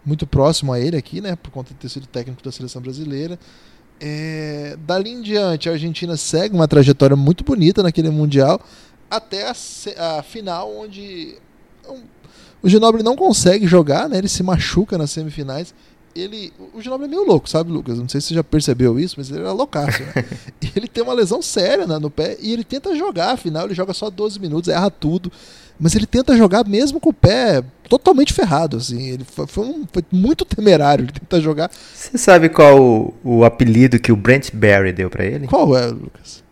[0.07, 1.35] muito próximo a ele aqui, né?
[1.35, 3.37] Por conta de ter sido técnico da seleção brasileira.
[3.99, 8.61] É, dali em diante, a Argentina segue uma trajetória muito bonita naquele Mundial,
[9.09, 9.53] até a,
[10.17, 11.35] a final, onde
[11.89, 12.01] um,
[12.61, 14.17] o Ginobili não consegue jogar, né?
[14.17, 15.73] Ele se machuca nas semifinais.
[16.15, 17.97] Ele, o Ginobili é meio louco, sabe, Lucas?
[17.97, 20.01] Não sei se você já percebeu isso, mas ele era loucaço.
[20.01, 20.25] Né?
[20.75, 23.93] ele tem uma lesão séria né, no pé e ele tenta jogar, afinal, ele joga
[23.93, 25.31] só 12 minutos, erra tudo
[25.79, 29.11] mas ele tenta jogar mesmo com o pé totalmente ferrado, assim.
[29.11, 31.69] Ele foi, foi, um, foi muito temerário ele tentar jogar.
[31.93, 35.47] Você sabe qual o, o, apelido que o Brent Barry deu para ele?
[35.47, 36.43] Qual é, Lucas?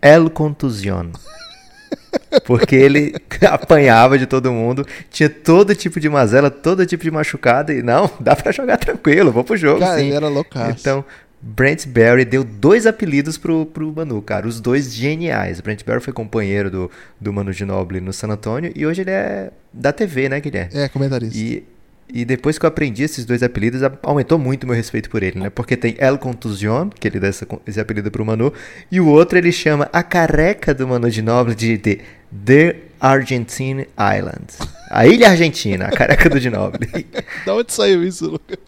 [0.00, 1.08] El Contusion.
[2.44, 3.14] Porque ele
[3.48, 8.10] apanhava de todo mundo, tinha todo tipo de mazela, todo tipo de machucada, e não,
[8.20, 9.80] dá para jogar tranquilo, vou pro jogo.
[9.80, 10.06] Cara, sim.
[10.06, 10.76] ele era loucaço.
[10.80, 11.04] Então,
[11.40, 14.46] Brent Barry deu dois apelidos pro, pro Manu, cara.
[14.46, 15.60] Os dois geniais.
[15.60, 19.50] Brent Barry foi companheiro do, do Manu Ginobili no San Antonio e hoje ele é
[19.72, 20.72] da TV, né, Guilherme?
[20.74, 21.38] É, comentarista.
[21.38, 21.64] E,
[22.12, 25.38] e depois que eu aprendi esses dois apelidos, aumentou muito o meu respeito por ele,
[25.38, 25.50] né?
[25.50, 28.52] Porque tem El Contusion, que ele dá essa, esse apelido pro Manu,
[28.90, 32.00] e o outro ele chama a careca do Manu Ginobili de, de
[32.44, 34.58] The Argentine Islands.
[34.90, 37.06] A ilha argentina, a careca do Ginobili.
[37.44, 38.58] da onde saiu isso, Lucas?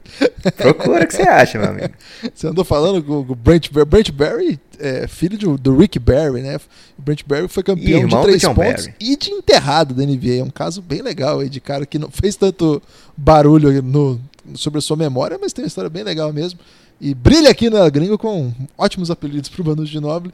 [0.56, 1.94] Procura o que você acha, meu amigo.
[2.34, 6.56] Você andou falando com o Brent, Brent Barry, é, filho de, do Rick Barry, né?
[6.98, 8.94] O Brent Barry foi campeão de três pontos Barry.
[9.00, 10.40] e de enterrado da NBA.
[10.40, 12.82] É um caso bem legal aí de cara que não fez tanto
[13.20, 14.20] barulho no,
[14.54, 16.58] sobre a sua memória, mas tem uma história bem legal mesmo.
[17.00, 20.32] E brilha aqui na Gringo com ótimos apelidos para o Manu Ginobili.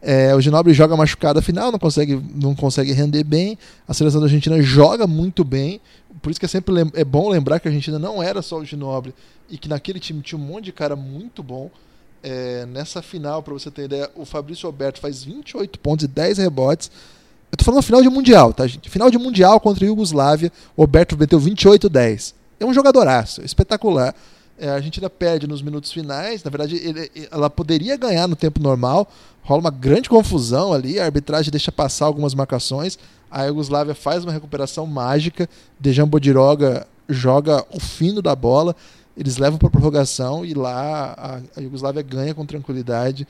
[0.00, 3.58] É, o Ginobili joga machucado a final, não consegue, não consegue render bem.
[3.86, 5.80] A seleção da Argentina joga muito bem.
[6.22, 8.64] Por isso que é sempre é bom lembrar que a Argentina não era só o
[8.64, 9.14] Ginobili
[9.50, 11.70] e que naquele time tinha um monte de cara muito bom.
[12.22, 16.38] É, nessa final, para você ter ideia, o Fabrício Alberto faz 28 pontos e 10
[16.38, 16.90] rebotes.
[17.50, 18.90] Eu tô falando final de Mundial, tá, gente?
[18.90, 22.34] Final de Mundial contra a Iugoslávia, o Alberto meteu 28 10.
[22.60, 24.14] É um jogadoraço, espetacular.
[24.58, 26.42] É, a Argentina perde nos minutos finais.
[26.42, 29.08] Na verdade, ele, ela poderia ganhar no tempo normal.
[29.42, 30.98] Rola uma grande confusão ali.
[30.98, 32.98] A arbitragem deixa passar algumas marcações.
[33.30, 35.48] A Yugoslávia faz uma recuperação mágica.
[35.78, 38.74] Dejan Bodiroga joga o fino da bola.
[39.16, 43.26] Eles levam para prorrogação e lá a, a Yugoslávia ganha com tranquilidade.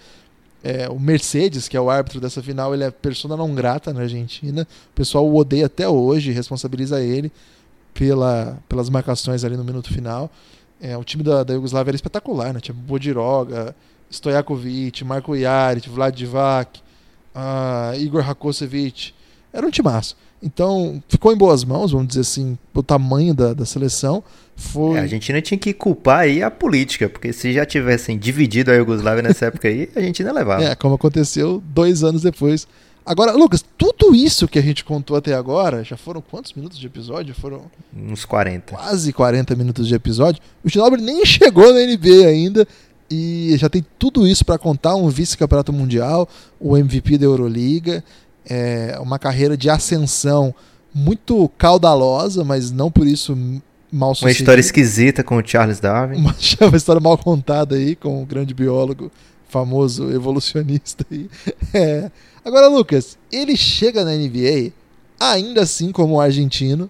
[0.62, 4.00] É, o Mercedes, que é o árbitro dessa final, ele é persona não grata na
[4.00, 4.66] Argentina.
[4.90, 7.30] O pessoal o odeia até hoje, responsabiliza ele
[7.94, 10.30] pela, pelas marcações ali no minuto final.
[10.80, 12.60] É, o time da, da Yugoslávia era espetacular, né?
[12.60, 13.74] Tinha Bodiroga,
[14.10, 16.80] Stojakovic, Marko Jaric, Vlad Divac,
[17.34, 19.12] uh, Igor Rakosevic.
[19.52, 20.16] Era um timaço.
[20.42, 24.22] Então, ficou em boas mãos, vamos dizer assim, o tamanho da, da seleção.
[24.56, 24.96] Foi...
[24.96, 28.74] É, a Argentina tinha que culpar aí a política, porque se já tivessem dividido a
[28.74, 30.64] Iugoslávia nessa época aí, a Argentina levava.
[30.64, 32.66] É, como aconteceu dois anos depois
[33.08, 36.86] Agora, Lucas, tudo isso que a gente contou até agora, já foram quantos minutos de
[36.86, 37.34] episódio?
[37.34, 37.62] Foram.
[37.96, 38.74] Uns 40.
[38.74, 40.42] Quase 40 minutos de episódio.
[40.62, 42.68] O Ginobili nem chegou na NBA ainda
[43.10, 46.28] e já tem tudo isso para contar: um vice-campeonato mundial,
[46.60, 48.04] o MVP da Euroliga,
[48.48, 50.54] é uma carreira de ascensão
[50.94, 53.36] muito caudalosa, mas não por isso
[53.92, 54.26] mal sucedida.
[54.26, 56.16] Uma história esquisita com o Charles Darwin.
[56.16, 59.10] Uma, uma história mal contada aí com o grande biólogo,
[59.48, 61.28] famoso evolucionista aí.
[61.74, 62.10] É.
[62.44, 64.72] Agora, Lucas, ele chega na NBA,
[65.20, 66.88] ainda assim como argentino,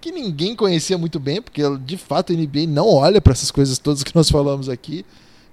[0.00, 3.76] que ninguém conhecia muito bem, porque de fato a NBA não olha para essas coisas
[3.78, 5.04] todas que nós falamos aqui.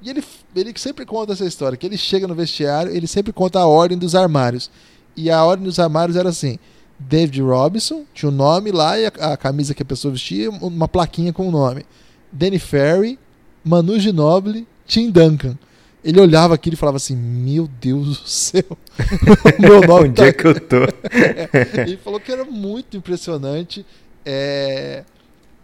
[0.02, 0.24] E ele,
[0.56, 3.98] ele sempre conta essa história, que ele chega no vestiário, ele sempre conta a ordem
[3.98, 4.70] dos armários.
[5.16, 6.58] E a ordem dos armários era assim:
[7.00, 10.50] David Robinson, tinha o um nome lá e a, a, camisa que a pessoa vestia,
[10.50, 11.86] uma plaquinha com o nome.
[12.32, 13.20] Danny Ferry,
[13.64, 15.58] Manu Ginobili, Tim Duncan
[16.04, 18.78] ele olhava aquilo e falava assim: Meu Deus do céu,
[19.58, 20.28] meu nome Onde tá...
[20.28, 20.78] é que eu tô?
[21.80, 23.86] ele falou que era muito impressionante.
[24.26, 25.04] É...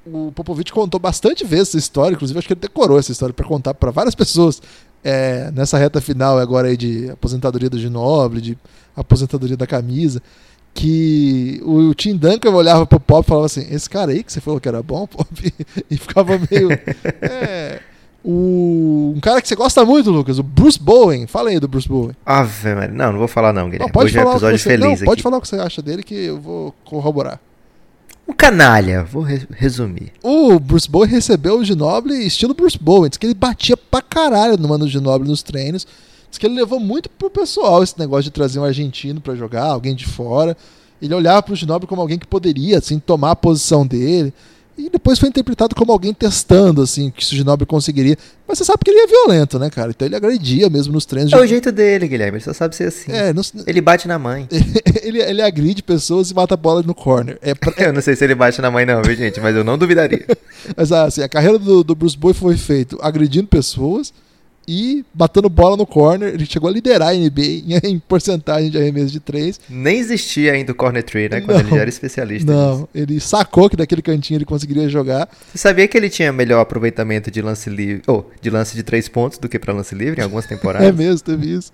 [0.06, 3.46] o Popovich contou bastante vezes essa história, inclusive acho que ele decorou essa história para
[3.46, 4.62] contar para várias pessoas
[5.04, 8.58] é, nessa reta final agora aí de aposentadoria do Ginoble, de
[8.96, 10.22] aposentadoria da camisa,
[10.74, 14.42] que o Tim Duncan olhava pro Pop e falava assim, esse cara aí que você
[14.42, 15.54] falou que era bom, Pop,
[15.90, 16.72] e ficava meio...
[17.22, 17.80] É,
[18.24, 21.26] o, um cara que você gosta muito, Lucas, o Bruce Bowen.
[21.26, 22.16] Fala aí do Bruce Bowen.
[22.26, 23.86] Ave, não, não vou falar não, Guilherme.
[23.86, 25.06] Não, pode Hoje é falar o que episódio você, feliz não, aqui.
[25.06, 27.40] pode falar o que você acha dele que eu vou corroborar.
[28.30, 30.12] Um canalha, vou re- resumir.
[30.22, 33.10] O Bruce Bowen recebeu o Ginoble estilo Bruce Bowen.
[33.10, 35.88] Diz que ele batia pra caralho no Mano Ginoble nos treinos.
[36.30, 39.64] Diz que ele levou muito pro pessoal esse negócio de trazer um argentino pra jogar,
[39.66, 40.56] alguém de fora.
[41.02, 44.32] Ele olhava pro Ginoble como alguém que poderia, assim, tomar a posição dele.
[44.80, 48.18] E depois foi interpretado como alguém testando, assim, que o Ginoble conseguiria.
[48.48, 49.90] Mas você sabe que ele é violento, né, cara?
[49.92, 51.34] Então ele agredia mesmo nos treinos.
[51.34, 53.12] É de- o jeito dele, Guilherme, ele só sabe ser assim.
[53.12, 54.48] É, não- Ele bate na mãe.
[55.04, 57.38] ele, ele agride pessoas e mata a bola no corner.
[57.42, 59.40] É pra- Eu não sei se ele bate na mãe não, viu, gente?
[59.42, 60.26] Mas eu não duvidaria.
[60.78, 64.14] Mas assim, a carreira do, do Bruce Bowen foi feita agredindo pessoas
[64.72, 66.32] e batendo bola no corner.
[66.32, 69.60] Ele chegou a liderar a NBA em, em porcentagem de arremesso de três.
[69.68, 71.42] Nem existia ainda o corner tree, né?
[71.42, 71.76] Quando ele Não.
[71.76, 72.64] já era especialista nisso.
[72.80, 75.28] Não, ele sacou que daquele cantinho ele conseguiria jogar.
[75.52, 79.10] Você sabia que ele tinha melhor aproveitamento de lance livre, ou de lance de três
[79.10, 80.88] pontos do que pra lance livre em algumas temporadas?
[80.88, 81.72] É mesmo, teve isso.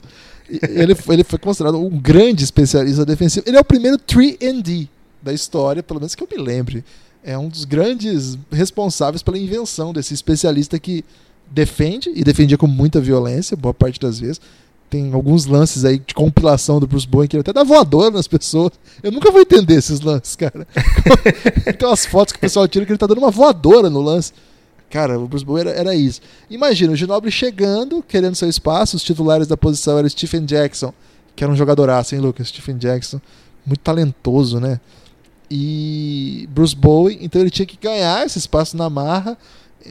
[0.49, 3.43] Ele, foi- ele foi considerado um grande especialista defensivo.
[3.47, 4.87] Ele é o primeiro 3D
[5.21, 6.83] da história, pelo menos que eu me lembre.
[7.23, 11.03] É um dos grandes responsáveis pela invenção desse especialista que
[11.49, 14.41] defende e defendia com muita violência, boa parte das vezes.
[14.89, 18.27] Tem alguns lances aí de compilação do Bruce Bowen que ele até dá voadora nas
[18.27, 18.71] pessoas.
[19.01, 20.67] Eu nunca vou entender esses lances, cara.
[21.77, 24.31] Tem umas fotos que o pessoal tira que ele tá dando uma voadora no lance.
[24.89, 26.21] Cara, o Bruce Bowen era, era isso.
[26.49, 30.93] Imagina, o Ginoble chegando, querendo seu espaço, os titulares da posição eram Stephen Jackson,
[31.35, 32.47] que era um jogadoraço, hein, Lucas?
[32.47, 33.19] Stephen Jackson,
[33.65, 34.79] muito talentoso, né?
[35.49, 39.37] E Bruce Bowen, então ele tinha que ganhar esse espaço na marra.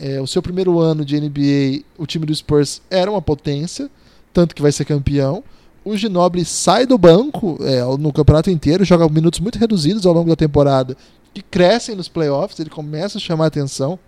[0.00, 3.90] É, o seu primeiro ano de NBA, o time do Spurs era uma potência,
[4.32, 5.42] tanto que vai ser campeão.
[5.84, 10.28] O Ginobili sai do banco é, no campeonato inteiro, joga minutos muito reduzidos ao longo
[10.28, 10.96] da temporada,
[11.32, 13.98] que crescem nos playoffs, ele começa a chamar atenção.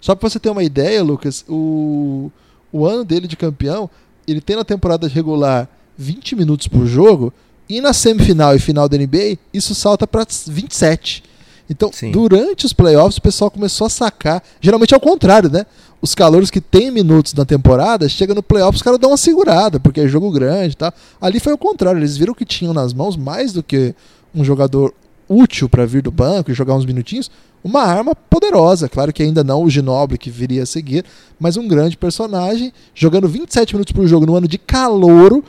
[0.00, 2.30] Só para você ter uma ideia, Lucas, o,
[2.72, 3.90] o ano dele de campeão,
[4.26, 7.32] ele tem na temporada regular 20 minutos por jogo,
[7.68, 11.22] e na semifinal e final da NBA, isso salta para 27.
[11.70, 12.10] Então, Sim.
[12.10, 14.42] durante os playoffs, o pessoal começou a sacar.
[14.60, 15.64] Geralmente é o contrário, né?
[16.02, 19.78] Os calouros que têm minutos na temporada, chega no playoffs, os caras dão uma segurada,
[19.78, 20.92] porque é jogo grande e tal.
[21.20, 23.94] Ali foi o contrário, eles viram que tinham nas mãos mais do que
[24.34, 24.92] um jogador
[25.28, 27.30] útil para vir do banco e jogar uns minutinhos,
[27.62, 28.88] uma arma poderosa.
[28.88, 31.04] Claro que ainda não o Ginoble que viria a seguir,
[31.38, 35.44] mas um grande personagem, jogando 27 minutos por jogo no ano de calouro.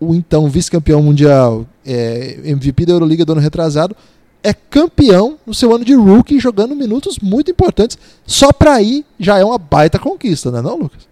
[0.00, 3.96] O então vice-campeão mundial, é, MVP da Euroliga do ano retrasado,
[4.42, 7.98] é campeão no seu ano de rookie, jogando minutos muito importantes.
[8.26, 11.08] Só pra aí já é uma baita conquista, né, não, Lucas?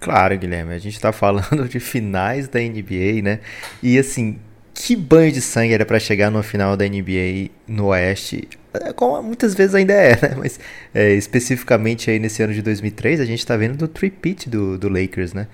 [0.00, 3.40] Claro, Guilherme, a gente tá falando de finais da NBA, né?
[3.82, 4.38] E assim,
[4.74, 9.22] que banho de sangue era pra chegar numa final da NBA no Oeste, É, como
[9.22, 10.34] muitas vezes ainda é, né?
[10.36, 10.60] Mas
[10.94, 14.88] é, especificamente aí nesse ano de 2003, a gente tá vendo do three-peat do, do
[14.88, 15.48] Lakers, né?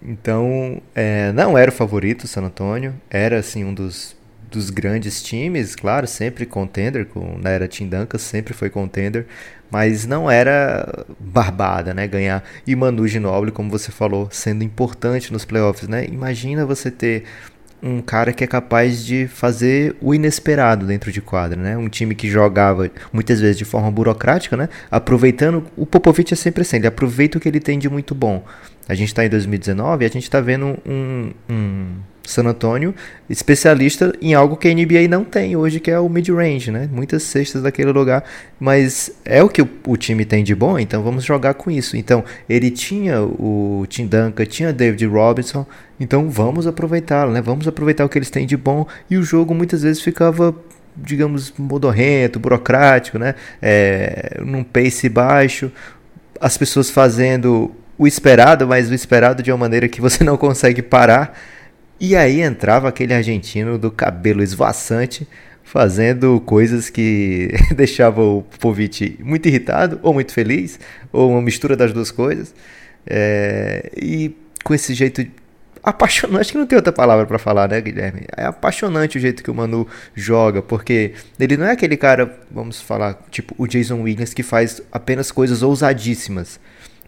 [0.00, 4.16] Então, é, não era o favorito o San Antonio, era assim um dos,
[4.52, 9.26] dos grandes times, claro, sempre contender, com, na era Tim Duncan sempre foi contender,
[9.70, 12.44] mas não era barbada, né, ganhar.
[12.66, 16.04] E Manu Ginobili, como você falou, sendo importante nos playoffs, né?
[16.06, 17.24] Imagina você ter
[17.82, 21.76] um cara que é capaz de fazer o inesperado dentro de quadra, né?
[21.76, 24.68] Um time que jogava muitas vezes de forma burocrática, né?
[24.90, 28.44] Aproveitando, o Popovich é sempre assim, ele aproveita o que ele tem de muito bom.
[28.88, 31.94] A gente está em 2019 e a gente está vendo um, um
[32.24, 32.94] San Antonio
[33.28, 36.88] especialista em algo que a NBA não tem hoje, que é o mid-range, né?
[36.92, 38.24] Muitas cestas daquele lugar,
[38.60, 41.96] mas é o que o, o time tem de bom, então vamos jogar com isso.
[41.96, 45.66] Então, ele tinha o Tim Duncan, tinha David Robinson,
[45.98, 47.40] então vamos aproveitá-lo, né?
[47.40, 50.54] Vamos aproveitar o que eles têm de bom e o jogo muitas vezes ficava
[50.94, 53.34] digamos modorrento, burocrático, né?
[53.60, 55.72] É, num pace baixo,
[56.40, 60.82] as pessoas fazendo o esperado, mas o esperado de uma maneira que você não consegue
[60.82, 61.38] parar.
[62.04, 65.24] E aí entrava aquele argentino do cabelo esvoaçante
[65.62, 70.80] fazendo coisas que deixavam o Povich muito irritado ou muito feliz,
[71.12, 72.52] ou uma mistura das duas coisas.
[73.06, 74.34] É, e
[74.64, 75.24] com esse jeito
[75.80, 78.22] apaixonante, que não tem outra palavra para falar, né, Guilherme?
[78.36, 82.80] É apaixonante o jeito que o Manu joga, porque ele não é aquele cara, vamos
[82.80, 86.58] falar, tipo o Jason Williams que faz apenas coisas ousadíssimas.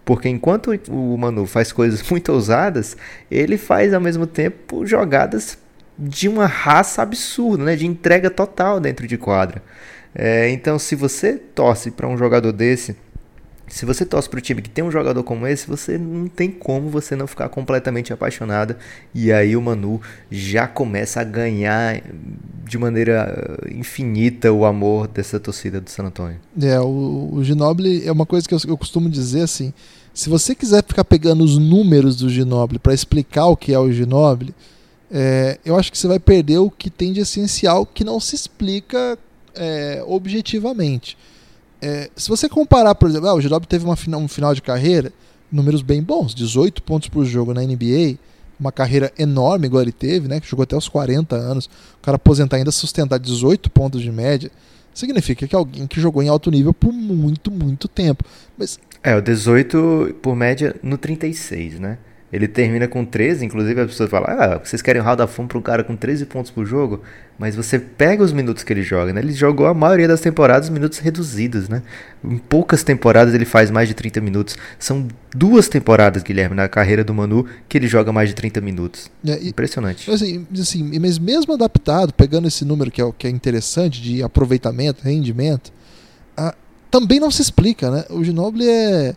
[0.05, 2.97] Porque enquanto o Manu faz coisas muito ousadas,
[3.31, 5.59] ele faz ao mesmo tempo jogadas
[5.99, 7.77] de uma raça absurda, né?
[7.77, 9.63] De entrega total dentro de quadra.
[10.15, 12.97] É, então, se você torce para um jogador desse,
[13.67, 16.51] se você torce para o time que tem um jogador como esse, você não tem
[16.51, 18.77] como você não ficar completamente apaixonado.
[19.15, 20.01] E aí o Manu
[20.31, 22.03] já começa a ganhar
[22.67, 26.39] de maneira infinita o amor dessa torcida do San Antonio.
[26.61, 26.85] É, o,
[27.35, 27.43] o
[28.05, 29.73] é uma coisa que eu, eu costumo dizer assim.
[30.13, 33.91] Se você quiser ficar pegando os números do Ginobili para explicar o que é o
[33.91, 34.55] Ginobili,
[35.11, 38.35] é, eu acho que você vai perder o que tem de essencial que não se
[38.35, 39.19] explica
[39.55, 41.17] é, objetivamente.
[41.81, 44.63] É, se você comparar, por exemplo, ah, o Ginobili teve uma final, um final de
[44.63, 45.13] carreira,
[45.51, 48.19] números bem bons, 18 pontos por jogo na NBA,
[48.59, 52.17] uma carreira enorme igual ele teve, né, que jogou até os 40 anos, o cara
[52.17, 54.51] aposentar ainda sustentar 18 pontos de média,
[54.95, 58.25] significa que alguém que jogou em alto nível por muito, muito tempo.
[58.57, 61.99] Mas é, o 18 por média no 36, né?
[62.35, 65.59] Ele termina com 13, inclusive as pessoas falam: Ah, vocês querem um roda fundo para
[65.59, 67.01] um cara com 13 pontos por jogo?
[67.39, 69.21] Mas você pega os minutos que ele joga, né?
[69.21, 71.81] Ele jogou a maioria das temporadas minutos reduzidos, né?
[72.25, 74.57] Em poucas temporadas ele faz mais de 30 minutos.
[74.81, 79.09] São duas temporadas, Guilherme, na carreira do Manu, que ele joga mais de 30 minutos.
[79.25, 80.11] É, e, Impressionante.
[80.11, 85.05] Assim, assim, mas mesmo adaptado, pegando esse número que é, que é interessante de aproveitamento,
[85.05, 85.73] rendimento,
[86.37, 86.53] a,
[86.91, 88.05] também não se explica, né?
[88.11, 89.15] O Ginobili é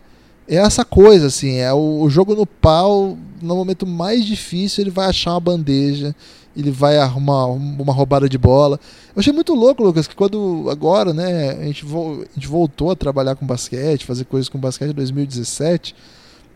[0.48, 4.90] é essa coisa, assim, é o, o, jogo no pau, no momento mais difícil, ele
[4.90, 6.14] vai achar uma bandeja,
[6.56, 8.80] ele vai arrumar uma roubada de bola.
[9.14, 12.90] Eu achei muito louco, Lucas, que quando agora, né, a gente, vo, a gente voltou
[12.90, 15.94] a trabalhar com basquete, fazer coisas com basquete em 2017,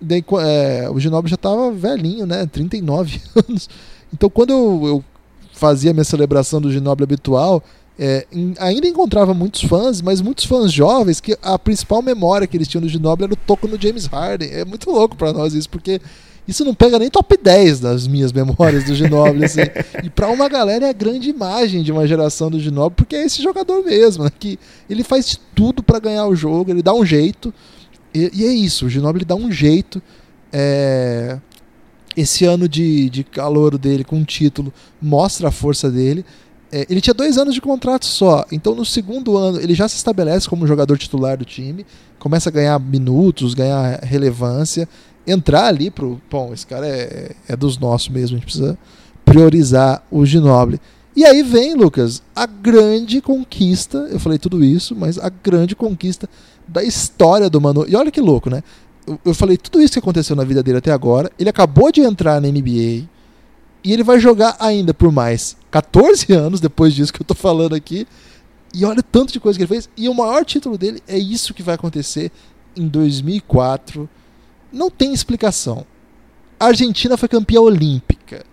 [0.00, 3.68] daí, é, o Ginobili já estava velhinho, né, 39 anos.
[4.12, 5.04] Então quando eu, eu
[5.52, 7.62] fazia minha celebração do Ginobili habitual,
[8.04, 12.56] é, em, ainda encontrava muitos fãs, mas muitos fãs jovens que a principal memória que
[12.56, 14.50] eles tinham do Ginobili era o toco no James Harden.
[14.50, 16.00] É muito louco para nós isso, porque
[16.48, 19.44] isso não pega nem top 10 das minhas memórias do Ginobili.
[19.44, 19.60] assim.
[20.02, 23.24] E para uma galera é a grande imagem de uma geração do Ginobili, porque é
[23.24, 24.32] esse jogador mesmo, né?
[24.36, 24.58] que
[24.90, 27.54] ele faz tudo para ganhar o jogo, ele dá um jeito.
[28.12, 30.02] E, e é isso, o Ginobili dá um jeito.
[30.52, 31.38] É...
[32.16, 36.24] Esse ano de, de calor dele com um título mostra a força dele.
[36.72, 39.96] É, ele tinha dois anos de contrato só, então no segundo ano ele já se
[39.96, 41.84] estabelece como jogador titular do time,
[42.18, 44.88] começa a ganhar minutos, ganhar relevância,
[45.26, 46.18] entrar ali pro.
[46.30, 48.78] Bom, esse cara é, é dos nossos mesmo, a gente precisa
[49.24, 50.80] priorizar o Ginoble.
[51.14, 53.98] E aí vem, Lucas, a grande conquista.
[54.10, 56.28] Eu falei tudo isso, mas a grande conquista
[56.66, 57.84] da história do Manu.
[57.86, 58.62] E olha que louco, né?
[59.06, 61.30] Eu, eu falei tudo isso que aconteceu na vida dele até agora.
[61.38, 63.04] Ele acabou de entrar na NBA.
[63.84, 67.74] E ele vai jogar ainda por mais 14 anos depois disso que eu tô falando
[67.74, 68.06] aqui.
[68.74, 69.88] E olha tanto de coisa que ele fez.
[69.96, 72.30] E o maior título dele é isso que vai acontecer
[72.76, 74.08] em 2004.
[74.72, 75.84] Não tem explicação.
[76.58, 78.46] A Argentina foi campeã olímpica.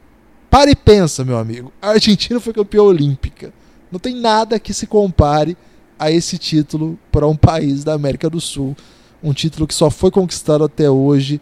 [0.49, 1.71] Pare e pensa, meu amigo.
[1.81, 3.53] A Argentina foi campeã olímpica.
[3.91, 5.55] Não tem nada que se compare
[5.97, 8.75] a esse título para um país da América do Sul.
[9.23, 11.39] Um título que só foi conquistado até hoje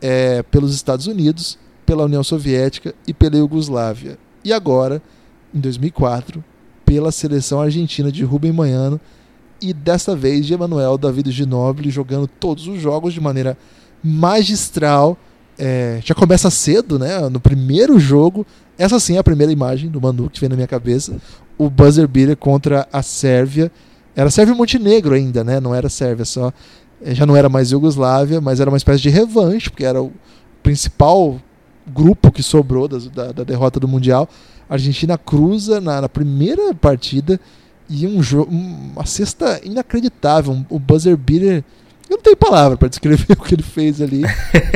[0.00, 4.18] é, pelos Estados Unidos pela União Soviética e pela Iugoslávia.
[4.44, 5.02] E agora,
[5.54, 6.42] em 2004,
[6.84, 9.00] pela seleção argentina de Rubem Manhano
[9.60, 13.56] e desta vez de Emanuel David Ginóbili jogando todos os jogos de maneira
[14.02, 15.16] magistral.
[15.58, 17.28] É, já começa cedo, né?
[17.28, 18.44] No primeiro jogo,
[18.76, 21.16] essa sim é a primeira imagem do Manu que vem na minha cabeça.
[21.56, 23.70] O buzzer beater contra a Sérvia.
[24.16, 25.60] Era Sérvia e Montenegro ainda, né?
[25.60, 26.52] Não era Sérvia só.
[27.02, 30.12] É, já não era mais Iugoslávia, mas era uma espécie de revanche, porque era o
[30.62, 31.40] principal
[31.86, 34.28] grupo que sobrou da, da, da derrota do Mundial.
[34.68, 37.38] A Argentina cruza na, na primeira partida
[37.88, 41.64] e um jogo, uma cesta inacreditável, um, o buzzer beater.
[42.08, 44.22] Eu não tenho palavra para descrever o que ele fez ali.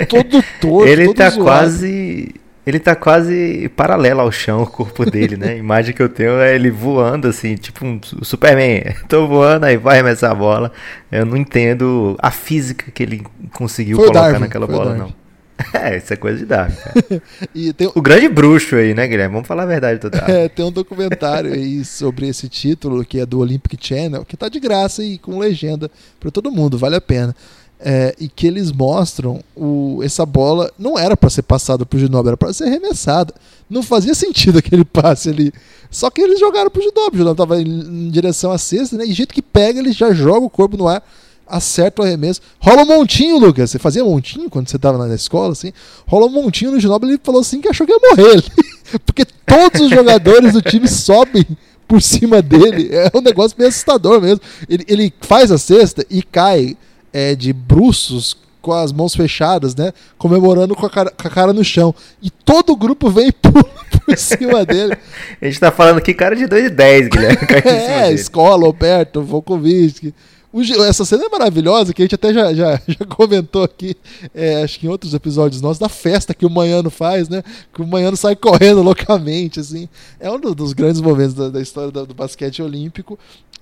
[0.08, 1.44] Todo torto, ele todo tá zoado.
[1.44, 2.34] quase
[2.68, 5.52] ele tá quase paralelo ao chão, o corpo dele, né?
[5.52, 8.94] A imagem que eu tenho é ele voando assim, tipo um Superman.
[9.08, 10.70] Tô voando, aí vai arremessar a bola.
[11.10, 15.14] Eu não entendo a física que ele conseguiu Foi colocar Darwin, naquela bola, não.
[15.72, 16.72] É, isso é coisa de cara.
[17.54, 19.34] E tem, O grande bruxo aí, né, Guilherme?
[19.34, 20.32] Vamos falar a verdade do Darwin.
[20.38, 24.48] É, tem um documentário aí sobre esse título que é do Olympic Channel, que tá
[24.48, 25.90] de graça e com legenda
[26.20, 27.34] para todo mundo, vale a pena.
[27.80, 32.30] É, e que eles mostram o, essa bola não era para ser passada pro Ginobili,
[32.30, 33.32] era para ser arremessada.
[33.70, 35.52] Não fazia sentido aquele passe ali.
[35.88, 39.04] Só que eles jogaram pro Ginobili, o Ginobili tava em, em direção à cesta, né?
[39.04, 41.02] E jeito que pega, ele já joga o corpo no ar,
[41.48, 42.40] acerta o arremesso.
[42.60, 43.70] Rola um montinho, Lucas.
[43.70, 45.72] Você fazia montinho quando você tava na escola, assim?
[46.06, 48.44] Rola um montinho no Ginobili, ele falou assim que achou que ia morrer.
[49.04, 51.46] Porque todos os jogadores do time sobem
[51.86, 52.90] por cima dele.
[52.92, 54.40] É um negócio meio assustador mesmo.
[54.68, 56.76] Ele, ele faz a cesta e cai
[57.12, 59.92] é, de bruços com as mãos fechadas, né?
[60.18, 61.94] Comemorando com a cara, com a cara no chão.
[62.20, 64.96] E todo o grupo vem e pula por cima dele.
[65.40, 67.38] A gente tá falando aqui cara de 2 e 10, Guilherme.
[67.64, 70.14] É, escola, Alberto, Volkovic.
[70.50, 73.94] O essa cena é maravilhosa, que a gente até já, já, já comentou aqui,
[74.34, 77.42] é, acho que em outros episódios nossos, da festa que o Manhano faz, né?
[77.72, 79.88] Que o Manhano sai correndo loucamente, assim.
[80.18, 83.18] É um do- dos grandes momentos da, da história do, do basquete olímpico.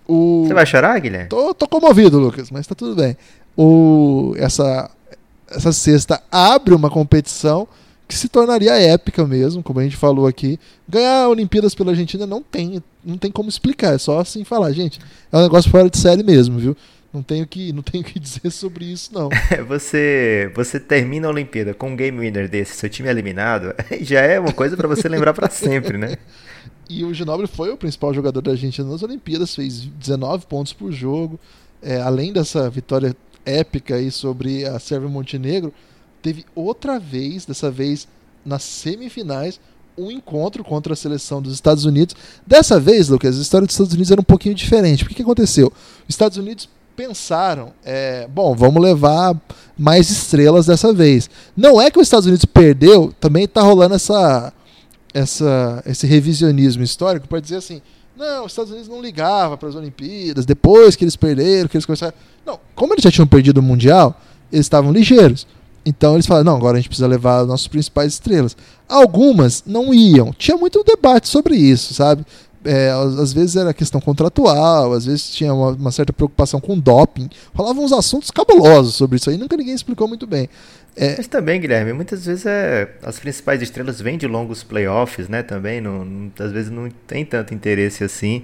[0.06, 0.44] O...
[0.46, 1.28] Você vai chorar, Guilherme?
[1.28, 3.16] Tô, tô comovido, Lucas, mas tá tudo bem.
[3.56, 4.88] O, essa,
[5.50, 7.66] essa sexta abre uma competição
[8.08, 10.58] que se tornaria épica mesmo, como a gente falou aqui.
[10.88, 15.00] Ganhar Olimpíadas pela Argentina não tem, não tem como explicar, é só assim falar, gente.
[15.32, 16.76] É um negócio fora de série mesmo, viu?
[17.12, 19.28] Não tenho que, não tenho que dizer sobre isso, não.
[19.68, 24.20] Você, você termina a Olimpíada com um game winner desse, seu time é eliminado, já
[24.20, 26.16] é uma coisa pra você lembrar pra sempre, né?
[26.88, 30.92] E o Ginóbili foi o principal jogador da Argentina nas Olimpíadas, fez 19 pontos por
[30.92, 31.40] jogo.
[31.82, 35.72] É, além dessa vitória épica aí sobre a Sérvia Montenegro,
[36.26, 38.08] teve outra vez, dessa vez
[38.44, 39.60] nas semifinais,
[39.96, 42.16] um encontro contra a seleção dos Estados Unidos.
[42.44, 45.04] Dessa vez, Lucas, a história dos Estados Unidos era um pouquinho diferente.
[45.04, 45.68] Porque que aconteceu?
[45.68, 49.40] Os Estados Unidos pensaram, é, bom, vamos levar
[49.78, 51.30] mais estrelas dessa vez.
[51.56, 54.52] Não é que os Estados Unidos perdeu, também está rolando essa
[55.14, 57.80] essa, esse revisionismo histórico para dizer assim:
[58.16, 61.86] não, os Estados Unidos não ligava para as Olimpíadas, depois que eles perderam, que eles
[61.86, 62.14] começaram.
[62.44, 64.20] Não, como eles já tinham perdido o Mundial,
[64.52, 65.46] eles estavam ligeiros.
[65.86, 68.56] Então eles falaram: não, agora a gente precisa levar as nossas principais estrelas.
[68.88, 70.32] Algumas não iam.
[70.32, 72.26] Tinha muito debate sobre isso, sabe?
[72.64, 77.30] É, às, vezes era questão contratual, às vezes tinha uma, uma certa preocupação com doping.
[77.54, 80.48] Rolavam uns assuntos cabulosos sobre isso aí, nunca ninguém explicou muito bem.
[80.96, 85.44] É, Mas também, Guilherme, muitas vezes é, as principais estrelas vêm de longos playoffs, né?
[85.44, 88.42] Também, não, não- às vezes não tem tanto interesse assim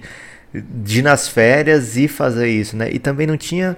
[0.53, 2.89] de ir nas férias e fazer isso, né?
[2.93, 3.75] E também não tinha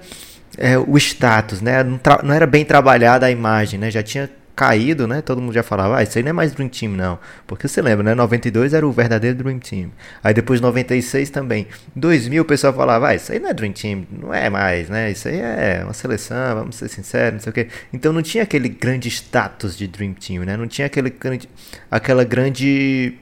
[0.57, 1.83] é, o status, né?
[1.83, 3.91] Não, não era bem trabalhada a imagem, né?
[3.91, 5.21] Já tinha caído, né?
[5.21, 7.19] Todo mundo já falava, ah, isso aí não é mais Dream Team, não.
[7.45, 8.15] Porque você lembra, né?
[8.15, 9.91] 92 era o verdadeiro Dream Team.
[10.23, 11.67] Aí depois 96 também.
[11.95, 15.11] 2000 o pessoal falava, ah, isso aí não é Dream Team, não é mais, né?
[15.11, 17.67] Isso aí é uma seleção, vamos ser sinceros, não sei o quê.
[17.91, 20.55] Então não tinha aquele grande status de Dream Team, né?
[20.55, 21.49] Não tinha aquele grande,
[21.91, 23.15] aquela grande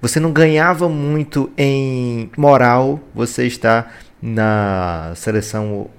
[0.00, 5.90] você não ganhava muito em moral você estar na seleção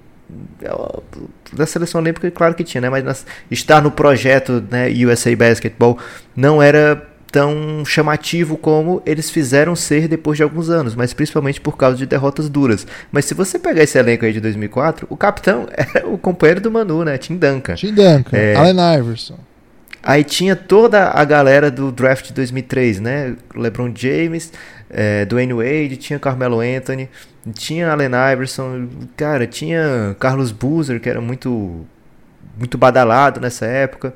[1.52, 2.90] da seleção olímpica, claro que tinha, né?
[2.90, 5.98] Mas nas- estar no projeto né, USA Basketball
[6.36, 11.76] não era tão chamativo como eles fizeram ser depois de alguns anos, mas principalmente por
[11.76, 12.86] causa de derrotas duras.
[13.12, 16.70] Mas se você pegar esse elenco aí de 2004, o capitão era o companheiro do
[16.70, 17.16] Manu, né?
[17.18, 17.74] Tim Duncan.
[17.74, 18.56] Tim Duncan, É.
[18.56, 19.38] Allen Iverson.
[20.02, 23.36] Aí tinha toda a galera do draft de 2003, né?
[23.54, 24.50] LeBron James,
[24.88, 27.08] eh, Dwayne Wade, tinha Carmelo Anthony,
[27.54, 31.86] tinha Allen Iverson, cara, tinha Carlos Boozer, que era muito
[32.58, 34.12] muito badalado nessa época.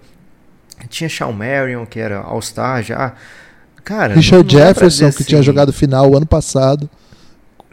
[0.88, 3.14] Tinha Shawn Marion, que era All-Star já.
[3.82, 6.88] Cara, Richard Jefferson, dizer que tinha assim- jogado final o ano passado.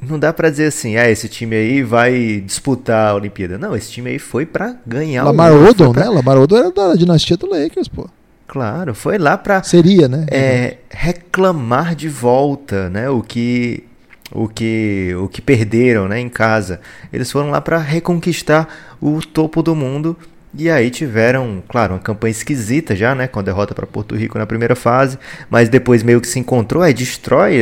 [0.02, 3.58] Não dá pra dizer assim, ah, esse time aí vai disputar a Olimpíada.
[3.58, 6.10] Não, esse time aí foi pra ganhar Lamar o Odom, pra- né?
[6.10, 8.10] Lamar Odom era da dinastia do Lakers, pô.
[8.48, 10.26] Claro, foi lá pra Seria, né?
[10.30, 13.10] é, reclamar de volta, né?
[13.10, 13.84] O que
[14.32, 16.80] o que o que perderam, né, em casa.
[17.12, 18.68] Eles foram lá para reconquistar
[19.02, 20.18] o topo do mundo
[20.54, 24.38] e aí tiveram, claro, uma campanha esquisita já, né, com a derrota para Porto Rico
[24.38, 25.18] na primeira fase,
[25.50, 27.62] mas depois meio que se encontrou, aí destrói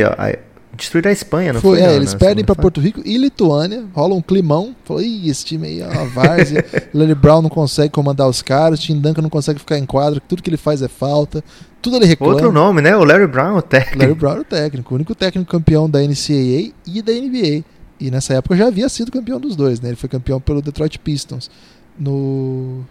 [0.76, 1.86] destruir a Espanha, não Foi, foi?
[1.86, 2.58] é, na- eles na perdem fase?
[2.60, 4.74] Porto Rico e Lituânia, rola um climão.
[4.84, 6.64] Falou, ih, esse time aí é uma várzea.
[6.94, 10.42] Lenny Brown não consegue comandar os caras, Tim Duncan não consegue ficar em quadra, tudo
[10.42, 11.42] que ele faz é falta,
[11.82, 12.32] tudo ele reclama.
[12.34, 12.96] Outro nome, né?
[12.96, 13.98] O Larry Brown, o técnico.
[13.98, 17.64] Larry Brown era o técnico, o único técnico campeão da NCAA e da NBA.
[17.98, 19.90] E nessa época já havia sido campeão dos dois, né?
[19.90, 21.50] Ele foi campeão pelo Detroit Pistons
[21.98, 22.82] no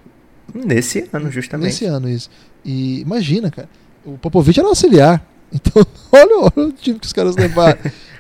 [0.54, 1.66] Nesse ano, justamente.
[1.68, 2.30] nesse ano isso.
[2.66, 3.70] E imagina, cara,
[4.06, 5.24] o Popovich era um auxiliar.
[5.54, 7.80] Então, olha, olha o time que os caras levaram.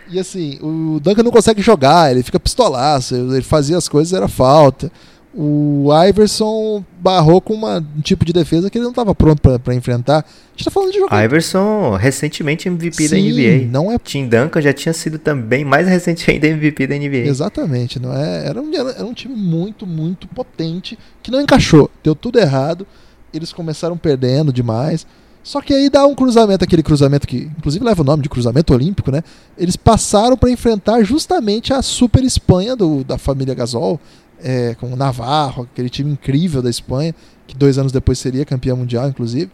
[0.09, 4.27] e assim, o Duncan não consegue jogar, ele fica pistolaço, ele fazia as coisas, era
[4.27, 4.91] falta.
[5.31, 9.75] O Iverson barrou com uma, um tipo de defesa que ele não estava pronto para
[9.75, 10.21] enfrentar.
[10.21, 11.23] A gente tá falando de jogar.
[11.23, 13.71] Iverson, recentemente MVP da Sim, NBA.
[13.71, 17.27] não é Tim Duncan já tinha sido também mais recente ainda MVP da NBA.
[17.27, 18.47] Exatamente, não é?
[18.47, 21.91] Era um, era um time muito, muito potente que não encaixou.
[22.03, 22.87] Deu tudo errado.
[23.31, 25.05] Eles começaram perdendo demais.
[25.43, 28.73] Só que aí dá um cruzamento, aquele cruzamento que inclusive leva o nome de cruzamento
[28.73, 29.23] olímpico, né?
[29.57, 33.99] Eles passaram para enfrentar justamente a super Espanha do, da família Gasol,
[34.41, 37.13] é, com o Navarro, aquele time incrível da Espanha,
[37.47, 39.51] que dois anos depois seria campeão mundial, inclusive.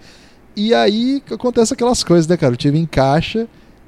[0.56, 2.54] E aí acontece aquelas coisas, né, cara?
[2.54, 3.48] O time encaixa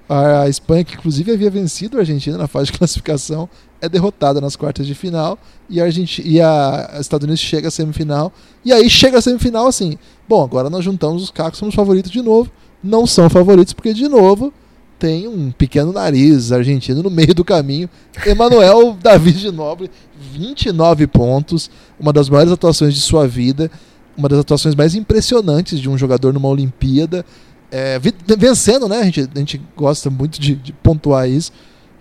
[0.09, 3.49] A Espanha, que inclusive havia vencido a Argentina na fase de classificação,
[3.81, 5.37] é derrotada nas quartas de final
[5.69, 8.31] e a, Argentina, e a Estados Unidos chega à semifinal.
[8.63, 9.97] E aí chega a semifinal assim:
[10.27, 12.51] bom, agora nós juntamos os cacos, somos favoritos de novo.
[12.83, 14.53] Não são favoritos porque, de novo,
[14.99, 17.89] tem um pequeno nariz argentino no meio do caminho.
[18.25, 19.89] Emanuel David de Nobre,
[20.33, 23.69] 29 pontos, uma das maiores atuações de sua vida,
[24.15, 27.25] uma das atuações mais impressionantes de um jogador numa Olimpíada.
[27.69, 27.99] É,
[28.37, 28.99] vencendo, né?
[28.99, 31.51] A gente, a gente gosta muito de, de pontuar isso.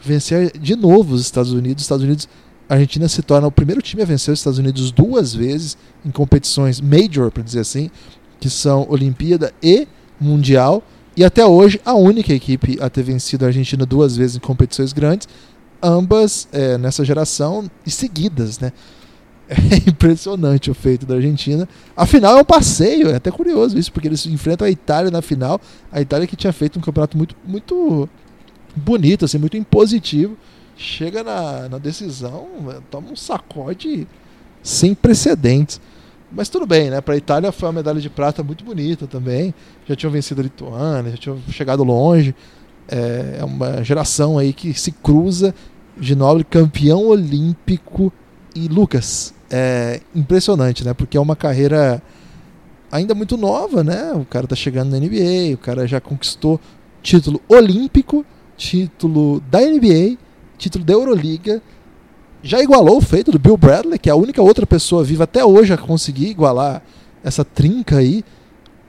[0.06, 1.82] Vencer de novo os Estados Unidos.
[1.82, 2.28] Os Estados Unidos,
[2.68, 6.10] a Argentina se torna o primeiro time a vencer os Estados Unidos duas vezes em
[6.10, 7.90] competições major, para dizer assim,
[8.38, 9.86] que são Olimpíada e
[10.20, 10.82] Mundial.
[11.16, 14.92] E até hoje, a única equipe a ter vencido a Argentina duas vezes em competições
[14.92, 15.28] grandes,
[15.82, 18.72] ambas é, nessa geração e seguidas, né?
[19.48, 21.68] É impressionante o feito da Argentina.
[21.96, 25.22] A final é um passeio, é até curioso isso, porque eles enfrentam a Itália na
[25.22, 25.60] final.
[25.90, 28.08] A Itália que tinha feito um campeonato muito, muito
[28.76, 30.36] bonito, assim, muito impositivo.
[30.76, 32.46] Chega na, na decisão,
[32.90, 34.06] toma um sacode
[34.62, 35.80] sem precedentes.
[36.30, 37.00] Mas tudo bem, né?
[37.00, 39.54] Para a Itália foi uma medalha de prata muito bonita também.
[39.88, 42.34] Já tinham vencido a Lituânia, já tinham chegado longe.
[42.88, 45.54] É, é uma geração aí que se cruza.
[45.98, 48.12] Ginóbili campeão olímpico
[48.54, 50.92] e Lucas, é impressionante, né?
[50.92, 52.02] Porque é uma carreira
[52.90, 54.12] ainda muito nova, né?
[54.12, 56.60] O cara tá chegando na NBA, o cara já conquistou
[57.02, 58.24] título olímpico,
[58.56, 60.16] título da NBA,
[60.58, 61.62] título da Euroliga.
[62.42, 65.44] Já igualou o feito do Bill Bradley, que é a única outra pessoa viva até
[65.44, 66.82] hoje a conseguir igualar
[67.24, 68.24] essa trinca aí.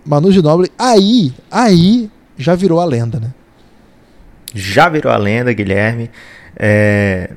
[0.05, 3.33] Manu Ginobili, aí, aí já virou a lenda, né?
[4.53, 6.09] Já virou a lenda, Guilherme.
[6.55, 7.31] É...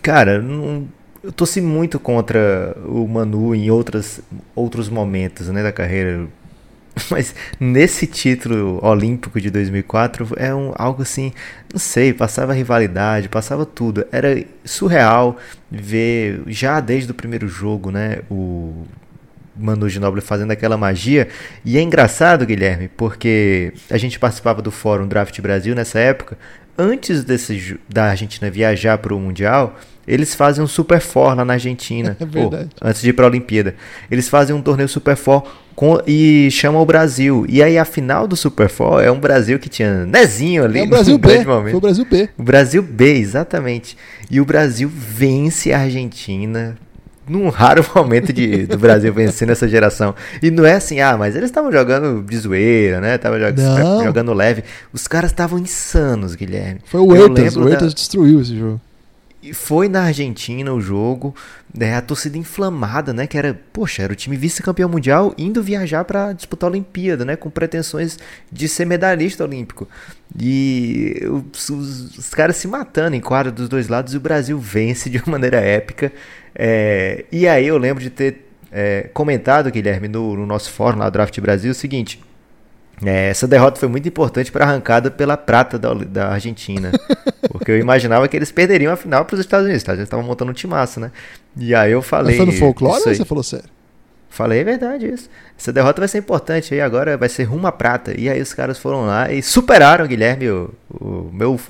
[0.00, 0.86] Cara, não
[1.24, 4.20] eu torci muito contra o Manu em outras,
[4.54, 6.26] outros momentos né, da carreira.
[7.10, 11.32] Mas nesse título olímpico de 2004 é um, algo assim,
[11.72, 14.06] não sei, passava rivalidade, passava tudo.
[14.12, 15.36] Era surreal
[15.70, 18.84] ver já desde o primeiro jogo, né, o
[19.56, 21.28] Manu Ginóbili fazendo aquela magia.
[21.64, 26.38] E é engraçado, Guilherme, porque a gente participava do Fórum Draft Brasil nessa época,
[26.76, 31.54] antes desse, da Argentina viajar para o Mundial eles fazem um Super Four lá na
[31.54, 32.16] Argentina.
[32.24, 32.70] É verdade.
[32.78, 33.74] Pô, antes de ir para a Olimpíada.
[34.10, 35.44] Eles fazem um torneio Super Four
[35.74, 37.44] com, e chamam o Brasil.
[37.48, 40.80] E aí a final do Super Four é um Brasil que tinha Nezinho ali.
[40.80, 41.44] É o Brasil B.
[41.44, 42.28] Foi o Brasil B.
[42.38, 43.96] O Brasil B, exatamente.
[44.30, 46.76] E o Brasil vence a Argentina
[47.28, 50.14] num raro momento de, do Brasil vencendo essa geração.
[50.42, 53.16] E não é assim, ah, mas eles estavam jogando de zoeira, né?
[53.16, 54.64] Estavam jogando, jogando leve.
[54.92, 56.80] Os caras estavam insanos, Guilherme.
[56.84, 57.94] Foi o Eitas, o Eitas da...
[57.94, 58.80] destruiu esse jogo.
[59.44, 61.34] E foi na Argentina o jogo,
[61.76, 66.02] né, a torcida inflamada, né, que era, poxa, era o time vice-campeão mundial indo viajar
[66.06, 68.18] para disputar a Olimpíada, né, com pretensões
[68.50, 69.86] de ser medalhista olímpico.
[70.40, 71.20] E
[71.52, 75.10] os, os, os caras se matando em quadra dos dois lados e o Brasil vence
[75.10, 76.10] de uma maneira épica.
[76.54, 81.10] É, e aí eu lembro de ter é, comentado, Guilherme, no, no nosso fórum lá,
[81.10, 82.20] Draft Brasil, o seguinte.
[83.04, 86.92] É, essa derrota foi muito importante para a arrancada pela prata da, da Argentina.
[87.50, 89.78] Porque eu imaginava que eles perderiam a final para os Estados Unidos.
[89.78, 91.10] Os Estados Unidos estavam montando um timaço, né?
[91.56, 92.36] E aí eu falei.
[92.36, 93.68] Foi no folclore ou você falou sério?
[94.28, 95.30] Falei é verdade isso.
[95.56, 98.18] Essa derrota vai ser importante aí, agora vai ser rumo à prata.
[98.18, 101.60] E aí os caras foram lá e superaram, Guilherme, o, o meu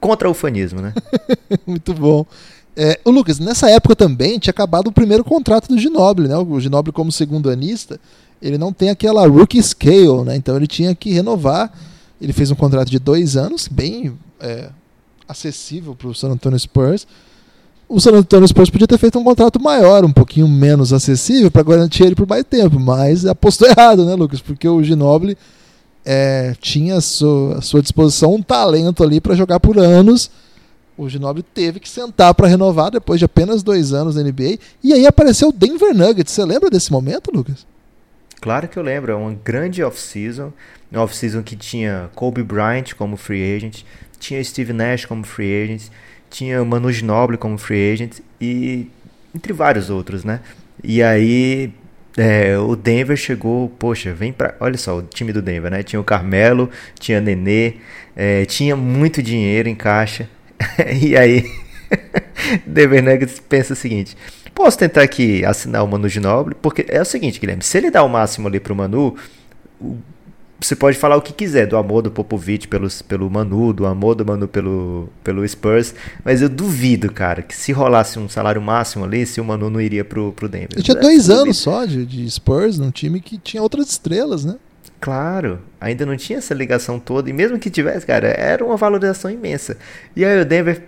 [0.00, 0.94] contra-ufanismo, né?
[1.66, 2.24] Muito bom.
[2.80, 6.36] É, o Lucas, nessa época também tinha acabado o primeiro contrato do Ginoble, né?
[6.36, 7.98] O Ginoble como segundo anista
[8.40, 10.36] ele não tem aquela rookie scale, né?
[10.36, 11.72] Então ele tinha que renovar.
[12.20, 14.70] Ele fez um contrato de dois anos, bem é,
[15.28, 17.06] acessível para o San Antonio Spurs.
[17.88, 21.62] O San Antonio Spurs podia ter feito um contrato maior, um pouquinho menos acessível, para
[21.62, 24.40] garantir ele por mais tempo, mas apostou errado, né, Lucas?
[24.40, 25.36] Porque o Ginobili
[26.04, 30.30] é, tinha à sua, à sua disposição um talento ali para jogar por anos.
[30.98, 34.58] O Ginobili teve que sentar para renovar depois de apenas dois anos na NBA.
[34.82, 36.32] E aí apareceu o Denver Nuggets.
[36.32, 37.64] Você lembra desse momento, Lucas?
[38.40, 40.52] Claro que eu lembro, é uma grande off-season,
[40.90, 43.82] uma off-season que tinha Kobe Bryant como free agent,
[44.18, 45.82] tinha Steve Nash como free agent,
[46.30, 48.88] tinha Manu Ginobili como free agent e
[49.34, 50.40] entre vários outros, né?
[50.82, 51.72] E aí
[52.16, 54.54] é, o Denver chegou, poxa, vem pra.
[54.58, 55.82] Olha só, o time do Denver, né?
[55.82, 56.68] Tinha o Carmelo,
[56.98, 57.74] tinha Nenê,
[58.16, 60.28] é, tinha muito dinheiro em caixa.
[61.00, 61.50] e aí,
[62.66, 64.16] Denver Nuggets pensa o seguinte:
[64.58, 68.02] Posso tentar aqui assinar o Manu Ginobili, porque é o seguinte, Guilherme, se ele dá
[68.02, 69.14] o máximo ali pro Manu,
[70.60, 74.16] você pode falar o que quiser do amor do Popovich pelo, pelo Manu, do amor
[74.16, 75.94] do Manu pelo, pelo Spurs,
[76.24, 79.80] mas eu duvido, cara, que se rolasse um salário máximo ali, se o Manu não
[79.80, 80.70] iria pro, pro Denver.
[80.72, 84.56] Ele tinha dois anos só de, de Spurs, num time que tinha outras estrelas, né?
[85.00, 89.30] Claro, ainda não tinha essa ligação toda, e mesmo que tivesse, cara, era uma valorização
[89.30, 89.76] imensa.
[90.16, 90.82] E aí o Denver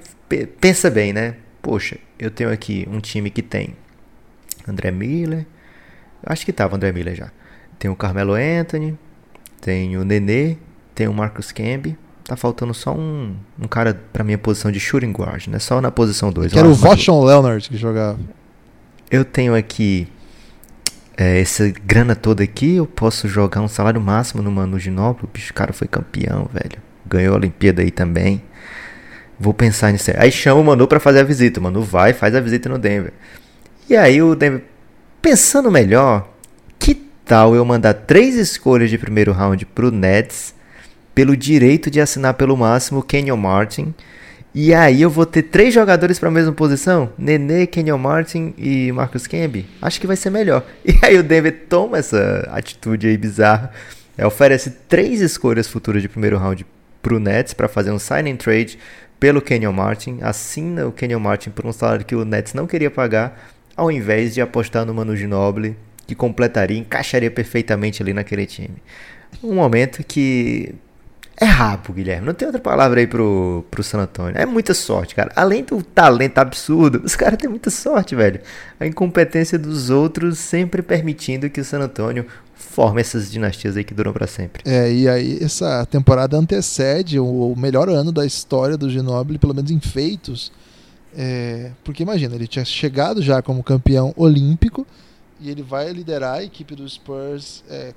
[0.60, 1.36] pensa bem, né?
[1.62, 3.76] Poxa, eu tenho aqui um time que tem
[4.66, 5.46] André Miller,
[6.24, 7.30] acho que tava André Miller já.
[7.78, 8.98] Tem o Carmelo Anthony,
[9.60, 10.56] tem o Nenê,
[10.94, 11.96] tem o Marcus Camby.
[12.24, 15.58] Tá faltando só um, um cara pra minha posição de shooting guard, né?
[15.58, 16.52] Só na posição 2.
[16.52, 18.20] Que era o Voshon Leonard que jogava.
[19.10, 20.06] Eu tenho aqui
[21.20, 25.28] é, essa grana toda aqui, eu posso jogar um salário máximo no Manu Ginóbili.
[25.50, 26.80] O cara foi campeão, velho.
[27.06, 28.42] Ganhou a Olimpíada aí também.
[29.38, 30.10] Vou pensar nisso.
[30.16, 31.60] Aí chama o Manu pra fazer a visita.
[31.60, 33.12] O Manu vai, faz a visita no Denver.
[33.86, 34.64] E aí o Denver,
[35.20, 36.26] pensando melhor,
[36.78, 40.54] que tal eu mandar três escolhas de primeiro round pro Nets
[41.14, 43.94] pelo direito de assinar pelo máximo Kenyon Martin.
[44.52, 47.12] E aí eu vou ter três jogadores para a mesma posição?
[47.16, 49.64] Nenê, Kenyon Martin e Marcus Camby?
[49.80, 50.64] Acho que vai ser melhor.
[50.84, 53.70] E aí o Denver toma essa atitude aí bizarra.
[54.18, 56.66] É, oferece três escolhas futuras de primeiro round
[57.00, 58.78] pro Nets para fazer um sign and trade
[59.20, 60.18] pelo Kenyon Martin.
[60.20, 64.34] Assina o Kenyon Martin por um salário que o Nets não queria pagar, ao invés
[64.34, 68.76] de apostar no Manu Ginobili, que completaria, encaixaria perfeitamente ali naquele time.
[69.42, 70.74] Um momento que
[71.40, 72.26] é rabo, Guilherme.
[72.26, 74.36] Não tem outra palavra aí pro, pro San Antonio.
[74.36, 75.32] É muita sorte, cara.
[75.34, 78.42] Além do talento absurdo, os caras têm muita sorte, velho.
[78.78, 83.94] A incompetência dos outros sempre permitindo que o San Antonio forme essas dinastias aí que
[83.94, 84.62] duram para sempre.
[84.66, 89.70] É, e aí essa temporada antecede o, melhor ano da história do Ginobili, pelo menos
[89.70, 90.52] em feitos.
[91.16, 94.86] É, porque imagina, ele tinha chegado já como campeão olímpico
[95.40, 97.94] e ele vai liderar a equipe do Spurs é,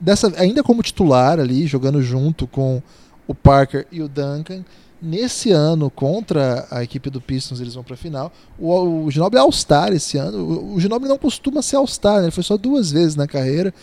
[0.00, 2.82] dessa, ainda como titular ali, jogando junto com
[3.26, 4.64] o Parker e o Duncan.
[5.00, 8.32] Nesse ano, contra a equipe do Pistons, eles vão para a final.
[8.58, 10.38] O, o Ginobili é All-Star esse ano.
[10.38, 12.24] O, o Ginobili não costuma ser All-Star, né?
[12.24, 13.74] ele foi só duas vezes na carreira.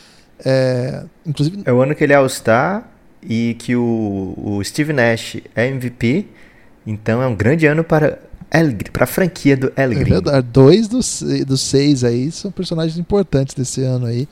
[0.44, 1.62] É, inclusive...
[1.64, 2.90] é o ano que ele é All-Star
[3.22, 6.28] e que o, o Steve Nash é MVP.
[6.86, 8.20] Então é um grande ano para
[8.92, 13.56] para a franquia do El É verdade, dois dos, dos seis aí são personagens importantes
[13.56, 14.28] desse ano aí.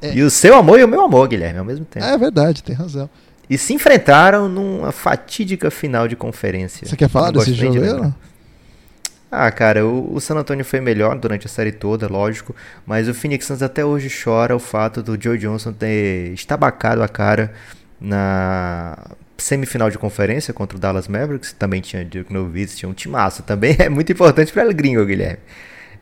[0.00, 0.14] É.
[0.14, 2.04] E o seu amor e o meu amor, Guilherme, ao mesmo tempo.
[2.04, 3.08] É verdade, tem razão.
[3.48, 6.86] E se enfrentaram numa fatídica final de conferência.
[6.86, 8.12] Você quer falar desse jogo aí,
[9.30, 12.54] Ah, cara, o, o, San Antonio foi melhor durante a série toda, lógico,
[12.84, 17.08] mas o Phoenix Suns até hoje chora o fato do Joe Johnson ter estabacado a
[17.08, 17.52] cara
[18.00, 18.98] na
[19.38, 23.76] semifinal de conferência contra o Dallas Mavericks, também tinha Dirk Nowitzki, tinha um timaço, também
[23.78, 25.38] é muito importante para o gringo, Guilherme.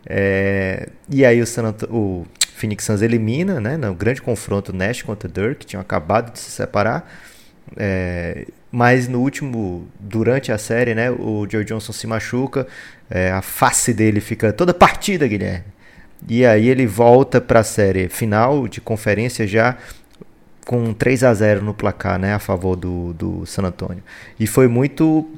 [0.07, 5.03] É, e aí o, San Antonio, o Phoenix Suns elimina, né, no grande confronto Nash
[5.03, 7.11] contra Dirk, que tinham acabado de se separar.
[7.77, 12.67] É, mas no último, durante a série, né, o Joe Johnson se machuca,
[13.11, 15.65] é, a face dele fica toda partida, Guilherme.
[16.29, 19.77] E aí ele volta para a série final de conferência já
[20.65, 24.03] com 3 a 0 no placar, né, a favor do, do San Antonio.
[24.39, 25.29] E foi muito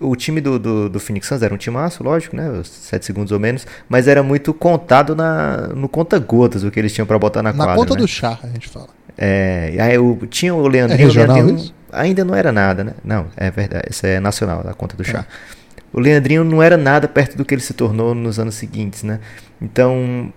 [0.00, 2.62] o time do, do, do Phoenix Suns era um timaço, lógico, né?
[2.64, 7.06] Sete segundos ou menos, mas era muito contado na, no conta-gotas o que eles tinham
[7.06, 7.72] para botar na, na quadra.
[7.72, 8.00] Na conta né?
[8.00, 8.88] do chá, a gente fala.
[9.16, 11.02] É, aí eu, tinha o Leandrinho.
[11.02, 12.92] É regional o Leandrinho ainda não era nada, né?
[13.04, 15.26] Não, é verdade, isso é nacional, da conta do chá.
[15.28, 15.60] É.
[15.92, 19.20] O Leandrinho não era nada perto do que ele se tornou nos anos seguintes, né?
[19.60, 20.32] Então,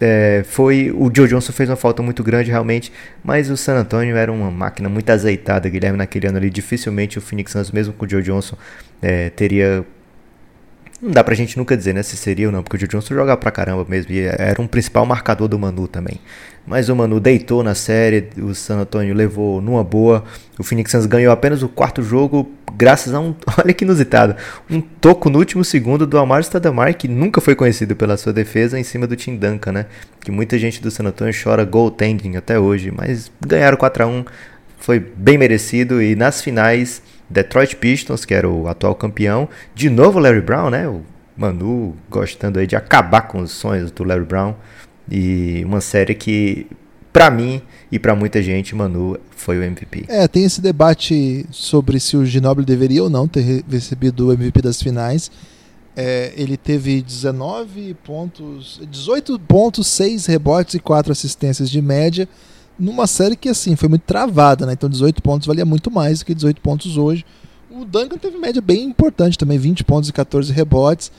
[0.00, 2.92] é, foi o Joe Johnson fez uma falta muito grande realmente,
[3.24, 7.20] mas o San Antonio era uma máquina muito azeitada, Guilherme naquele ano ali, dificilmente o
[7.20, 8.56] Phoenix Suns mesmo com o Joe Johnson
[9.00, 9.84] é, teria
[11.00, 13.14] não dá pra gente nunca dizer, né, se seria ou não, porque o Joe Johnson
[13.14, 16.20] joga pra caramba mesmo, e era um principal marcador do Manu também.
[16.66, 20.24] Mas o Manu deitou na série, o San Antonio levou numa boa,
[20.58, 24.34] o Phoenix Suns ganhou apenas o quarto jogo, graças a um, olha que inusitado,
[24.68, 28.78] um toco no último segundo do Amar Stadamar, que nunca foi conhecido pela sua defesa,
[28.78, 29.86] em cima do Tim Duncan, né,
[30.20, 34.24] que muita gente do San Antonio chora goaltending até hoje, mas ganharam 4 a 1
[34.78, 39.48] foi bem merecido, e nas finais Detroit Pistons, que era o atual campeão.
[39.74, 40.88] De novo Larry Brown, né?
[40.88, 41.02] O
[41.36, 44.54] Manu gostando aí de acabar com os sonhos do Larry Brown.
[45.10, 46.66] E uma série que,
[47.12, 50.06] para mim e para muita gente, Manu foi o MVP.
[50.08, 54.62] É, tem esse debate sobre se o Ginobili deveria ou não ter recebido o MVP
[54.62, 55.30] das finais.
[55.96, 62.28] É, ele teve 19 pontos, 18 pontos, 6 rebotes e 4 assistências de média
[62.78, 64.72] numa série que assim foi muito travada, né?
[64.72, 67.24] Então 18 pontos valia muito mais do que 18 pontos hoje.
[67.70, 71.10] O Duncan teve média bem importante também, 20 pontos e 14 rebotes.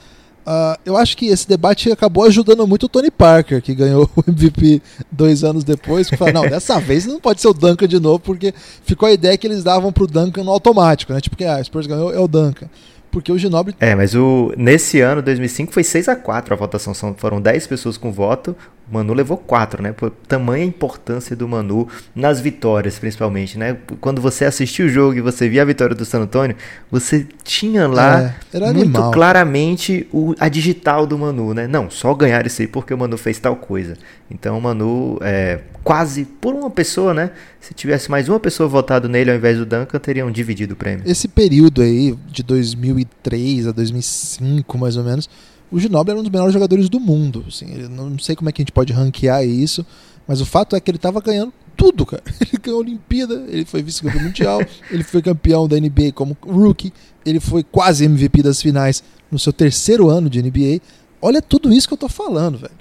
[0.47, 4.23] Uh, eu acho que esse debate acabou ajudando muito o Tony Parker, que ganhou o
[4.25, 4.81] MVP
[5.11, 6.09] dois anos depois.
[6.09, 8.53] Que falou, não, dessa vez não pode ser o Duncan de novo, porque
[8.84, 11.19] ficou a ideia que eles davam pro Duncan no automático, né?
[11.19, 12.69] Tipo, que ah, o Spurs ganhou, é o Duncan.
[13.11, 13.75] Porque o Ginobili...
[13.79, 16.93] É, mas o, nesse ano, 2005, foi 6 a 4 a votação.
[16.93, 18.55] São, foram 10 pessoas com voto,
[18.89, 19.91] Manu levou quatro, né?
[19.91, 23.77] Por tamanha importância do Manu nas vitórias, principalmente, né?
[23.99, 26.55] Quando você assistiu o jogo e você via a vitória do San Antônio,
[26.89, 28.65] você tinha lá É, muito
[28.97, 29.11] animal.
[29.11, 31.68] claramente o, a digital do Manu, né?
[31.68, 33.95] Não, só ganhar isso aí porque o Manu fez tal coisa.
[34.31, 37.31] Então o Manu, é, quase por uma pessoa, né?
[37.59, 41.03] Se tivesse mais uma pessoa votado nele ao invés do Duncan, teriam dividido o prêmio.
[41.05, 45.30] Esse período aí, de 2003 a 2005, mais ou menos,
[45.72, 47.45] o Ginobili era um dos melhores jogadores do mundo.
[47.48, 49.85] Assim, não sei como é que a gente pode ranquear isso,
[50.27, 52.23] mas o fato é que ele estava ganhando tudo, cara.
[52.41, 56.91] Ele ganhou a Olimpíada, ele foi vice-campeão mundial, ele foi campeão da NBA como rookie,
[57.23, 60.81] ele foi quase MVP das finais no seu terceiro ano de NBA.
[61.22, 62.73] Olha tudo isso que eu tô falando, velho.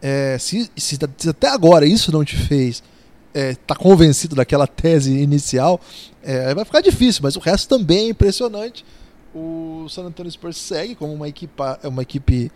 [0.00, 2.84] É, se, se- se até agora isso não te fez
[3.34, 5.80] é, tá convencido daquela tese inicial,
[6.22, 8.84] é, vai ficar difícil, mas o resto também é impressionante.
[9.38, 12.50] O San Antonio Spurs segue como uma, equipa, uma equipe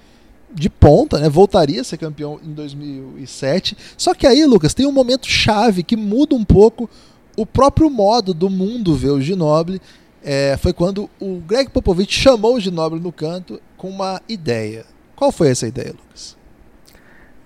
[0.51, 1.29] de ponta, né?
[1.29, 3.77] Voltaria a ser campeão em 2007.
[3.99, 6.89] Só que aí, Lucas, tem um momento chave que muda um pouco
[7.37, 9.79] o próprio modo do mundo ver o Ginobili.
[10.25, 14.87] É, foi quando o Greg Popovich chamou o Ginobili no canto com uma ideia.
[15.15, 16.41] Qual foi essa ideia, Lucas?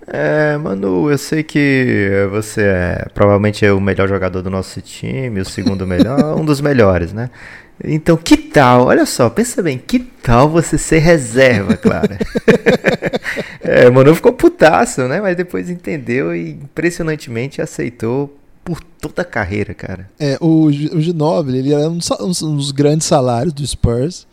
[0.07, 5.41] É, Manu, eu sei que você é provavelmente é o melhor jogador do nosso time,
[5.41, 7.31] o segundo melhor, um dos melhores, né?
[7.83, 8.85] Então, que tal?
[8.87, 12.17] Olha só, pensa bem, que tal você ser reserva, Clara?
[13.61, 15.19] é, Manu ficou putaço, né?
[15.19, 20.09] Mas depois entendeu e impressionantemente aceitou por toda a carreira, cara.
[20.19, 24.25] É, o, o Ginobili, ele era um, dos sa- um dos grandes salários do Spurs.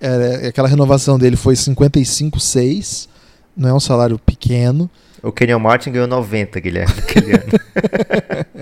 [0.00, 3.08] Era, aquela renovação dele foi 55,6.
[3.56, 4.90] Não é um salário pequeno.
[5.22, 7.44] O Kenyon Martin ganhou 90, Guilherme, aquele ano.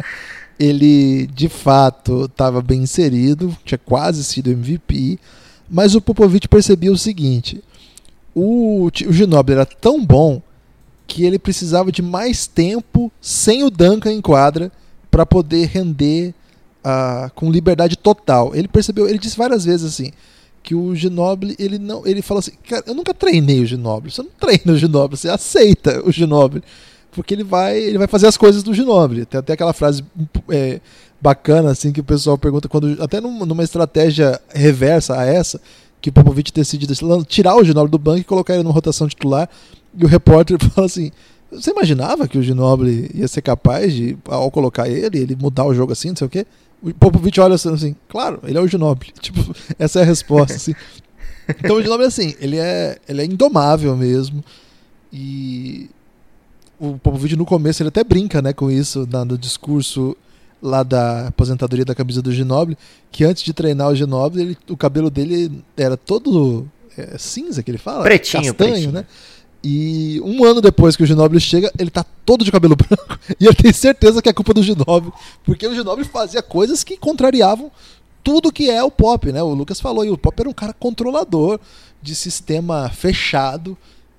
[0.63, 5.19] Ele, de fato, estava bem inserido, tinha quase sido MVP.
[5.69, 7.63] Mas o Popovich percebia o seguinte:
[8.35, 10.41] o, o Ginobili era tão bom
[11.07, 14.71] que ele precisava de mais tempo sem o Duncan em quadra
[15.11, 16.35] para poder render
[16.85, 18.55] ah, com liberdade total.
[18.55, 20.13] Ele percebeu, ele disse várias vezes assim
[20.63, 24.13] que o Ginobili, ele não, ele falou assim, cara, eu nunca treinei o Ginobili.
[24.13, 26.63] Você não treina o Ginobili, você aceita o Ginobili,
[27.13, 29.25] porque ele vai, ele vai fazer as coisas do Ginobili.
[29.25, 30.03] Tem até aquela frase
[30.51, 30.81] é,
[31.21, 35.61] bacana assim que o pessoal pergunta quando até num- numa estratégia reversa a essa,
[36.01, 36.87] que o Popovich decide
[37.27, 39.49] tirar o Ginobili do banco e colocar ele numa rotação titular,
[39.97, 41.13] e o repórter fala assim:
[41.51, 45.75] "Você imaginava que o Ginobili ia ser capaz de ao colocar ele, ele mudar o
[45.75, 46.47] jogo assim, não sei o quê?"
[46.83, 49.13] O Popovich olha assim, assim, claro, ele é o Ginobili.
[49.21, 50.75] Tipo, essa é a resposta, assim.
[51.61, 54.43] Então o Ginobili, assim, ele é, ele é indomável mesmo.
[55.13, 55.89] E
[56.85, 60.17] o Popovich no começo ele até brinca, né, com isso na- no discurso
[60.61, 62.77] lá da aposentadoria da camisa do Ginobili,
[63.11, 67.71] que antes de treinar o Ginobili, ele- o cabelo dele era todo é, cinza que
[67.71, 68.93] ele fala, Pretinho, castanho, pretinho.
[68.93, 69.07] né?
[69.65, 73.19] E um ano depois que o Ginobili chega, ele tá todo de cabelo branco.
[73.41, 75.13] E ele tem certeza que é culpa do Ginobili.
[75.45, 77.71] Porque o Ginobili fazia coisas que contrariavam
[78.25, 79.43] tudo que é o pop, né?
[79.43, 81.59] O Lucas falou, e o pop era um cara controlador
[82.03, 83.77] de sistema fechado,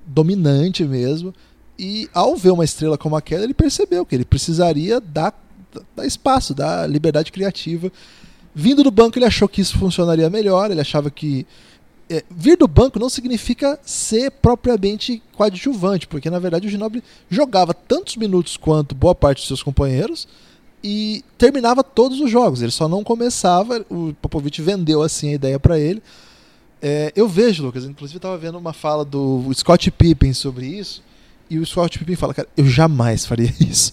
[0.08, 1.34] dominante mesmo.
[1.78, 5.34] E ao ver uma estrela como aquela, ele percebeu que ele precisaria dar,
[5.96, 7.92] dar espaço, dar liberdade criativa.
[8.54, 11.48] Vindo do banco, ele achou que isso funcionaria melhor, ele achava que
[12.10, 17.74] é, vir do banco não significa ser propriamente coadjuvante, porque na verdade o Ginobili jogava
[17.74, 20.28] tantos minutos quanto boa parte dos seus companheiros
[20.84, 22.62] e terminava todos os jogos.
[22.62, 23.86] Ele só não começava.
[23.90, 26.04] O Popovich vendeu assim a ideia para ele.
[26.82, 31.02] É, eu vejo, Lucas, inclusive estava vendo uma fala do Scott Pippen sobre isso.
[31.54, 33.92] E o Scott Pippen fala, cara, eu jamais faria isso.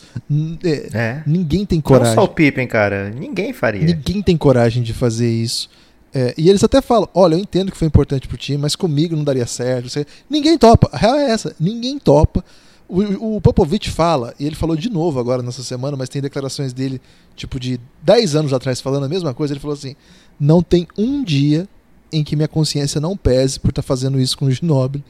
[0.65, 1.23] É, É.
[1.27, 2.15] Ninguém tem Não coragem.
[2.15, 3.11] só o Pippen, cara.
[3.11, 3.85] Ninguém faria.
[3.85, 5.69] Ninguém tem coragem de fazer isso.
[6.15, 9.15] É, e eles até falam: olha, eu entendo que foi importante pro time, mas comigo
[9.15, 9.89] não daria certo.
[9.89, 10.89] Você- Ninguém topa.
[10.93, 12.45] A real é essa: ninguém topa.
[12.89, 16.73] O, o Popovich fala, e ele falou de novo agora nessa semana, mas tem declarações
[16.73, 17.01] dele,
[17.37, 19.53] tipo, de 10 anos atrás, falando a mesma coisa.
[19.55, 19.95] Ele falou assim:
[20.41, 21.69] não tem um dia
[22.13, 25.05] em que minha consciência não pese por estar fazendo isso com o Ginobili.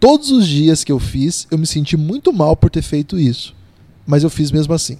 [0.00, 3.54] Todos os dias que eu fiz, eu me senti muito mal por ter feito isso.
[4.06, 4.98] Mas eu fiz mesmo assim.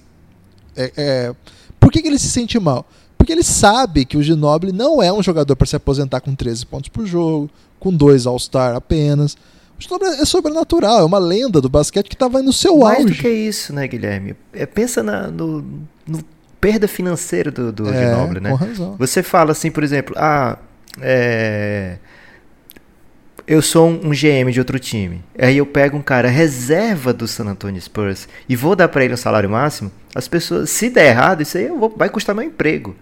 [0.75, 1.35] É, é,
[1.79, 2.87] Por que, que ele se sente mal?
[3.17, 6.65] Porque ele sabe que o Ginobili não é um jogador para se aposentar com 13
[6.65, 7.49] pontos por jogo,
[7.79, 9.37] com dois All-Star apenas.
[10.19, 13.21] É sobrenatural, é uma lenda do basquete que estava no seu Mais do auge.
[13.21, 14.35] que isso, né, Guilherme?
[14.53, 15.65] É, pensa na, no,
[16.07, 16.19] no
[16.61, 18.51] perda financeira do, do É, Ginobili, né?
[18.51, 18.95] com razão.
[18.97, 20.57] Você fala assim, por exemplo, ah,
[21.01, 21.97] é,
[23.47, 25.23] eu sou um, GM de outro time.
[25.37, 29.13] Aí eu pego um cara reserva do San Antonio Spurs e vou dar para ele
[29.13, 29.91] um salário máximo.
[30.15, 32.95] As pessoas, se der errado, isso aí vou- vai custar meu emprego.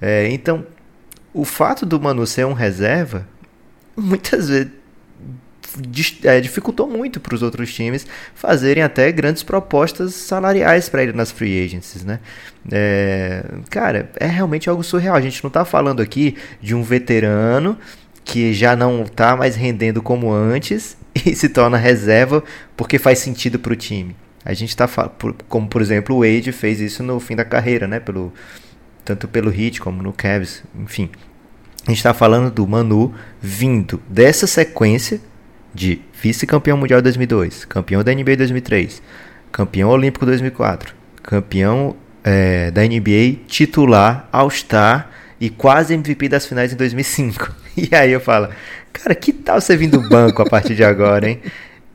[0.00, 0.66] É, então,
[1.32, 3.26] o fato do Manu ser um reserva,
[3.96, 4.72] muitas vezes
[6.22, 11.32] é, dificultou muito para os outros times fazerem até grandes propostas salariais para ele nas
[11.32, 12.20] free agencies, né?
[12.70, 15.16] É, cara, é realmente algo surreal.
[15.16, 17.76] A gente não está falando aqui de um veterano
[18.24, 22.42] que já não está mais rendendo como antes e se torna reserva
[22.76, 24.16] porque faz sentido para o time.
[24.44, 24.88] A gente está
[25.48, 28.00] como por exemplo o Wade fez isso no fim da carreira, né?
[28.00, 28.32] Pelo
[29.04, 31.10] tanto pelo Heat como no Cavs, enfim.
[31.86, 35.20] A gente está falando do Manu vindo dessa sequência
[35.74, 39.02] de vice-campeão mundial 2002, campeão da NBA 2003,
[39.52, 46.76] campeão olímpico 2004, campeão é, da NBA titular, All-Star e quase MVP das finais em
[46.76, 47.63] 2005.
[47.90, 48.48] E aí eu falo,
[48.92, 51.40] cara, que tal você vir do banco a partir de agora, hein?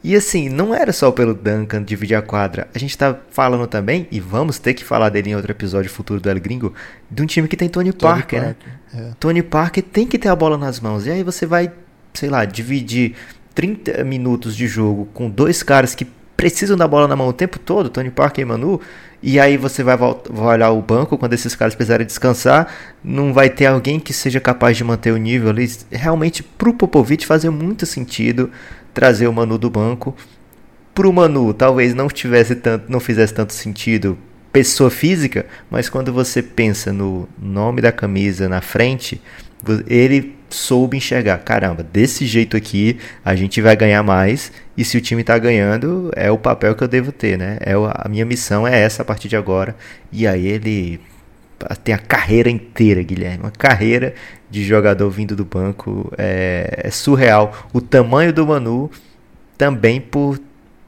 [0.02, 2.70] E assim, não era só pelo Duncan dividir a quadra.
[2.74, 6.22] A gente tá falando também, e vamos ter que falar dele em outro episódio futuro
[6.22, 6.74] do El Gringo,
[7.12, 9.10] de um time que tem Tony, Tony Parker, Parker, né?
[9.10, 9.14] É.
[9.20, 11.06] Tony Parker tem que ter a bola nas mãos.
[11.06, 11.72] E aí você vai,
[12.14, 13.16] sei lá, dividir
[13.54, 16.08] 30 minutos de jogo com dois caras que
[16.40, 18.80] precisam da bola na mão o tempo todo, Tony Parker e Manu,
[19.22, 23.50] e aí você vai, vai olhar o banco quando esses caras precisarem descansar, não vai
[23.50, 25.70] ter alguém que seja capaz de manter o nível ali.
[25.92, 28.50] Realmente, pro Popovich fazer muito sentido
[28.94, 30.16] trazer o Manu do banco.
[30.96, 34.18] Pro Manu, talvez não tivesse tanto, não fizesse tanto sentido
[34.54, 39.22] pessoa física, mas quando você pensa no nome da camisa na frente,
[39.88, 45.02] ele soube enxergar, caramba, desse jeito aqui a gente vai ganhar mais e se o
[45.02, 47.58] time está ganhando é o papel que eu devo ter, né?
[47.62, 49.76] É a minha missão é essa a partir de agora.
[50.12, 51.00] E aí ele
[51.84, 54.16] tem a carreira inteira, Guilherme, uma carreira
[54.50, 57.54] de jogador vindo do banco é, é surreal.
[57.74, 58.90] O tamanho do Manu
[59.58, 60.40] também por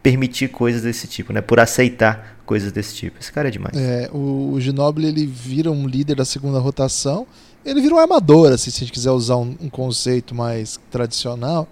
[0.02, 1.42] permitir coisas desse tipo, né?
[1.42, 3.20] Por aceitar coisas desse tipo.
[3.20, 3.78] Esse cara é demais.
[3.78, 7.28] É, o, o Ginobili ele vira um líder da segunda rotação.
[7.66, 11.68] Ele vira um armador, assim, se a gente quiser usar um, um conceito mais tradicional.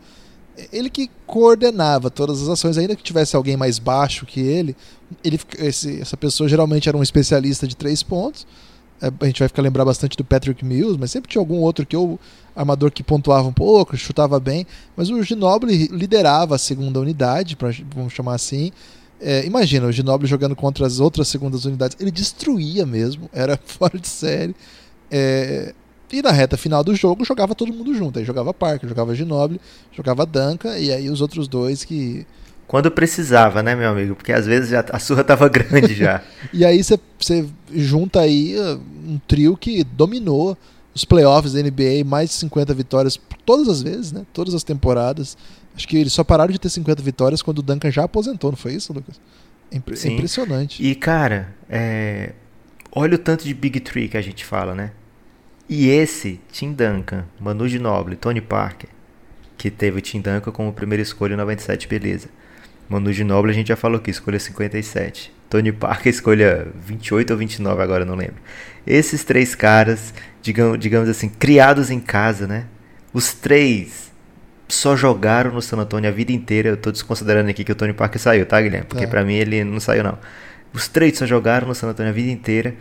[0.71, 4.75] Ele que coordenava todas as ações, ainda que tivesse alguém mais baixo que ele,
[5.23, 8.45] ele esse, essa pessoa geralmente era um especialista de três pontos
[9.01, 11.85] é, a gente vai ficar lembrar bastante do Patrick Mills, mas sempre tinha algum outro
[11.85, 12.19] que ou
[12.55, 17.71] armador que pontuava um pouco, chutava bem, mas o Ginobili liderava a segunda unidade, pra,
[17.95, 18.71] vamos chamar assim.
[19.21, 23.97] É, imagina o Ginobili jogando contra as outras segundas unidades, ele destruía mesmo, era fora
[23.97, 24.55] de série.
[25.11, 25.73] É,
[26.11, 29.61] e na reta final do jogo jogava todo mundo junto, aí jogava Parker, jogava Ginobili,
[29.91, 32.25] jogava Duncan e aí os outros dois que
[32.69, 34.13] quando precisava, né, meu amigo?
[34.13, 36.21] Porque às vezes já, a surra tava grande já.
[36.53, 36.99] e aí você
[37.73, 40.55] junta aí uh, um trio que dominou
[40.93, 44.23] os playoffs da NBA, mais de 50 vitórias todas as vezes, né?
[44.31, 45.35] Todas as temporadas.
[45.75, 48.57] Acho que eles só pararam de ter 50 vitórias quando o Duncan já aposentou, não
[48.57, 49.19] foi isso, Lucas?
[49.71, 50.13] É impre Sim.
[50.13, 50.83] impressionante.
[50.83, 52.33] E, cara, é...
[52.91, 54.91] olha o tanto de Big Three que a gente fala, né?
[55.67, 58.89] E esse, Tim Duncan, Manu Ginobili, Tony Parker,
[59.57, 62.27] que teve o Tim Duncan como primeira escolha em 97, beleza.
[62.89, 65.31] Manu Ginobili a gente já falou que escolha 57.
[65.49, 68.37] Tony Parker escolha 28 ou 29 agora, não lembro.
[68.85, 72.65] Esses três caras, digamos, digamos assim, criados em casa, né?
[73.13, 74.11] Os três
[74.67, 76.69] só jogaram no San Antonio a vida inteira.
[76.69, 78.87] Eu tô desconsiderando aqui que o Tony Parker saiu, tá, Guilherme?
[78.87, 79.07] Porque é.
[79.07, 80.17] para mim ele não saiu não.
[80.73, 82.75] Os três só jogaram no San Antonio a vida inteira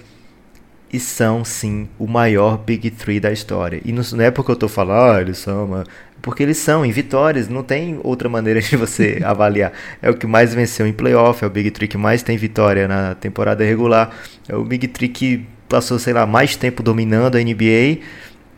[0.92, 3.80] e são sim o maior Big Three da história.
[3.84, 5.84] E não, é porque eu tô falando, ah, eles são uma
[6.20, 9.72] porque eles são em vitórias, não tem outra maneira de você avaliar.
[10.02, 12.88] É o que mais venceu em playoff, é o Big Three que mais tem vitória
[12.88, 14.10] na temporada regular,
[14.48, 17.98] é o Big Three que passou, sei lá, mais tempo dominando a NBA,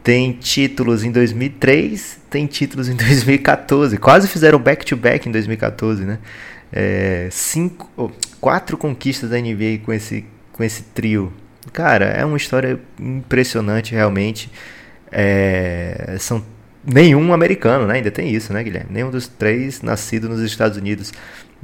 [0.02, 6.18] tem títulos em 2003, tem títulos em 2014, quase fizeram back-to-back -back em 2014, né?
[6.72, 8.10] É, cinco, oh,
[8.40, 11.32] quatro conquistas da NBA com esse, com esse trio.
[11.72, 14.50] Cara, é uma história impressionante realmente.
[15.12, 16.42] É, são
[16.84, 17.94] nenhum americano, né?
[17.94, 18.90] Ainda tem isso, né, Guilherme?
[18.90, 21.12] Nenhum dos três nascido nos Estados Unidos.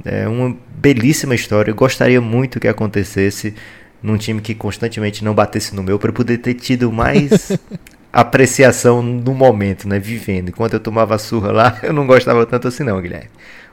[0.05, 1.71] É uma belíssima história.
[1.71, 3.55] Eu gostaria muito que acontecesse
[4.03, 7.57] num time que constantemente não batesse no meu para poder ter tido mais
[8.11, 9.99] apreciação no momento, né?
[9.99, 10.49] Vivendo.
[10.49, 13.29] Enquanto eu tomava surra lá, eu não gostava tanto assim, não, Guilherme.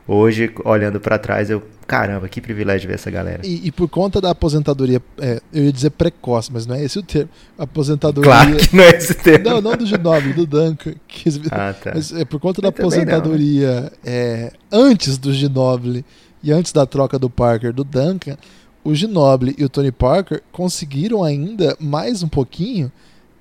[0.06, 3.40] Hoje, olhando para trás, eu caramba, que privilégio ver essa galera.
[3.44, 6.98] E, e por conta da aposentadoria, é, eu ia dizer precoce, mas não é esse
[6.98, 7.30] o termo.
[7.58, 8.30] Aposentadoria.
[8.30, 9.48] Claro que não é esse termo.
[9.48, 10.94] Não, não do Ginobili, do Duncan.
[11.08, 11.92] Que, ah, tá.
[11.94, 13.90] Mas é por conta da aposentadoria não, né?
[14.04, 16.04] é, antes do Ginobili
[16.42, 18.36] e antes da troca do Parker do Duncan,
[18.82, 22.92] o Ginobili e o Tony Parker conseguiram ainda mais um pouquinho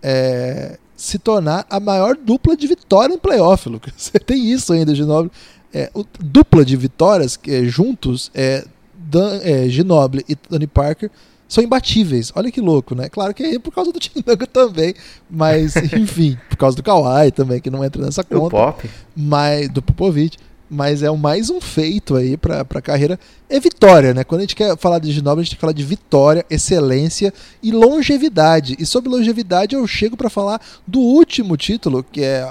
[0.02, 3.94] é, se tornar a maior dupla de vitória em playoff, Lucas.
[3.98, 5.32] Você tem isso ainda, Ginobili
[5.74, 8.64] é, o, dupla de vitórias é, juntos, é,
[8.96, 11.10] Dan, é, Ginobili e Tony Parker
[11.48, 12.32] são imbatíveis.
[12.36, 13.10] Olha que louco, né?
[13.10, 14.94] Claro que é por causa do Tim Duncan também,
[15.30, 18.44] mas enfim, por causa do Kawhi também, que não entra nessa conta.
[18.44, 18.90] Do Pop.
[19.16, 20.38] Mas, do Popovich.
[20.70, 23.20] Mas é mais um feito aí para a carreira.
[23.50, 24.24] É vitória, né?
[24.24, 27.34] Quando a gente quer falar de Ginóbili, a gente tem que falar de vitória, excelência
[27.62, 28.76] e longevidade.
[28.80, 32.46] E sobre longevidade, eu chego para falar do último título, que é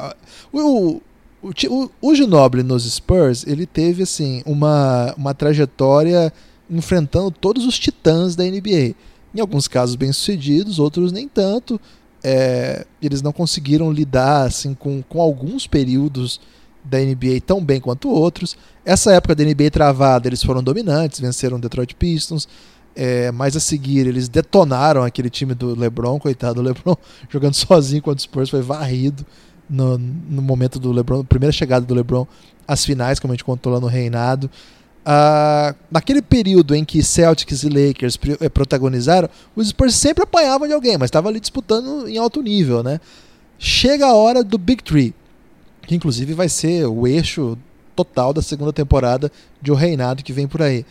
[0.52, 1.00] o,
[1.42, 3.44] o, o, o nos Spurs.
[3.46, 6.32] Ele teve assim uma, uma trajetória
[6.70, 8.94] enfrentando todos os titãs da NBA.
[9.34, 11.80] Em alguns casos bem sucedidos, outros nem tanto.
[12.24, 16.40] É, eles não conseguiram lidar assim com, com alguns períodos
[16.84, 18.56] da NBA tão bem quanto outros.
[18.84, 22.48] Essa época da NBA travada, eles foram dominantes, venceram o Detroit Pistons.
[22.94, 26.94] É, mas a seguir, eles detonaram aquele time do LeBron, coitado do LeBron,
[27.30, 29.24] jogando sozinho contra o Spurs, foi varrido
[29.68, 32.26] no, no momento do LeBron, primeira chegada do LeBron
[32.68, 34.50] às finais, como a gente contou lá no reinado.
[35.04, 40.74] Uh, naquele período em que Celtics e Lakers eh, protagonizaram, os Spurs sempre apanhavam de
[40.74, 43.00] alguém, mas estava ali disputando em alto nível, né?
[43.58, 45.14] Chega a hora do Big Three
[45.86, 47.58] que inclusive vai ser o eixo
[47.94, 49.30] total da segunda temporada
[49.60, 50.84] de O Reinado que vem por aí.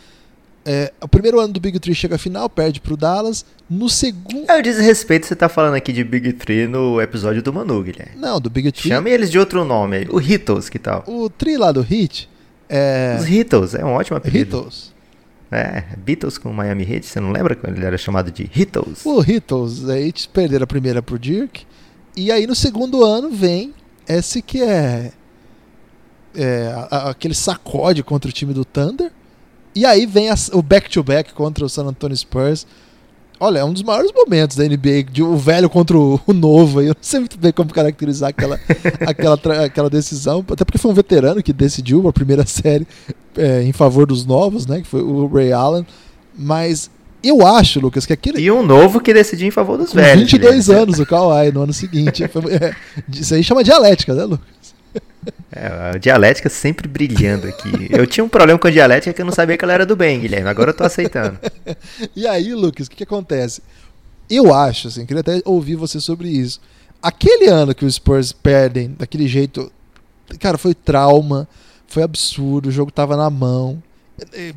[0.64, 3.44] É, o primeiro ano do Big Three chega à final, perde pro Dallas.
[3.70, 4.50] No segundo.
[4.50, 8.16] É o desrespeito você tá falando aqui de Big Three no episódio do Manu, Guilherme.
[8.16, 8.90] Não, do Big Three.
[8.90, 10.08] Chame eles de outro nome aí.
[10.10, 11.04] O Hittles, que tal?
[11.08, 12.30] O Tree lá do Hit.
[12.70, 13.18] É...
[13.20, 14.60] Os Hittles, é um ótimo apelido.
[14.60, 14.92] Hittles.
[15.52, 19.06] É, Beatles com Miami Heat, você não lembra quando ele era chamado de Hittles?
[19.06, 21.66] O Hittles, aí perderam a primeira pro Dirk.
[22.16, 23.74] E aí no segundo ano vem
[24.16, 25.12] esse que é,
[26.36, 29.12] é a, aquele sacode contra o time do Thunder.
[29.74, 32.66] E aí vem a, o back-to-back -back contra o San Antonio Spurs.
[33.40, 36.80] Olha, é um dos maiores momentos da NBA, de o velho contra o, o novo.
[36.80, 38.60] Eu não sei muito bem como caracterizar aquela,
[39.08, 42.88] aquela, aquela decisão, até porque foi um veterano que decidiu a primeira série
[43.36, 44.82] é, em favor dos novos, né?
[44.82, 45.88] Que foi o Ray Allen.
[46.38, 46.92] Mas
[47.24, 48.42] eu acho, Lucas, que aquele.
[48.42, 50.32] E um novo que decidiu em favor dos Com velhos.
[50.32, 50.76] 22 né?
[50.76, 52.24] anos o Kawhi no ano seguinte.
[52.24, 52.76] É,
[53.10, 54.72] isso aí chama dialética, né, Lucas?
[55.52, 57.88] É, a dialética sempre brilhando aqui.
[57.90, 59.96] Eu tinha um problema com a dialética que eu não sabia que ela era do
[59.96, 60.50] bem, Guilherme.
[60.50, 61.38] Agora eu tô aceitando.
[62.16, 63.62] e aí, Lucas, o que, que acontece?
[64.30, 66.60] Eu acho, assim, queria até ouvir você sobre isso.
[67.02, 69.72] Aquele ano que os Spurs perdem daquele jeito,
[70.40, 71.48] cara, foi trauma,
[71.88, 73.82] foi absurdo, o jogo tava na mão.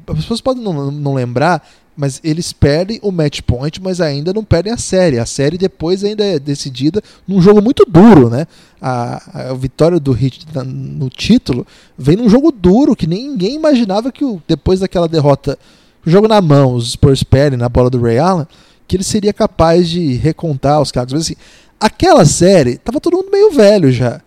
[0.07, 1.66] As pessoas podem não, não lembrar,
[1.97, 5.19] mas eles perdem o match point, mas ainda não perdem a série.
[5.19, 8.47] A série depois ainda é decidida num jogo muito duro, né?
[8.81, 11.66] A, a vitória do Heat no título
[11.97, 15.57] vem num jogo duro que ninguém imaginava que o, depois daquela derrota,
[16.05, 18.47] o jogo na mão, os Spurs perdem na bola do Ray Allen,
[18.89, 21.12] que ele seria capaz de recontar os cargos.
[21.12, 21.37] Mas assim,
[21.79, 24.21] aquela série tava todo mundo meio velho já.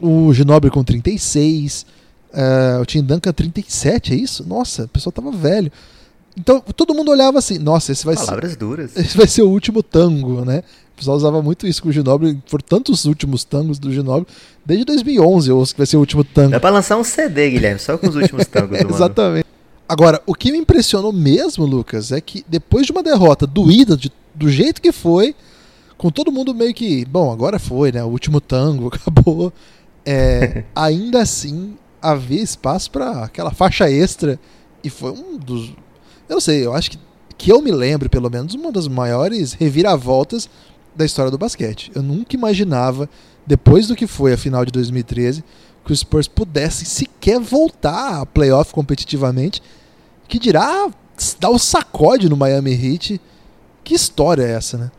[0.00, 1.86] O Ginobili com 36,
[2.32, 4.46] uh, o Tim Duncan 37, é isso?
[4.46, 5.72] Nossa, o pessoal tava velho.
[6.38, 8.56] Então todo mundo olhava assim, nossa, esse vai Palavras ser.
[8.56, 8.94] duras.
[8.96, 10.62] Esse vai ser o último tango, né?
[10.92, 14.26] O pessoal usava muito isso com o Ginobili, por tantos últimos tangos do Ginobili,
[14.64, 16.50] desde 2011 eu ouço que vai ser o último tango.
[16.50, 19.46] Dá pra lançar um CD, Guilherme, só com os últimos tangos do Exatamente.
[19.88, 24.12] Agora, o que me impressionou mesmo, Lucas, é que depois de uma derrota doída, de,
[24.34, 25.34] do jeito que foi,
[25.96, 28.04] com todo mundo meio que, bom, agora foi, né?
[28.04, 29.52] O último tango acabou.
[30.04, 34.38] É, ainda assim, havia espaço para aquela faixa extra
[34.82, 35.72] e foi um dos
[36.28, 36.98] eu sei, eu acho que,
[37.36, 40.48] que eu me lembro, pelo menos, uma das maiores reviravoltas
[40.94, 41.90] da história do basquete.
[41.94, 43.08] Eu nunca imaginava,
[43.46, 45.44] depois do que foi a final de 2013,
[45.84, 49.62] que os Spurs pudessem sequer voltar a playoff competitivamente.
[50.26, 50.90] Que dirá
[51.40, 53.20] dar o sacode no Miami Heat.
[53.82, 54.90] Que história é essa, né?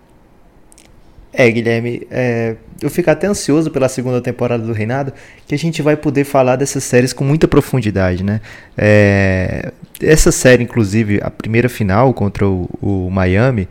[1.31, 5.14] É, Guilherme, é, eu fico até ansioso pela segunda temporada do Reinado,
[5.47, 8.41] que a gente vai poder falar dessas séries com muita profundidade, né?
[8.77, 13.68] É, essa série, inclusive, a primeira final contra o, o Miami,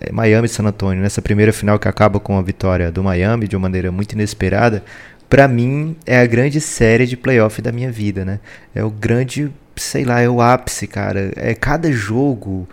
[0.00, 3.48] é, Miami e San Antonio, nessa primeira final que acaba com a vitória do Miami
[3.48, 4.84] de uma maneira muito inesperada,
[5.28, 8.40] para mim é a grande série de playoff da minha vida, né?
[8.74, 11.32] É o grande, sei lá, é o ápice, cara.
[11.36, 12.68] É cada jogo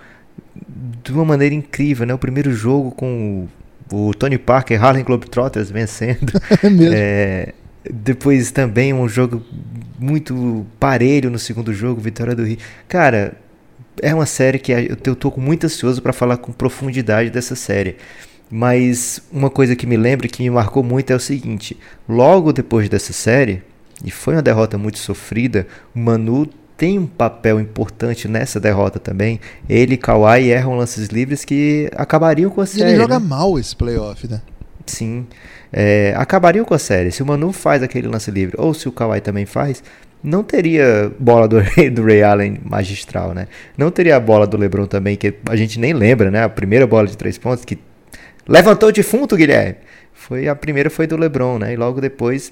[1.03, 2.13] de uma maneira incrível, né?
[2.13, 3.49] O primeiro jogo com o
[4.14, 6.34] Tony Parker, Harlem Globetrotters vencendo.
[6.93, 7.53] é,
[7.89, 9.43] depois também um jogo
[9.97, 12.57] muito parelho no segundo jogo, vitória do Rio.
[12.88, 13.35] Cara,
[14.01, 17.95] é uma série que eu tô muito ansioso para falar com profundidade dessa série.
[18.49, 21.77] Mas uma coisa que me lembra que me marcou muito é o seguinte:
[22.07, 23.61] logo depois dessa série,
[24.03, 26.47] e foi uma derrota muito sofrida, o Manu
[26.77, 29.39] tem um papel importante nessa derrota também.
[29.67, 32.91] Ele e Kawhi erram lances livres que acabariam com a série.
[32.91, 33.25] Ele joga né?
[33.27, 34.41] mal esse playoff, né?
[34.85, 35.25] Sim.
[35.73, 37.11] É, acabariam com a série.
[37.11, 39.83] Se o Manu faz aquele lance livre, ou se o Kawhi também faz,
[40.23, 41.57] não teria bola do,
[41.91, 43.47] do Ray Allen magistral, né?
[43.77, 46.43] Não teria a bola do LeBron também, que a gente nem lembra, né?
[46.43, 47.77] A primeira bola de três pontos que
[48.47, 49.75] levantou o defunto, Guilherme.
[50.13, 51.73] Foi, a primeira foi do LeBron, né?
[51.73, 52.51] E logo depois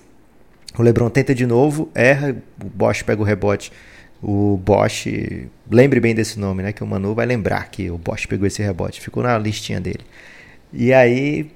[0.78, 3.72] O LeBron tenta de novo, erra, o Bosch pega o rebote.
[4.28, 5.06] O Bosch,
[5.70, 6.74] lembre bem desse nome, né?
[6.74, 10.02] Que o Manu vai lembrar que o Bosch pegou esse rebote, ficou na listinha dele.
[10.74, 11.52] E aí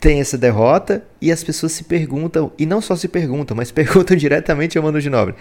[0.00, 4.16] tem essa derrota e as pessoas se perguntam, e não só se perguntam, mas perguntam
[4.16, 5.36] diretamente ao Manu Ginóbili.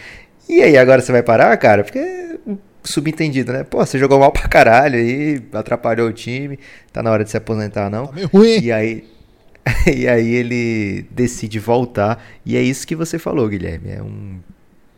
[0.50, 1.82] E aí, agora você vai parar, cara?
[1.82, 2.38] Porque
[2.84, 3.64] subentendido, né?
[3.64, 6.60] Pô, você jogou mal pra caralho aí, atrapalhou o time,
[6.92, 8.08] tá na hora de se aposentar, não?
[8.08, 8.60] Tá meio ruim.
[8.60, 9.06] E aí,
[9.88, 13.92] e aí ele decide voltar, e é isso que você falou, Guilherme.
[13.92, 14.40] É um,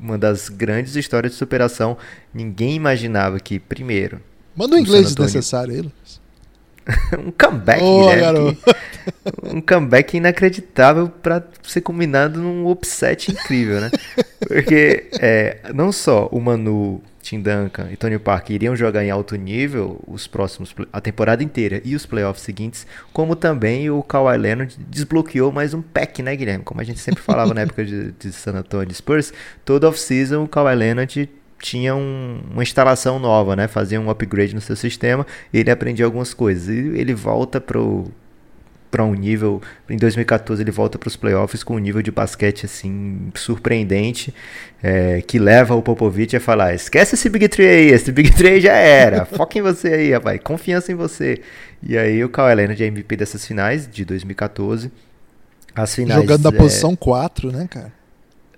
[0.06, 1.98] uma das grandes histórias de superação.
[2.34, 4.22] Ninguém imaginava que, primeiro.
[4.56, 6.22] Manda um inglês desnecessário aí, Lucas.
[7.18, 8.58] um comeback, Ô, Guilherme.
[9.44, 13.92] um comeback inacreditável pra ser combinado num upset incrível, né?
[14.48, 19.36] Porque é, não só o Manu, Tim Duncan e Tony Parker iriam jogar em alto
[19.36, 24.78] nível os próximos a temporada inteira e os playoffs seguintes, como também o Kawhi Leonard
[24.88, 26.64] desbloqueou mais um pack, né, Guilherme?
[26.64, 29.34] Como a gente sempre falava na época de, de San Antonio Spurs,
[29.66, 31.28] todo off-season o Kawhi Leonard
[31.60, 33.68] tinha um- uma instalação nova, né?
[33.68, 36.68] Fazia um upgrade no seu sistema e ele aprendia algumas coisas.
[36.68, 38.06] E ele volta pro
[38.92, 42.66] para um nível em 2014 ele volta para os playoffs com um nível de basquete
[42.66, 44.34] assim surpreendente
[44.82, 48.62] é, que leva o Popovich a falar esquece esse Big Three aí esse Big Three
[48.62, 51.42] já era foca em você aí rapaz confiança em você
[51.84, 54.90] e aí o Kawhi Leonard é MVP dessas finais de 2014
[55.76, 57.92] as finais Jogando na é, posição 4, né, cara?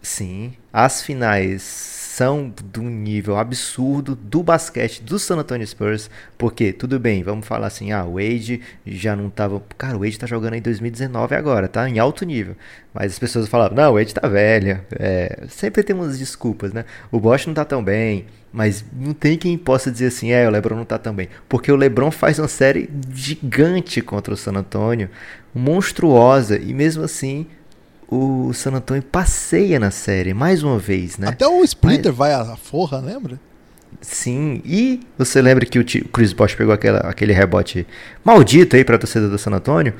[0.07, 6.97] Sim, as finais são um nível absurdo do basquete do San Antonio Spurs, porque tudo
[6.97, 10.53] bem, vamos falar assim, ah, o Wade já não tava, cara, o Wade tá jogando
[10.53, 12.55] em 2019 agora, tá em alto nível,
[12.93, 16.85] mas as pessoas falavam, não, o Wade tá velho, é, sempre tem umas desculpas, né,
[17.11, 20.51] o Bosch não tá tão bem, mas não tem quem possa dizer assim, é, o
[20.51, 24.53] LeBron não tá tão bem, porque o LeBron faz uma série gigante contra o San
[24.53, 25.09] Antonio,
[25.53, 27.45] monstruosa, e mesmo assim
[28.09, 31.27] o San Antonio passeia na série mais uma vez, né?
[31.27, 33.39] Até o Splinter vai à forra, lembra?
[34.01, 37.85] Sim, e você lembra que o Chris Bosh pegou aquela, aquele rebote
[38.23, 39.93] maldito aí pra torcida do San Antonio?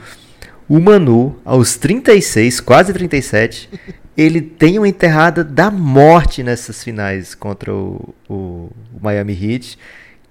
[0.70, 3.70] O Manu, aos 36, quase 37,
[4.16, 9.78] ele tem uma enterrada da morte nessas finais contra o, o, o Miami Heat.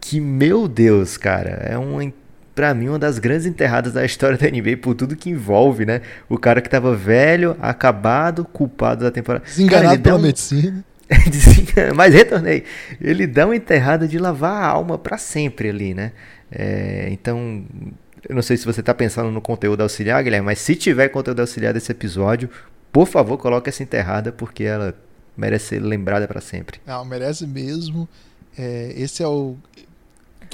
[0.01, 2.12] Que, meu Deus, cara, é uma,
[2.56, 6.00] pra mim, uma das grandes enterradas da história da NBA por tudo que envolve, né?
[6.28, 9.44] O cara que tava velho, acabado, culpado da temporada.
[9.44, 10.84] Cara, Desenganado dá pela um- medicina.
[11.94, 12.64] Mas retornei.
[13.00, 16.10] Ele dá uma enterrada de lavar a alma pra sempre ali, né?
[16.50, 17.64] É, então,
[18.28, 21.40] eu não sei se você tá pensando no conteúdo auxiliar, Guilherme, mas se tiver conteúdo
[21.40, 22.48] auxiliar desse episódio,
[22.92, 24.94] por favor, coloque essa enterrada, porque ela
[25.36, 26.80] merece ser lembrada pra sempre.
[26.86, 28.08] Não, merece mesmo.
[28.58, 29.56] É, esse é o.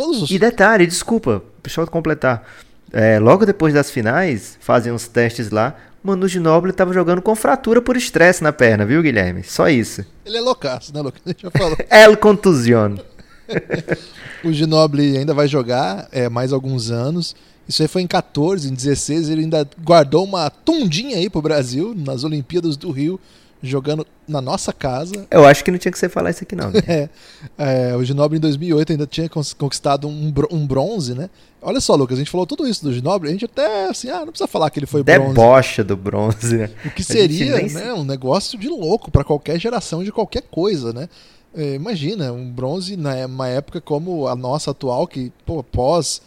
[0.02, 0.30] Todos os.
[0.30, 2.44] E detalhe, desculpa, deixa eu completar.
[2.92, 5.76] É, logo depois das finais, fazem uns testes lá.
[6.02, 9.44] Manu Ginóbili tava jogando com fratura por estresse na perna, viu, Guilherme?
[9.44, 10.04] Só isso.
[10.26, 11.22] Ele é loucaço, né, Lucas?
[11.24, 11.76] A gente já falou.
[11.88, 12.96] El contusión.
[14.42, 17.36] O Ginobili ainda vai jogar é, mais alguns anos.
[17.68, 21.94] Isso aí foi em 14, em 16 ele ainda guardou uma tundinha aí pro Brasil
[21.96, 23.20] nas Olimpíadas do Rio,
[23.62, 25.26] jogando na nossa casa.
[25.30, 26.70] Eu acho que não tinha que você falar isso aqui, não.
[26.70, 27.10] Guilherme.
[27.58, 31.28] É, é, o Ginobili em 2008 ainda tinha conquistado um, um bronze, né?
[31.60, 34.20] Olha só, Lucas, a gente falou tudo isso do Ginobili, a gente até assim, ah,
[34.20, 35.28] não precisa falar que ele foi bronze.
[35.28, 36.70] Debocha do bronze, né?
[36.84, 40.92] O que seria nem né, um negócio de louco para qualquer geração de qualquer coisa,
[40.92, 41.08] né?
[41.54, 46.22] É, imagina, um bronse numa época como a nossa atual, que pô, pós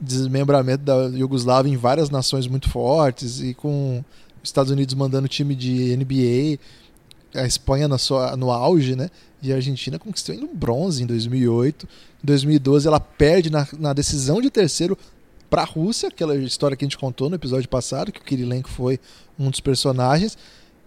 [0.00, 4.04] desmembramento da Iugoslávia em várias nações muito fortes e com
[4.44, 6.58] Estados Unidos mandando time de NBA,
[7.34, 9.10] a Espanha na sua, no auge, né?
[9.42, 11.86] E a Argentina conquistou ainda um bronze em 2008.
[12.22, 14.96] Em 2012 ela perde na, na decisão de terceiro
[15.50, 18.68] para a Rússia, aquela história que a gente contou no episódio passado, que o Kirilenko
[18.68, 18.98] foi
[19.38, 20.36] um dos personagens.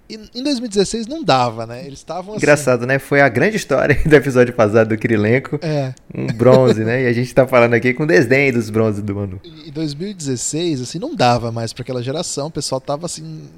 [0.10, 1.86] Em 2016 não dava, né?
[1.86, 2.38] Eles estavam assim.
[2.44, 2.98] Engraçado, né?
[2.98, 5.60] Foi a grande história do episódio passado do Kirilenko.
[5.62, 5.94] É.
[6.16, 7.04] Um bronze, né?
[7.04, 9.42] E a gente tá falando aqui com desdém dos bronzes do Manu.
[9.44, 12.48] Em 2016, assim, não dava mais para aquela geração.
[12.48, 13.50] O pessoal tava assim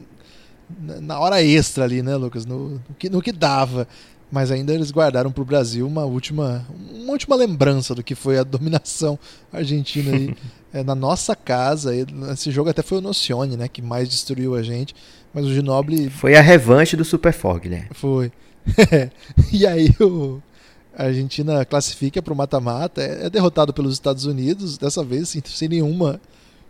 [1.01, 2.45] na- hora extra ali, né, Lucas?
[2.45, 3.87] No, no que, no que dava.
[4.31, 6.63] Mas ainda eles guardaram para o Brasil uma última,
[6.93, 9.17] uma última lembrança do que foi a dominação
[9.51, 10.35] argentina aí
[10.73, 11.91] é, na nossa casa.
[12.31, 14.95] Esse jogo até foi o Nocione, né, que mais destruiu a gente.
[15.33, 17.89] Mas o Ginobili Foi a revanche do Super Fog, Guilherme.
[17.93, 18.31] Foi.
[19.51, 20.41] e aí o,
[20.95, 25.41] a Argentina classifica para o mata-mata, é, é derrotado pelos Estados Unidos, dessa vez assim,
[25.45, 26.19] sem nenhuma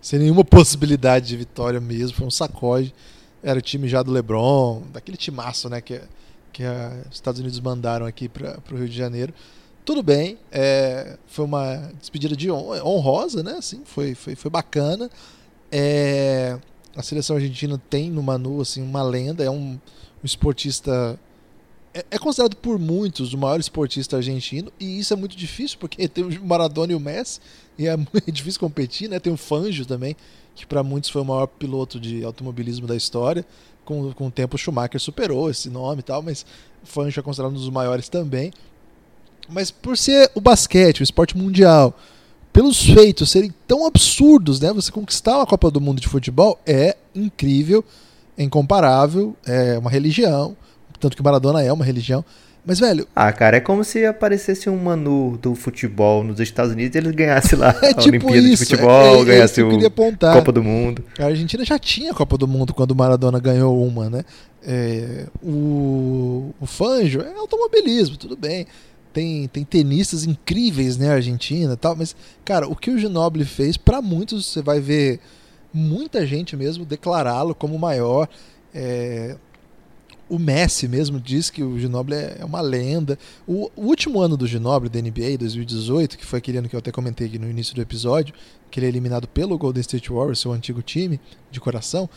[0.01, 2.93] sem nenhuma possibilidade de vitória mesmo, foi um sacode.
[3.43, 5.99] Era o time já do LeBron, daquele timaço, né, que
[6.51, 6.63] que
[7.09, 9.33] os Estados Unidos mandaram aqui para o Rio de Janeiro.
[9.85, 13.53] Tudo bem, é, foi uma despedida de hon- honrosa, né?
[13.53, 15.09] Assim, foi, foi, foi bacana.
[15.71, 16.59] É,
[16.95, 19.79] a seleção argentina tem no Manu assim uma lenda, é um, um
[20.25, 21.19] esportista.
[21.93, 26.07] É, é considerado por muitos o maior esportista argentino, e isso é muito difícil, porque
[26.09, 27.39] tem o Maradona e o Messi,
[27.77, 29.19] e é muito difícil competir, né?
[29.19, 30.15] Tem o Fangio também,
[30.55, 33.45] que para muitos foi o maior piloto de automobilismo da história.
[33.85, 36.45] Com, com o tempo, o Schumacher superou esse nome e tal, mas
[36.83, 38.51] o Fangio é considerado um dos maiores também.
[39.49, 41.97] Mas por ser o basquete, o esporte mundial,
[42.53, 44.71] pelos feitos serem tão absurdos, né?
[44.73, 47.83] Você conquistar uma Copa do Mundo de futebol é incrível,
[48.37, 50.55] é incomparável, é uma religião,
[50.99, 52.23] tanto que Maradona é uma religião.
[52.65, 53.07] Mas, velho.
[53.15, 57.11] Ah, cara, é como se aparecesse um Manu do futebol nos Estados Unidos e ele
[57.13, 60.51] ganhasse lá é a tipo Olimpíada isso, de futebol, é, é ganhasse o a Copa
[60.51, 61.03] do Mundo.
[61.17, 64.23] A Argentina já tinha a Copa do Mundo quando o Maradona ganhou uma, né?
[64.61, 68.67] É, o, o Fanjo é automobilismo, tudo bem
[69.13, 72.15] tem, tem tenistas incríveis, né, Argentina tal, mas,
[72.45, 75.19] cara, o que o Ginobili fez, para muitos, você vai ver
[75.73, 78.27] muita gente mesmo declará-lo como o maior.
[78.73, 79.35] É,
[80.29, 83.17] o Messi mesmo diz que o Ginobili é, é uma lenda.
[83.47, 86.79] O, o, último ano do Ginobili da NBA, 2018, que foi aquele ano que eu
[86.79, 88.33] até comentei aqui no início do episódio,
[88.69, 91.19] que ele é eliminado pelo Golden State Warriors, seu antigo time
[91.49, 92.07] de coração,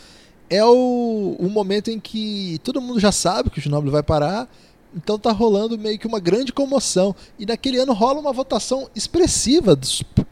[0.49, 4.47] é o, o momento em que todo mundo já sabe que o Ginobili vai parar,
[4.95, 7.15] então tá rolando meio que uma grande comoção.
[7.37, 9.77] E naquele ano rola uma votação expressiva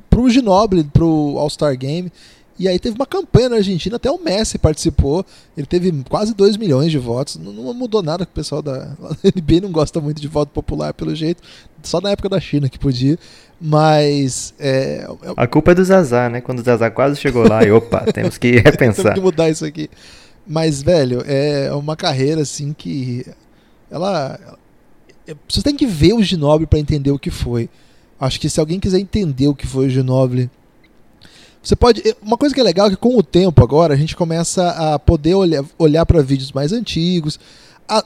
[0.09, 2.11] pro Ginobili, pro All-Star Game.
[2.59, 5.25] E aí teve uma campanha na Argentina, até o Messi participou.
[5.57, 7.37] Ele teve quase 2 milhões de votos.
[7.37, 10.93] Não, não mudou nada, o pessoal da, da NBA não gosta muito de voto popular,
[10.93, 11.41] pelo jeito.
[11.81, 13.17] Só na época da China que podia.
[13.59, 14.53] Mas.
[14.59, 15.33] É, é...
[15.35, 16.39] A culpa é do Zazá, né?
[16.39, 19.03] Quando o Zazá quase chegou lá e opa, temos que repensar.
[19.03, 19.89] temos que mudar isso aqui.
[20.45, 23.25] Mas, velho, é uma carreira assim que
[23.91, 24.57] ela,
[25.27, 27.69] é, você tem que ver o Ginobili para entender o que foi.
[28.19, 30.49] Acho que se alguém quiser entender o que foi o Ginobili,
[31.61, 32.01] você pode.
[32.21, 34.97] Uma coisa que é legal é que com o tempo agora a gente começa a
[34.97, 37.39] poder olhar, olhar para vídeos mais antigos.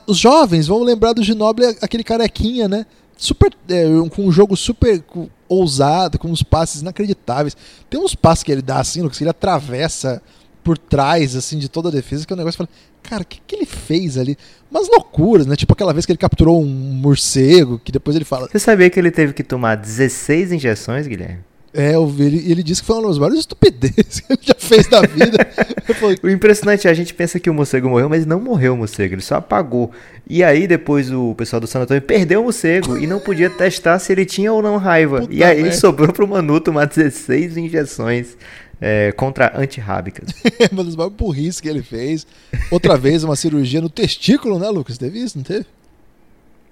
[0.06, 2.84] os jovens vão lembrar do Ginobili, aquele carequinha, né?
[3.16, 5.02] Super, é, com um jogo super
[5.48, 7.56] ousado, com uns passes inacreditáveis.
[7.88, 10.20] Tem uns passes que ele dá assim, que ele atravessa
[10.66, 13.24] por trás, assim, de toda a defesa, que é um negócio que fala, cara, o
[13.24, 14.36] que, que ele fez ali?
[14.68, 15.54] Umas loucuras, né?
[15.54, 18.48] Tipo aquela vez que ele capturou um morcego, que depois ele fala.
[18.50, 21.38] Você sabia que ele teve que tomar 16 injeções, Guilherme?
[21.72, 25.02] É, ele, ele disse que foi uma das maiores estupidezes que ele já fez da
[25.02, 25.46] vida.
[26.24, 29.14] o impressionante é a gente pensa que o morcego morreu, mas não morreu o morcego,
[29.14, 29.92] ele só apagou.
[30.28, 34.00] E aí depois o pessoal do San Antônio perdeu o morcego e não podia testar
[34.00, 35.20] se ele tinha ou não raiva.
[35.28, 35.76] Puta e aí merda.
[35.76, 38.36] sobrou pro Manu tomar 16 injeções
[38.80, 40.30] é, contra antirrábicas.
[40.72, 42.26] uma das maiores burrices que ele fez.
[42.70, 44.98] Outra vez, uma cirurgia no testículo, né, Lucas?
[44.98, 45.66] Teve isso, não teve?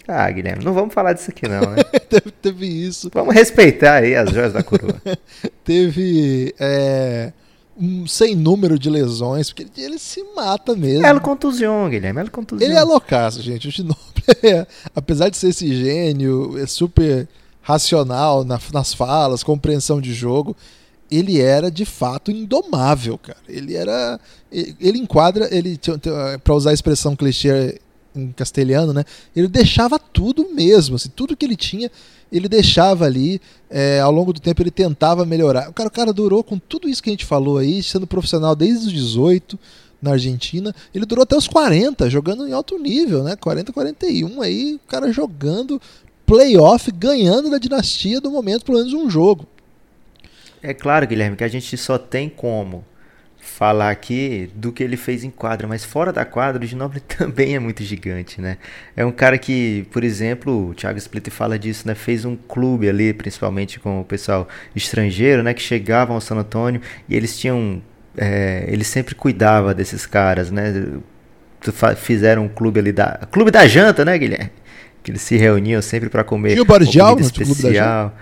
[0.06, 1.82] Ah, Guilherme, não vamos falar disso aqui não, né?
[2.08, 3.10] teve, teve, isso.
[3.12, 5.00] Vamos respeitar aí as joias da coroa.
[5.64, 7.32] teve é,
[7.74, 11.06] um sem número de lesões, porque ele, se mata mesmo.
[11.06, 12.68] Ela contusião, Guilherme, ela contusião.
[12.68, 13.66] Ele é loucaço, gente.
[13.66, 14.02] O Ginobili,
[14.42, 17.26] é, apesar de ser esse gênio, é super
[17.62, 20.54] racional na, nas falas, compreensão de jogo,
[21.10, 23.38] ele era de fato indomável, cara.
[23.48, 24.18] Ele era.
[24.50, 25.78] Ele enquadra, ele
[26.42, 27.80] para usar a expressão clichê
[28.14, 29.04] em castelhano, né?
[29.34, 31.90] Ele deixava tudo mesmo, assim, tudo que ele tinha,
[32.30, 33.40] ele deixava ali.
[33.68, 35.68] É, ao longo do tempo ele tentava melhorar.
[35.68, 38.54] O cara, o cara durou com tudo isso que a gente falou aí, sendo profissional
[38.54, 39.58] desde os 18
[40.00, 40.74] na Argentina.
[40.94, 43.34] Ele durou até os 40, jogando em alto nível, né?
[43.34, 45.80] 40, 41 aí, o cara jogando
[46.24, 49.46] playoff, ganhando da dinastia do momento, pelo menos um jogo.
[50.64, 52.84] É claro, Guilherme, que a gente só tem como
[53.36, 57.54] falar aqui do que ele fez em quadra, mas fora da quadra, o Ginobili também
[57.54, 58.56] é muito gigante, né?
[58.96, 61.94] É um cara que, por exemplo, o Thiago Splitter fala disso, né?
[61.94, 65.52] Fez um clube ali, principalmente com o pessoal estrangeiro, né?
[65.52, 67.82] Que chegavam ao San Antônio e eles tinham...
[68.16, 70.72] É, ele sempre cuidava desses caras, né?
[71.96, 73.20] Fizeram um clube ali da...
[73.30, 74.50] Clube da janta, né, Guilherme?
[75.02, 78.14] Que eles se reuniam sempre para comer Tinha o Boris comida especial.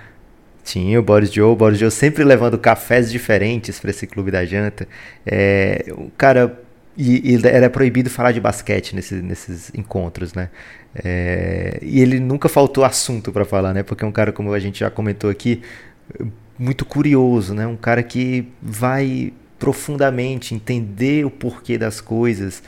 [0.65, 4.45] Tinha o Boris Joe, o Boris Joe sempre levando cafés diferentes para esse clube da
[4.45, 4.87] janta.
[5.27, 6.61] É, o cara.
[6.97, 10.51] E, e, era proibido falar de basquete nesse, nesses encontros, né?
[10.95, 13.83] É, e ele nunca faltou assunto para falar, né?
[13.83, 15.63] Porque é um cara, como a gente já comentou aqui,
[16.59, 17.67] muito curioso, né?
[17.67, 22.63] Um cara que vai profundamente entender o porquê das coisas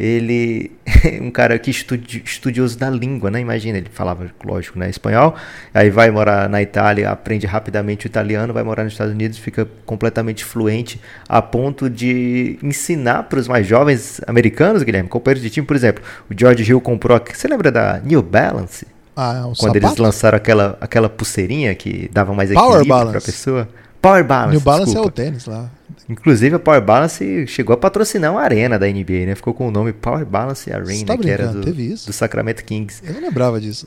[0.00, 0.72] ele
[1.20, 3.40] um cara que estudi estudioso da língua, né?
[3.40, 5.34] Imagina, ele falava, lógico, né, espanhol,
[5.74, 9.68] aí vai morar na Itália, aprende rapidamente o italiano, vai morar nos Estados Unidos, fica
[9.84, 10.98] completamente fluente
[11.28, 16.02] a ponto de ensinar para os mais jovens americanos, Guilherme, companheiros de time, por exemplo,
[16.30, 18.86] o George Hill comprou, você lembra da New Balance?
[19.14, 19.78] Ah, um Quando sapato?
[19.78, 23.68] eles lançaram aquela, aquela pulseirinha que dava mais equilíbrio para a pessoa.
[24.00, 24.52] Power Balance.
[24.52, 25.08] New Balance desculpa.
[25.08, 25.70] é o tênis lá.
[26.08, 29.34] Inclusive a Power Balance chegou a patrocinar uma arena da NBA, né?
[29.34, 32.06] Ficou com o nome Power Balance Arena, tá que era do, Teve isso?
[32.06, 33.02] do Sacramento Kings.
[33.06, 33.86] Eu não lembrava disso.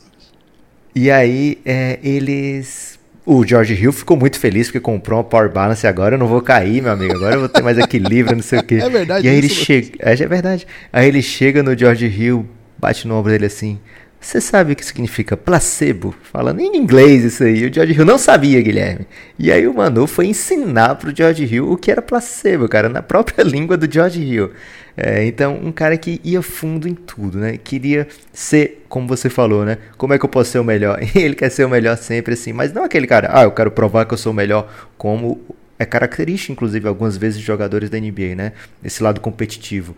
[0.95, 2.99] E aí é, eles.
[3.25, 6.27] O George Hill ficou muito feliz porque comprou uma Power Balance e agora eu não
[6.27, 7.13] vou cair, meu amigo.
[7.15, 8.79] Agora eu vou ter mais equilíbrio, não sei o quê.
[8.83, 9.89] É verdade E aí ele isso, chega.
[9.99, 10.67] É, é verdade.
[10.91, 12.45] Aí ele chega no George Hill,
[12.77, 13.79] bate no ombro dele assim.
[14.23, 16.15] Você sabe o que significa placebo?
[16.23, 17.65] Falando em inglês isso aí.
[17.65, 19.05] O George Hill não sabia, Guilherme.
[19.37, 23.01] E aí o Manu foi ensinar pro George Hill o que era placebo, cara, na
[23.01, 24.51] própria língua do George Hill.
[24.95, 27.57] É, então, um cara que ia fundo em tudo, né?
[27.57, 29.77] Queria ser, como você falou, né?
[29.97, 30.99] Como é que eu posso ser o melhor?
[31.13, 34.05] Ele quer ser o melhor sempre assim, mas não aquele cara, ah, eu quero provar
[34.05, 35.41] que eu sou o melhor, como
[35.77, 38.53] é característica, inclusive, algumas vezes de jogadores da NBA, né?
[38.81, 39.97] Esse lado competitivo.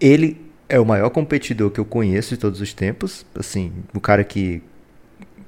[0.00, 4.22] Ele é o maior competidor que eu conheço de todos os tempos, assim, o cara
[4.22, 4.62] que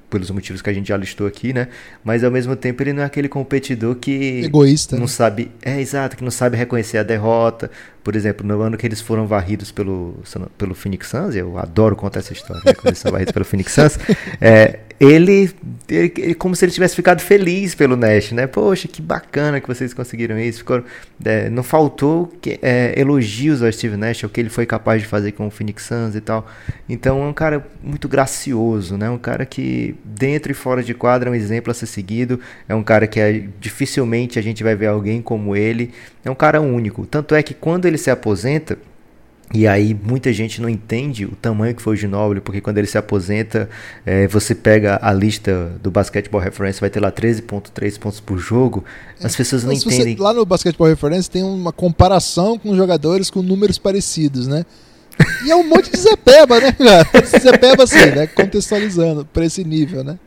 [0.09, 1.69] pelos motivos que a gente já listou aqui, né?
[2.03, 5.07] Mas ao mesmo tempo ele não é aquele competidor que Egoísta, não né?
[5.07, 7.71] sabe, é exato, que não sabe reconhecer a derrota.
[8.03, 10.15] Por exemplo, no ano que eles foram varridos pelo
[10.57, 12.73] pelo Phoenix Suns, eu adoro contar essa história, né?
[12.73, 13.99] quando eles são varridos pelo Phoenix Suns,
[14.41, 15.49] é, ele,
[15.89, 18.45] ele, como se ele tivesse ficado feliz pelo Nash, né?
[18.45, 20.59] Poxa, que bacana que vocês conseguiram isso.
[20.59, 20.83] Ficou,
[21.25, 25.07] é, não faltou que, é, elogios ao Steve Nash, ao que ele foi capaz de
[25.07, 26.45] fazer com o Phoenix Suns e tal.
[26.87, 29.09] Então é um cara muito gracioso, né?
[29.09, 32.39] Um cara que dentro e fora de quadra é um exemplo a ser seguido.
[32.69, 35.91] É um cara que é, dificilmente a gente vai ver alguém como ele.
[36.23, 37.07] É um cara único.
[37.07, 38.77] Tanto é que quando ele se aposenta
[39.53, 42.87] e aí muita gente não entende o tamanho que foi o Ginóbili, porque quando ele
[42.87, 43.69] se aposenta,
[44.05, 48.85] eh, você pega a lista do Basketball Reference, vai ter lá 13.3 pontos por jogo,
[49.21, 50.15] as pessoas não Mas você- entendem.
[50.17, 54.65] lá no Basketball Reference tem uma comparação com jogadores com números parecidos, né?
[55.45, 57.05] E é um monte de Zé Peba, né, cara?
[57.25, 58.27] Zé Peba, assim, né?
[58.27, 60.17] Contextualizando pra esse nível, né?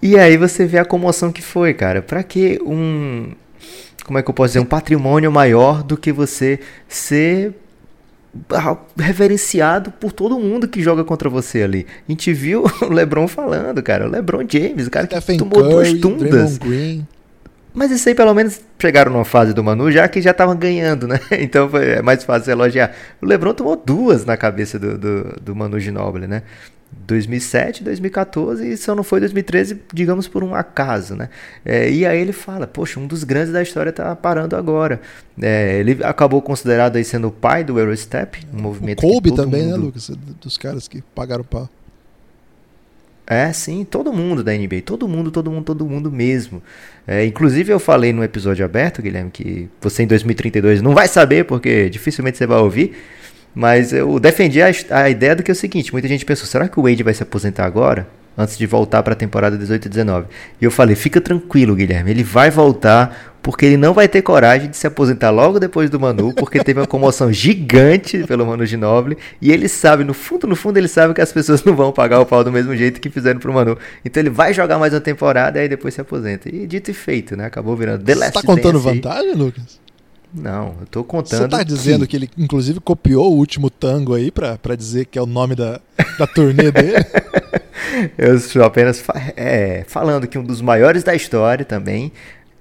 [0.00, 2.00] E aí você vê a comoção que foi, cara.
[2.00, 3.32] Pra que um.
[4.04, 4.60] Como é que eu posso dizer?
[4.60, 7.54] Um patrimônio maior do que você ser
[8.50, 11.86] ah, reverenciado por todo mundo que joga contra você ali.
[12.08, 14.06] A gente viu o LeBron falando, cara.
[14.06, 16.58] O LeBron James, o cara que Stephen tomou duas Curry, tundas.
[16.58, 17.08] Draymond Green.
[17.74, 21.08] Mas isso aí pelo menos chegaram numa fase do Manu já que já estavam ganhando,
[21.08, 21.18] né?
[21.38, 22.94] Então foi, é mais fácil elogiar.
[23.20, 26.42] O Lebron tomou duas na cabeça do, do, do Manu Ginóbili, né?
[27.06, 31.28] 2007, 2014 e só não foi 2013, digamos por um acaso, né?
[31.64, 35.00] É, e aí ele fala, poxa, um dos grandes da história tá parando agora.
[35.42, 39.36] É, ele acabou considerado aí sendo o pai do Eurostep, um O movimento Kobe que
[39.36, 40.08] todo também, né, mundo- Lucas?
[40.40, 41.68] Dos caras que pagaram pau.
[43.26, 46.62] É, sim, todo mundo da NBA, todo mundo, todo mundo, todo mundo mesmo.
[47.06, 51.44] É, inclusive eu falei no episódio aberto, Guilherme, que você em 2032 não vai saber,
[51.44, 52.94] porque dificilmente você vai ouvir,
[53.54, 56.68] mas eu defendi a, a ideia do que é o seguinte, muita gente pensou, será
[56.68, 58.06] que o Wade vai se aposentar agora?
[58.36, 60.26] Antes de voltar para a temporada 18 e 19.
[60.60, 64.70] E eu falei, fica tranquilo, Guilherme, ele vai voltar porque ele não vai ter coragem
[64.70, 69.18] de se aposentar logo depois do Manu, porque teve uma comoção gigante pelo Manu Ginóbili,
[69.38, 72.20] e ele sabe, no fundo, no fundo, ele sabe que as pessoas não vão pagar
[72.20, 73.76] o pau do mesmo jeito que fizeram pro Manu.
[74.02, 76.48] Então ele vai jogar mais uma temporada e aí depois se aposenta.
[76.48, 77.44] E dito e feito, né?
[77.44, 79.83] Acabou virando The Você Last tá contando Dance vantagem, Lucas?
[80.34, 81.42] Não, eu tô contando.
[81.42, 82.16] Você tá dizendo que...
[82.16, 85.80] ele, inclusive, copiou o último tango aí pra dizer que é o nome da,
[86.18, 86.96] da turnê dele?
[88.18, 89.04] Eu estou apenas
[89.36, 92.10] é, falando que um dos maiores da história também,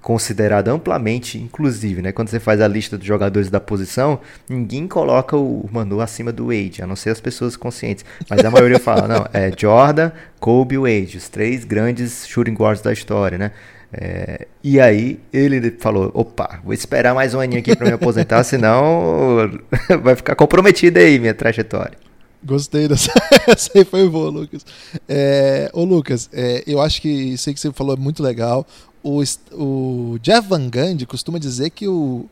[0.01, 2.11] considerado amplamente, inclusive, né?
[2.11, 6.47] Quando você faz a lista dos jogadores da posição, ninguém coloca o Manu acima do
[6.47, 8.05] Wade, a não ser as pessoas conscientes.
[8.29, 12.83] Mas a maioria fala, não, é Jordan, Kobe e Wade, os três grandes shooting guards
[12.83, 13.51] da história, né?
[13.95, 18.41] É, e aí ele falou, opa, vou esperar mais um aninho aqui para me aposentar,
[18.45, 19.51] senão
[20.01, 21.97] vai ficar comprometida aí minha trajetória.
[22.43, 23.11] Gostei dessa.
[23.47, 24.65] Essa aí foi boa, Lucas.
[25.07, 28.67] É, ô, Lucas, é, eu acho que isso aí que você falou é muito legal.
[29.01, 29.21] O,
[29.53, 32.25] o Jeff Van Gundy costuma dizer que o.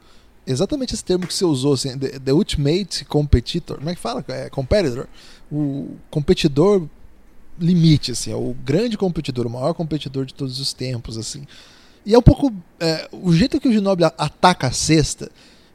[0.45, 3.77] Exatamente esse termo que você usou, assim, the, the ultimate competitor.
[3.77, 4.25] Como é que fala?
[4.27, 5.07] É, competitor.
[5.49, 6.87] O competidor
[7.59, 11.45] limite, assim, é o grande competidor, o maior competidor de todos os tempos, assim.
[12.05, 12.51] E é um pouco.
[12.79, 15.29] é, o jeito que o Ginobili ataca a cesta.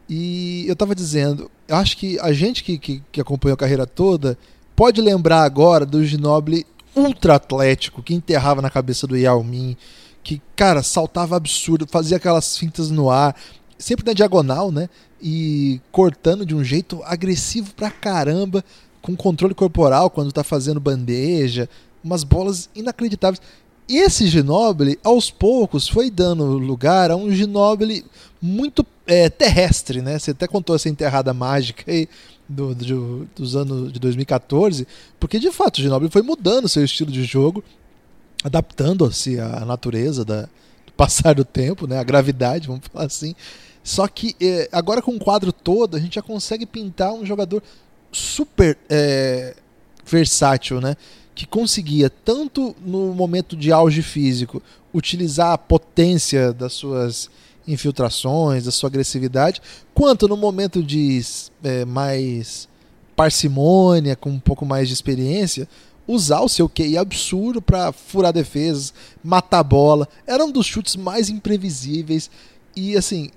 [0.08, 3.86] E eu tava dizendo, eu acho que a gente que, que, que acompanhou a carreira
[3.86, 4.38] toda
[4.74, 9.76] pode lembrar agora do Ginobili ultra atlético que enterrava na cabeça do Yao Ming,
[10.22, 13.36] que, cara, saltava absurdo, fazia aquelas fintas no ar,
[13.78, 14.88] sempre na diagonal, né?
[15.20, 18.64] E cortando de um jeito agressivo pra caramba,
[19.06, 21.68] com controle corporal quando tá fazendo bandeja,
[22.02, 23.40] umas bolas inacreditáveis.
[23.88, 28.04] Esse Ginobili, aos poucos, foi dando lugar a um Ginobili
[28.42, 30.18] muito é, terrestre, né?
[30.18, 32.08] Você até contou essa enterrada mágica aí
[32.48, 34.88] do, do- dos anos de 2014,
[35.20, 37.62] porque de fato o Ginobili foi mudando seu estilo de jogo,
[38.42, 40.42] adaptando-se à natureza da,
[40.84, 41.98] do passar do tempo, né?
[42.00, 43.36] A gravidade, vamos falar assim.
[43.84, 47.62] Só que é, agora com o quadro todo, a gente já consegue pintar um jogador
[48.16, 49.54] super é,
[50.04, 50.96] versátil, né?
[51.34, 54.62] Que conseguia, tanto no momento de auge físico,
[54.92, 57.28] utilizar a potência das suas
[57.68, 59.60] infiltrações, da sua agressividade,
[59.92, 61.20] quanto no momento de
[61.62, 62.68] é, mais
[63.14, 65.68] parcimônia, com um pouco mais de experiência,
[66.06, 70.08] usar o seu QI absurdo para furar defesas, matar bola.
[70.26, 72.30] Era um dos chutes mais imprevisíveis.
[72.74, 73.30] E assim,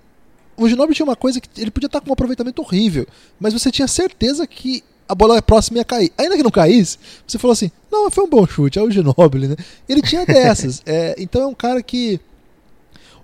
[0.59, 3.07] o Ginobili tinha uma coisa que ele podia estar com um aproveitamento horrível,
[3.39, 6.11] mas você tinha certeza que a bola próxima ia cair.
[6.17, 9.47] Ainda que não caísse, você falou assim: não, foi um bom chute, é o Ginobili,
[9.47, 9.55] né?
[9.87, 10.83] Ele tinha dessas.
[10.85, 12.19] é, então é um cara que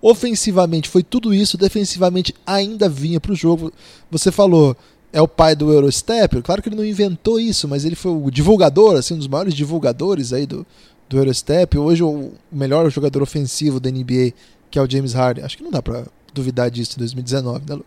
[0.02, 3.72] ofensivamente foi tudo isso, defensivamente ainda vinha para o jogo.
[4.10, 4.76] Você falou,
[5.12, 6.41] é o pai do Eurostep.
[6.41, 9.53] Claro que ele não inventou isso, mas ele foi o divulgador, assim, um dos maiores
[9.53, 10.66] divulgadores aí do,
[11.07, 11.78] do Eurostep.
[11.78, 14.34] Hoje o melhor jogador ofensivo da NBA,
[14.70, 15.44] que é o James Harden.
[15.44, 16.06] Acho que não dá para
[16.36, 17.80] duvidar disso em 2019, né?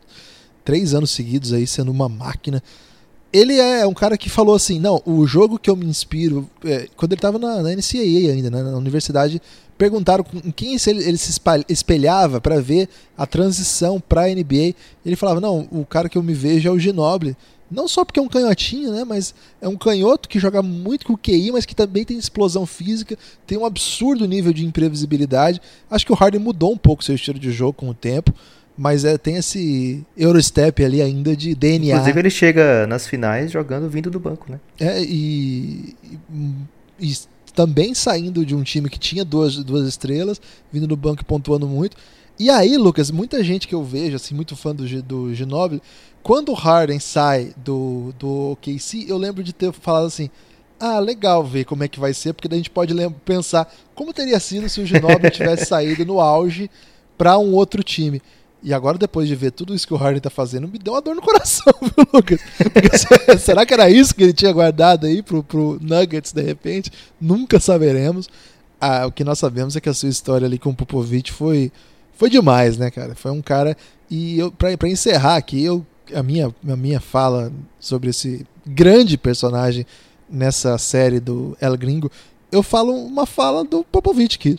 [0.64, 2.62] Três anos seguidos aí sendo uma máquina.
[3.32, 6.48] Ele é um cara que falou assim: não, o jogo que eu me inspiro.
[6.64, 9.40] É, quando ele estava na, na, NCAA ainda, né, na universidade,
[9.76, 11.38] perguntaram em quem ele, ele se
[11.68, 14.74] espelhava para ver a transição para a NBA.
[15.04, 17.36] Ele falava: não, o cara que eu me vejo é o Ginobili.
[17.70, 19.04] Não só porque é um canhotinho, né?
[19.04, 22.64] Mas é um canhoto que joga muito com o QI, mas que também tem explosão
[22.64, 23.16] física,
[23.46, 25.60] tem um absurdo nível de imprevisibilidade.
[25.90, 28.34] Acho que o Harden mudou um pouco seu estilo de jogo com o tempo,
[28.76, 31.94] mas é, tem esse Eurostep ali ainda de DNA.
[31.94, 34.60] Inclusive ele chega nas finais jogando vindo do banco, né?
[34.80, 37.14] É, e, e, e
[37.54, 40.40] também saindo de um time que tinha duas, duas estrelas,
[40.72, 41.96] vindo do banco e pontuando muito.
[42.38, 45.82] E aí, Lucas, muita gente que eu vejo, assim, muito fã do, do Ginobili,
[46.28, 50.28] quando o Harden sai do, do OKC, eu lembro de ter falado assim,
[50.78, 52.92] ah, legal ver como é que vai ser, porque daí a gente pode
[53.24, 56.70] pensar como teria sido se o Ginobili tivesse saído no auge
[57.16, 58.20] para um outro time.
[58.62, 61.00] E agora, depois de ver tudo isso que o Harden tá fazendo, me deu uma
[61.00, 62.42] dor no coração, viu, Lucas?
[62.74, 62.98] Porque,
[63.40, 66.92] será que era isso que ele tinha guardado aí pro, pro Nuggets, de repente?
[67.18, 68.28] Nunca saberemos.
[68.78, 71.72] Ah, o que nós sabemos é que a sua história ali com o Popovich foi,
[72.12, 73.14] foi demais, né, cara?
[73.14, 73.74] Foi um cara.
[74.10, 79.16] E eu, pra, pra encerrar aqui, eu, a, minha, a minha fala sobre esse grande
[79.16, 79.86] personagem
[80.28, 82.10] nessa série do El Gringo,
[82.52, 84.58] eu falo uma fala do Popovich, que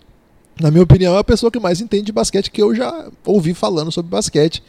[0.60, 3.54] na minha opinião, é a pessoa que mais entende de basquete que eu já ouvi
[3.54, 4.62] falando sobre basquete.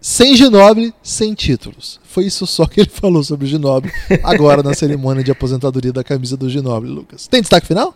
[0.00, 1.98] Sem Ginobili, sem títulos.
[2.04, 6.04] Foi isso só que ele falou sobre o Ginobili agora na cerimônia de aposentadoria da
[6.04, 7.26] camisa do Ginobili, Lucas.
[7.26, 7.94] Tem destaque final?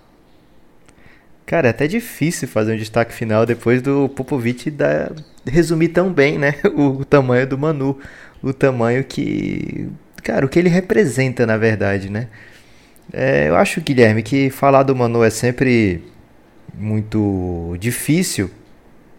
[1.49, 5.11] Cara, é até difícil fazer um destaque final depois do Popovich da...
[5.51, 6.57] resumir tão bem, né?
[6.77, 7.99] O tamanho do Manu.
[8.43, 9.89] O tamanho que.
[10.23, 12.29] Cara, o que ele representa, na verdade, né?
[13.11, 16.05] É, eu acho, Guilherme, que falar do Manu é sempre
[16.75, 18.51] muito difícil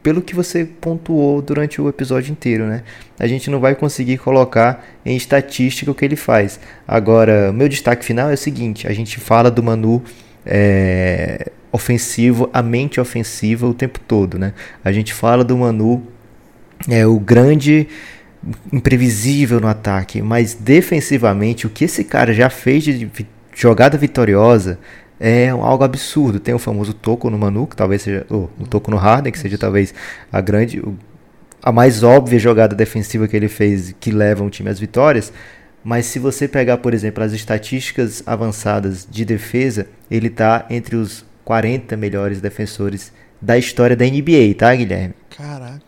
[0.04, 2.84] pelo que você pontuou durante o episódio inteiro, né?
[3.18, 6.60] A gente não vai conseguir colocar em estatística o que ele faz.
[6.88, 10.04] Agora, meu destaque final é o seguinte: a gente fala do Manu
[10.46, 14.54] é, ofensivo, a mente ofensiva o tempo todo, né?
[14.84, 16.04] A gente fala do Manu
[16.88, 17.88] é o grande
[18.72, 23.10] imprevisível no ataque, mas defensivamente o que esse cara já fez de
[23.54, 24.80] jogada vitoriosa,
[25.20, 26.40] é algo absurdo.
[26.40, 28.26] Tem o famoso toco no Manu, que talvez seja.
[28.30, 29.94] Oh, o toco no Harden, que seja talvez
[30.32, 30.82] a grande.
[31.62, 35.34] a mais óbvia jogada defensiva que ele fez que leva um time às vitórias.
[35.84, 41.26] Mas se você pegar, por exemplo, as estatísticas avançadas de defesa, ele está entre os
[41.50, 43.12] 40 melhores defensores
[43.42, 45.16] da história da NBA, tá, Guilherme?
[45.36, 45.82] Caraca.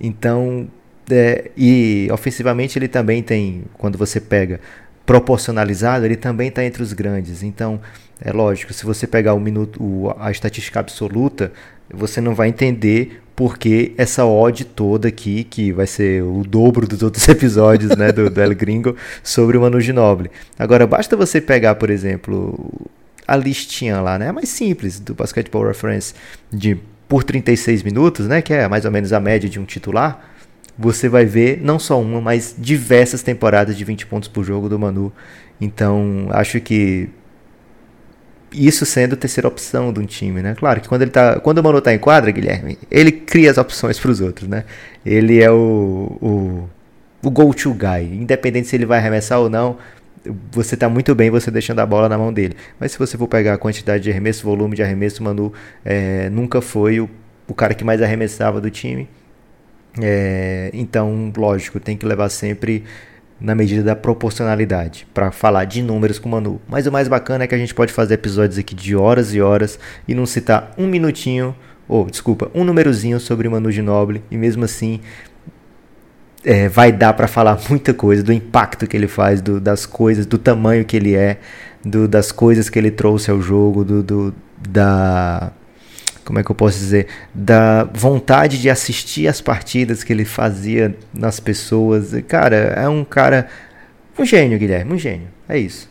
[0.00, 0.68] Então,
[1.10, 4.60] é, e ofensivamente ele também tem, quando você pega
[5.04, 7.42] proporcionalizado, ele também está entre os grandes.
[7.42, 7.80] Então,
[8.20, 11.50] é lógico, se você pegar o minuto, o, a estatística absoluta,
[11.92, 17.02] você não vai entender porque essa odd toda aqui, que vai ser o dobro dos
[17.02, 18.94] outros episódios né, do, do El Gringo,
[19.24, 20.30] sobre o Manu Ginobili.
[20.56, 22.88] Agora, basta você pegar, por exemplo,
[23.28, 26.14] a listinha lá, né, mais simples, do Basketball Reference,
[26.50, 30.34] de por 36 minutos, né, que é mais ou menos a média de um titular,
[30.78, 34.78] você vai ver não só uma, mas diversas temporadas de 20 pontos por jogo do
[34.78, 35.12] Manu.
[35.60, 37.10] Então, acho que
[38.52, 40.54] isso sendo a terceira opção de um time, né?
[40.56, 43.58] Claro que quando ele tá, quando o Manu tá em quadra, Guilherme, ele cria as
[43.58, 44.64] opções para os outros, né?
[45.04, 46.68] Ele é o, o,
[47.22, 49.76] o go-to guy, independente se ele vai arremessar ou não.
[50.52, 52.56] Você tá muito bem você deixando a bola na mão dele.
[52.78, 55.52] Mas se você for pegar a quantidade de arremesso, volume de arremesso, Manu
[55.84, 57.08] é, nunca foi o,
[57.46, 59.08] o cara que mais arremessava do time.
[60.00, 62.84] É, então, lógico, tem que levar sempre
[63.40, 66.60] na medida da proporcionalidade, para falar de números com o Manu.
[66.68, 69.40] Mas o mais bacana é que a gente pode fazer episódios aqui de horas e
[69.40, 69.78] horas
[70.08, 71.54] e não citar um minutinho
[71.88, 75.00] ou desculpa, um númerozinho sobre Manu Ginóbili e mesmo assim
[76.44, 80.26] é, vai dar para falar muita coisa do impacto que ele faz, do, das coisas,
[80.26, 81.38] do tamanho que ele é,
[81.84, 84.34] do, das coisas que ele trouxe ao jogo, do, do,
[84.68, 85.52] da
[86.28, 90.94] como é que eu posso dizer, da vontade de assistir as partidas que ele fazia
[91.14, 92.10] nas pessoas.
[92.28, 93.48] Cara, é um cara,
[94.18, 95.28] um gênio, Guilherme, um gênio.
[95.48, 95.88] É isso.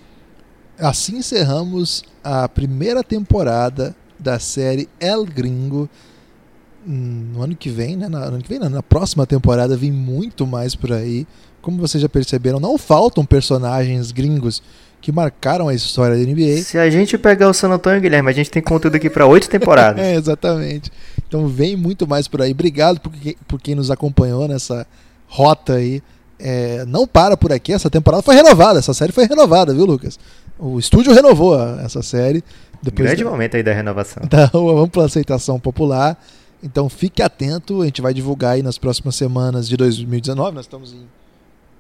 [0.78, 5.90] Assim encerramos a primeira temporada da série El Gringo.
[6.90, 8.08] No ano que vem, né?
[8.08, 11.28] Na, ano que vem, não, na próxima temporada vem muito mais por aí.
[11.62, 14.64] Como vocês já perceberam, não faltam personagens gringos
[15.02, 16.62] que marcaram a história da NBA.
[16.64, 19.50] Se a gente pegar o San Antonio, Guilherme, a gente tem conteúdo aqui para oito
[19.50, 20.00] temporadas.
[20.04, 20.92] é, exatamente.
[21.28, 22.52] Então vem muito mais por aí.
[22.52, 24.88] Obrigado por, que, por quem nos acompanhou nessa
[25.28, 26.02] rota aí.
[26.40, 30.20] É, não para por aqui, essa temporada foi renovada, essa série foi renovada, viu, Lucas?
[30.58, 32.44] O estúdio renovou essa série.
[32.82, 34.24] Depois Grande da, momento aí da renovação.
[34.30, 36.18] Da ampla aceitação popular.
[36.62, 40.56] Então fique atento, a gente vai divulgar aí nas próximas semanas de 2019.
[40.56, 41.08] Nós estamos em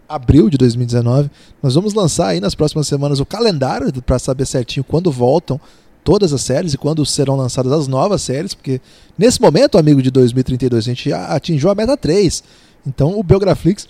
[0.07, 1.29] abril de 2019.
[1.61, 5.59] Nós vamos lançar aí nas próximas semanas o calendário para saber certinho quando voltam
[6.03, 8.79] todas as séries e quando serão lançadas as novas séries, porque
[9.17, 12.43] nesse momento, amigo de 2032, a gente atingiu a meta 3.
[12.85, 13.89] Então o Biograflix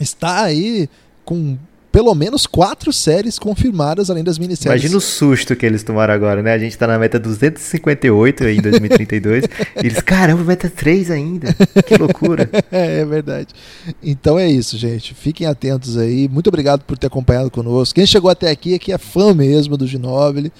[0.00, 0.88] está aí
[1.22, 1.58] com
[1.94, 4.82] pelo menos quatro séries confirmadas além das minisséries.
[4.82, 6.52] Imagina o susto que eles tomaram agora, né?
[6.52, 9.48] A gente tá na meta 258 em 2032 e
[9.78, 11.54] eles, caramba, meta 3 ainda.
[11.86, 12.50] Que loucura.
[12.72, 13.54] é, é verdade.
[14.02, 15.14] Então é isso, gente.
[15.14, 16.28] Fiquem atentos aí.
[16.28, 17.94] Muito obrigado por ter acompanhado conosco.
[17.94, 20.52] Quem chegou até aqui é que é fã mesmo do Ginobili.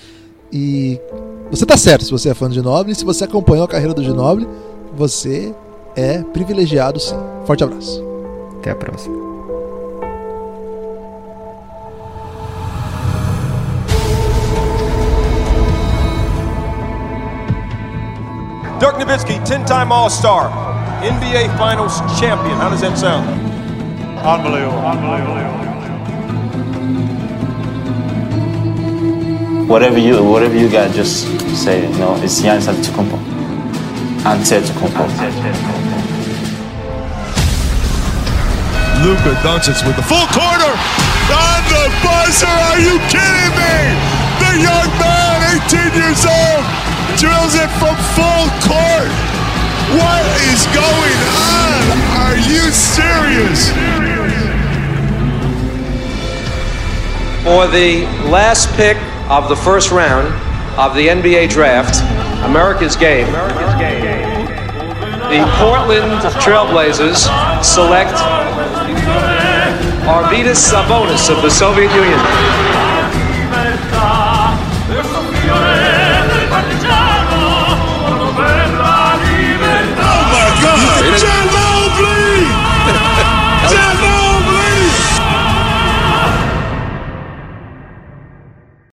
[0.52, 1.01] E
[1.51, 2.94] você tá certo se você é fã do Ginobili.
[2.94, 4.47] Se você acompanhou a carreira do Ginobili,
[4.97, 5.52] você
[5.97, 7.16] é privilegiado sim.
[7.44, 8.01] Forte abraço.
[8.61, 9.34] Até a próxima.
[18.85, 20.51] Dirk Nowitzki, 10-time All-Star,
[21.01, 22.52] NBA Finals champion.
[22.61, 23.24] How does that sound?
[24.20, 24.77] Unbelievable.
[24.77, 25.40] Unbelievable.
[29.65, 31.24] Whatever you whatever you got, just
[31.56, 31.93] say it.
[31.93, 33.16] You know, it's Giannis Antetokounmpo.
[34.28, 35.09] Antetokounmpo.
[39.01, 40.77] Luka Doncic with the full corner
[41.32, 42.52] on the buzzer.
[42.69, 43.97] Are you kidding me?
[44.44, 45.40] The young man,
[45.73, 46.61] 18 years old,
[47.16, 49.10] drills it from full court.
[49.94, 51.82] What is going on?
[52.18, 53.70] Are you serious?
[57.44, 58.97] For the last pick
[59.28, 60.28] of the first round
[60.78, 62.01] of the NBA draft,
[62.44, 63.28] America's game.
[63.28, 64.05] America's game.
[65.28, 67.28] The Portland Trailblazers
[67.64, 68.14] select
[70.05, 72.73] Arvidas Sabonis of the Soviet Union.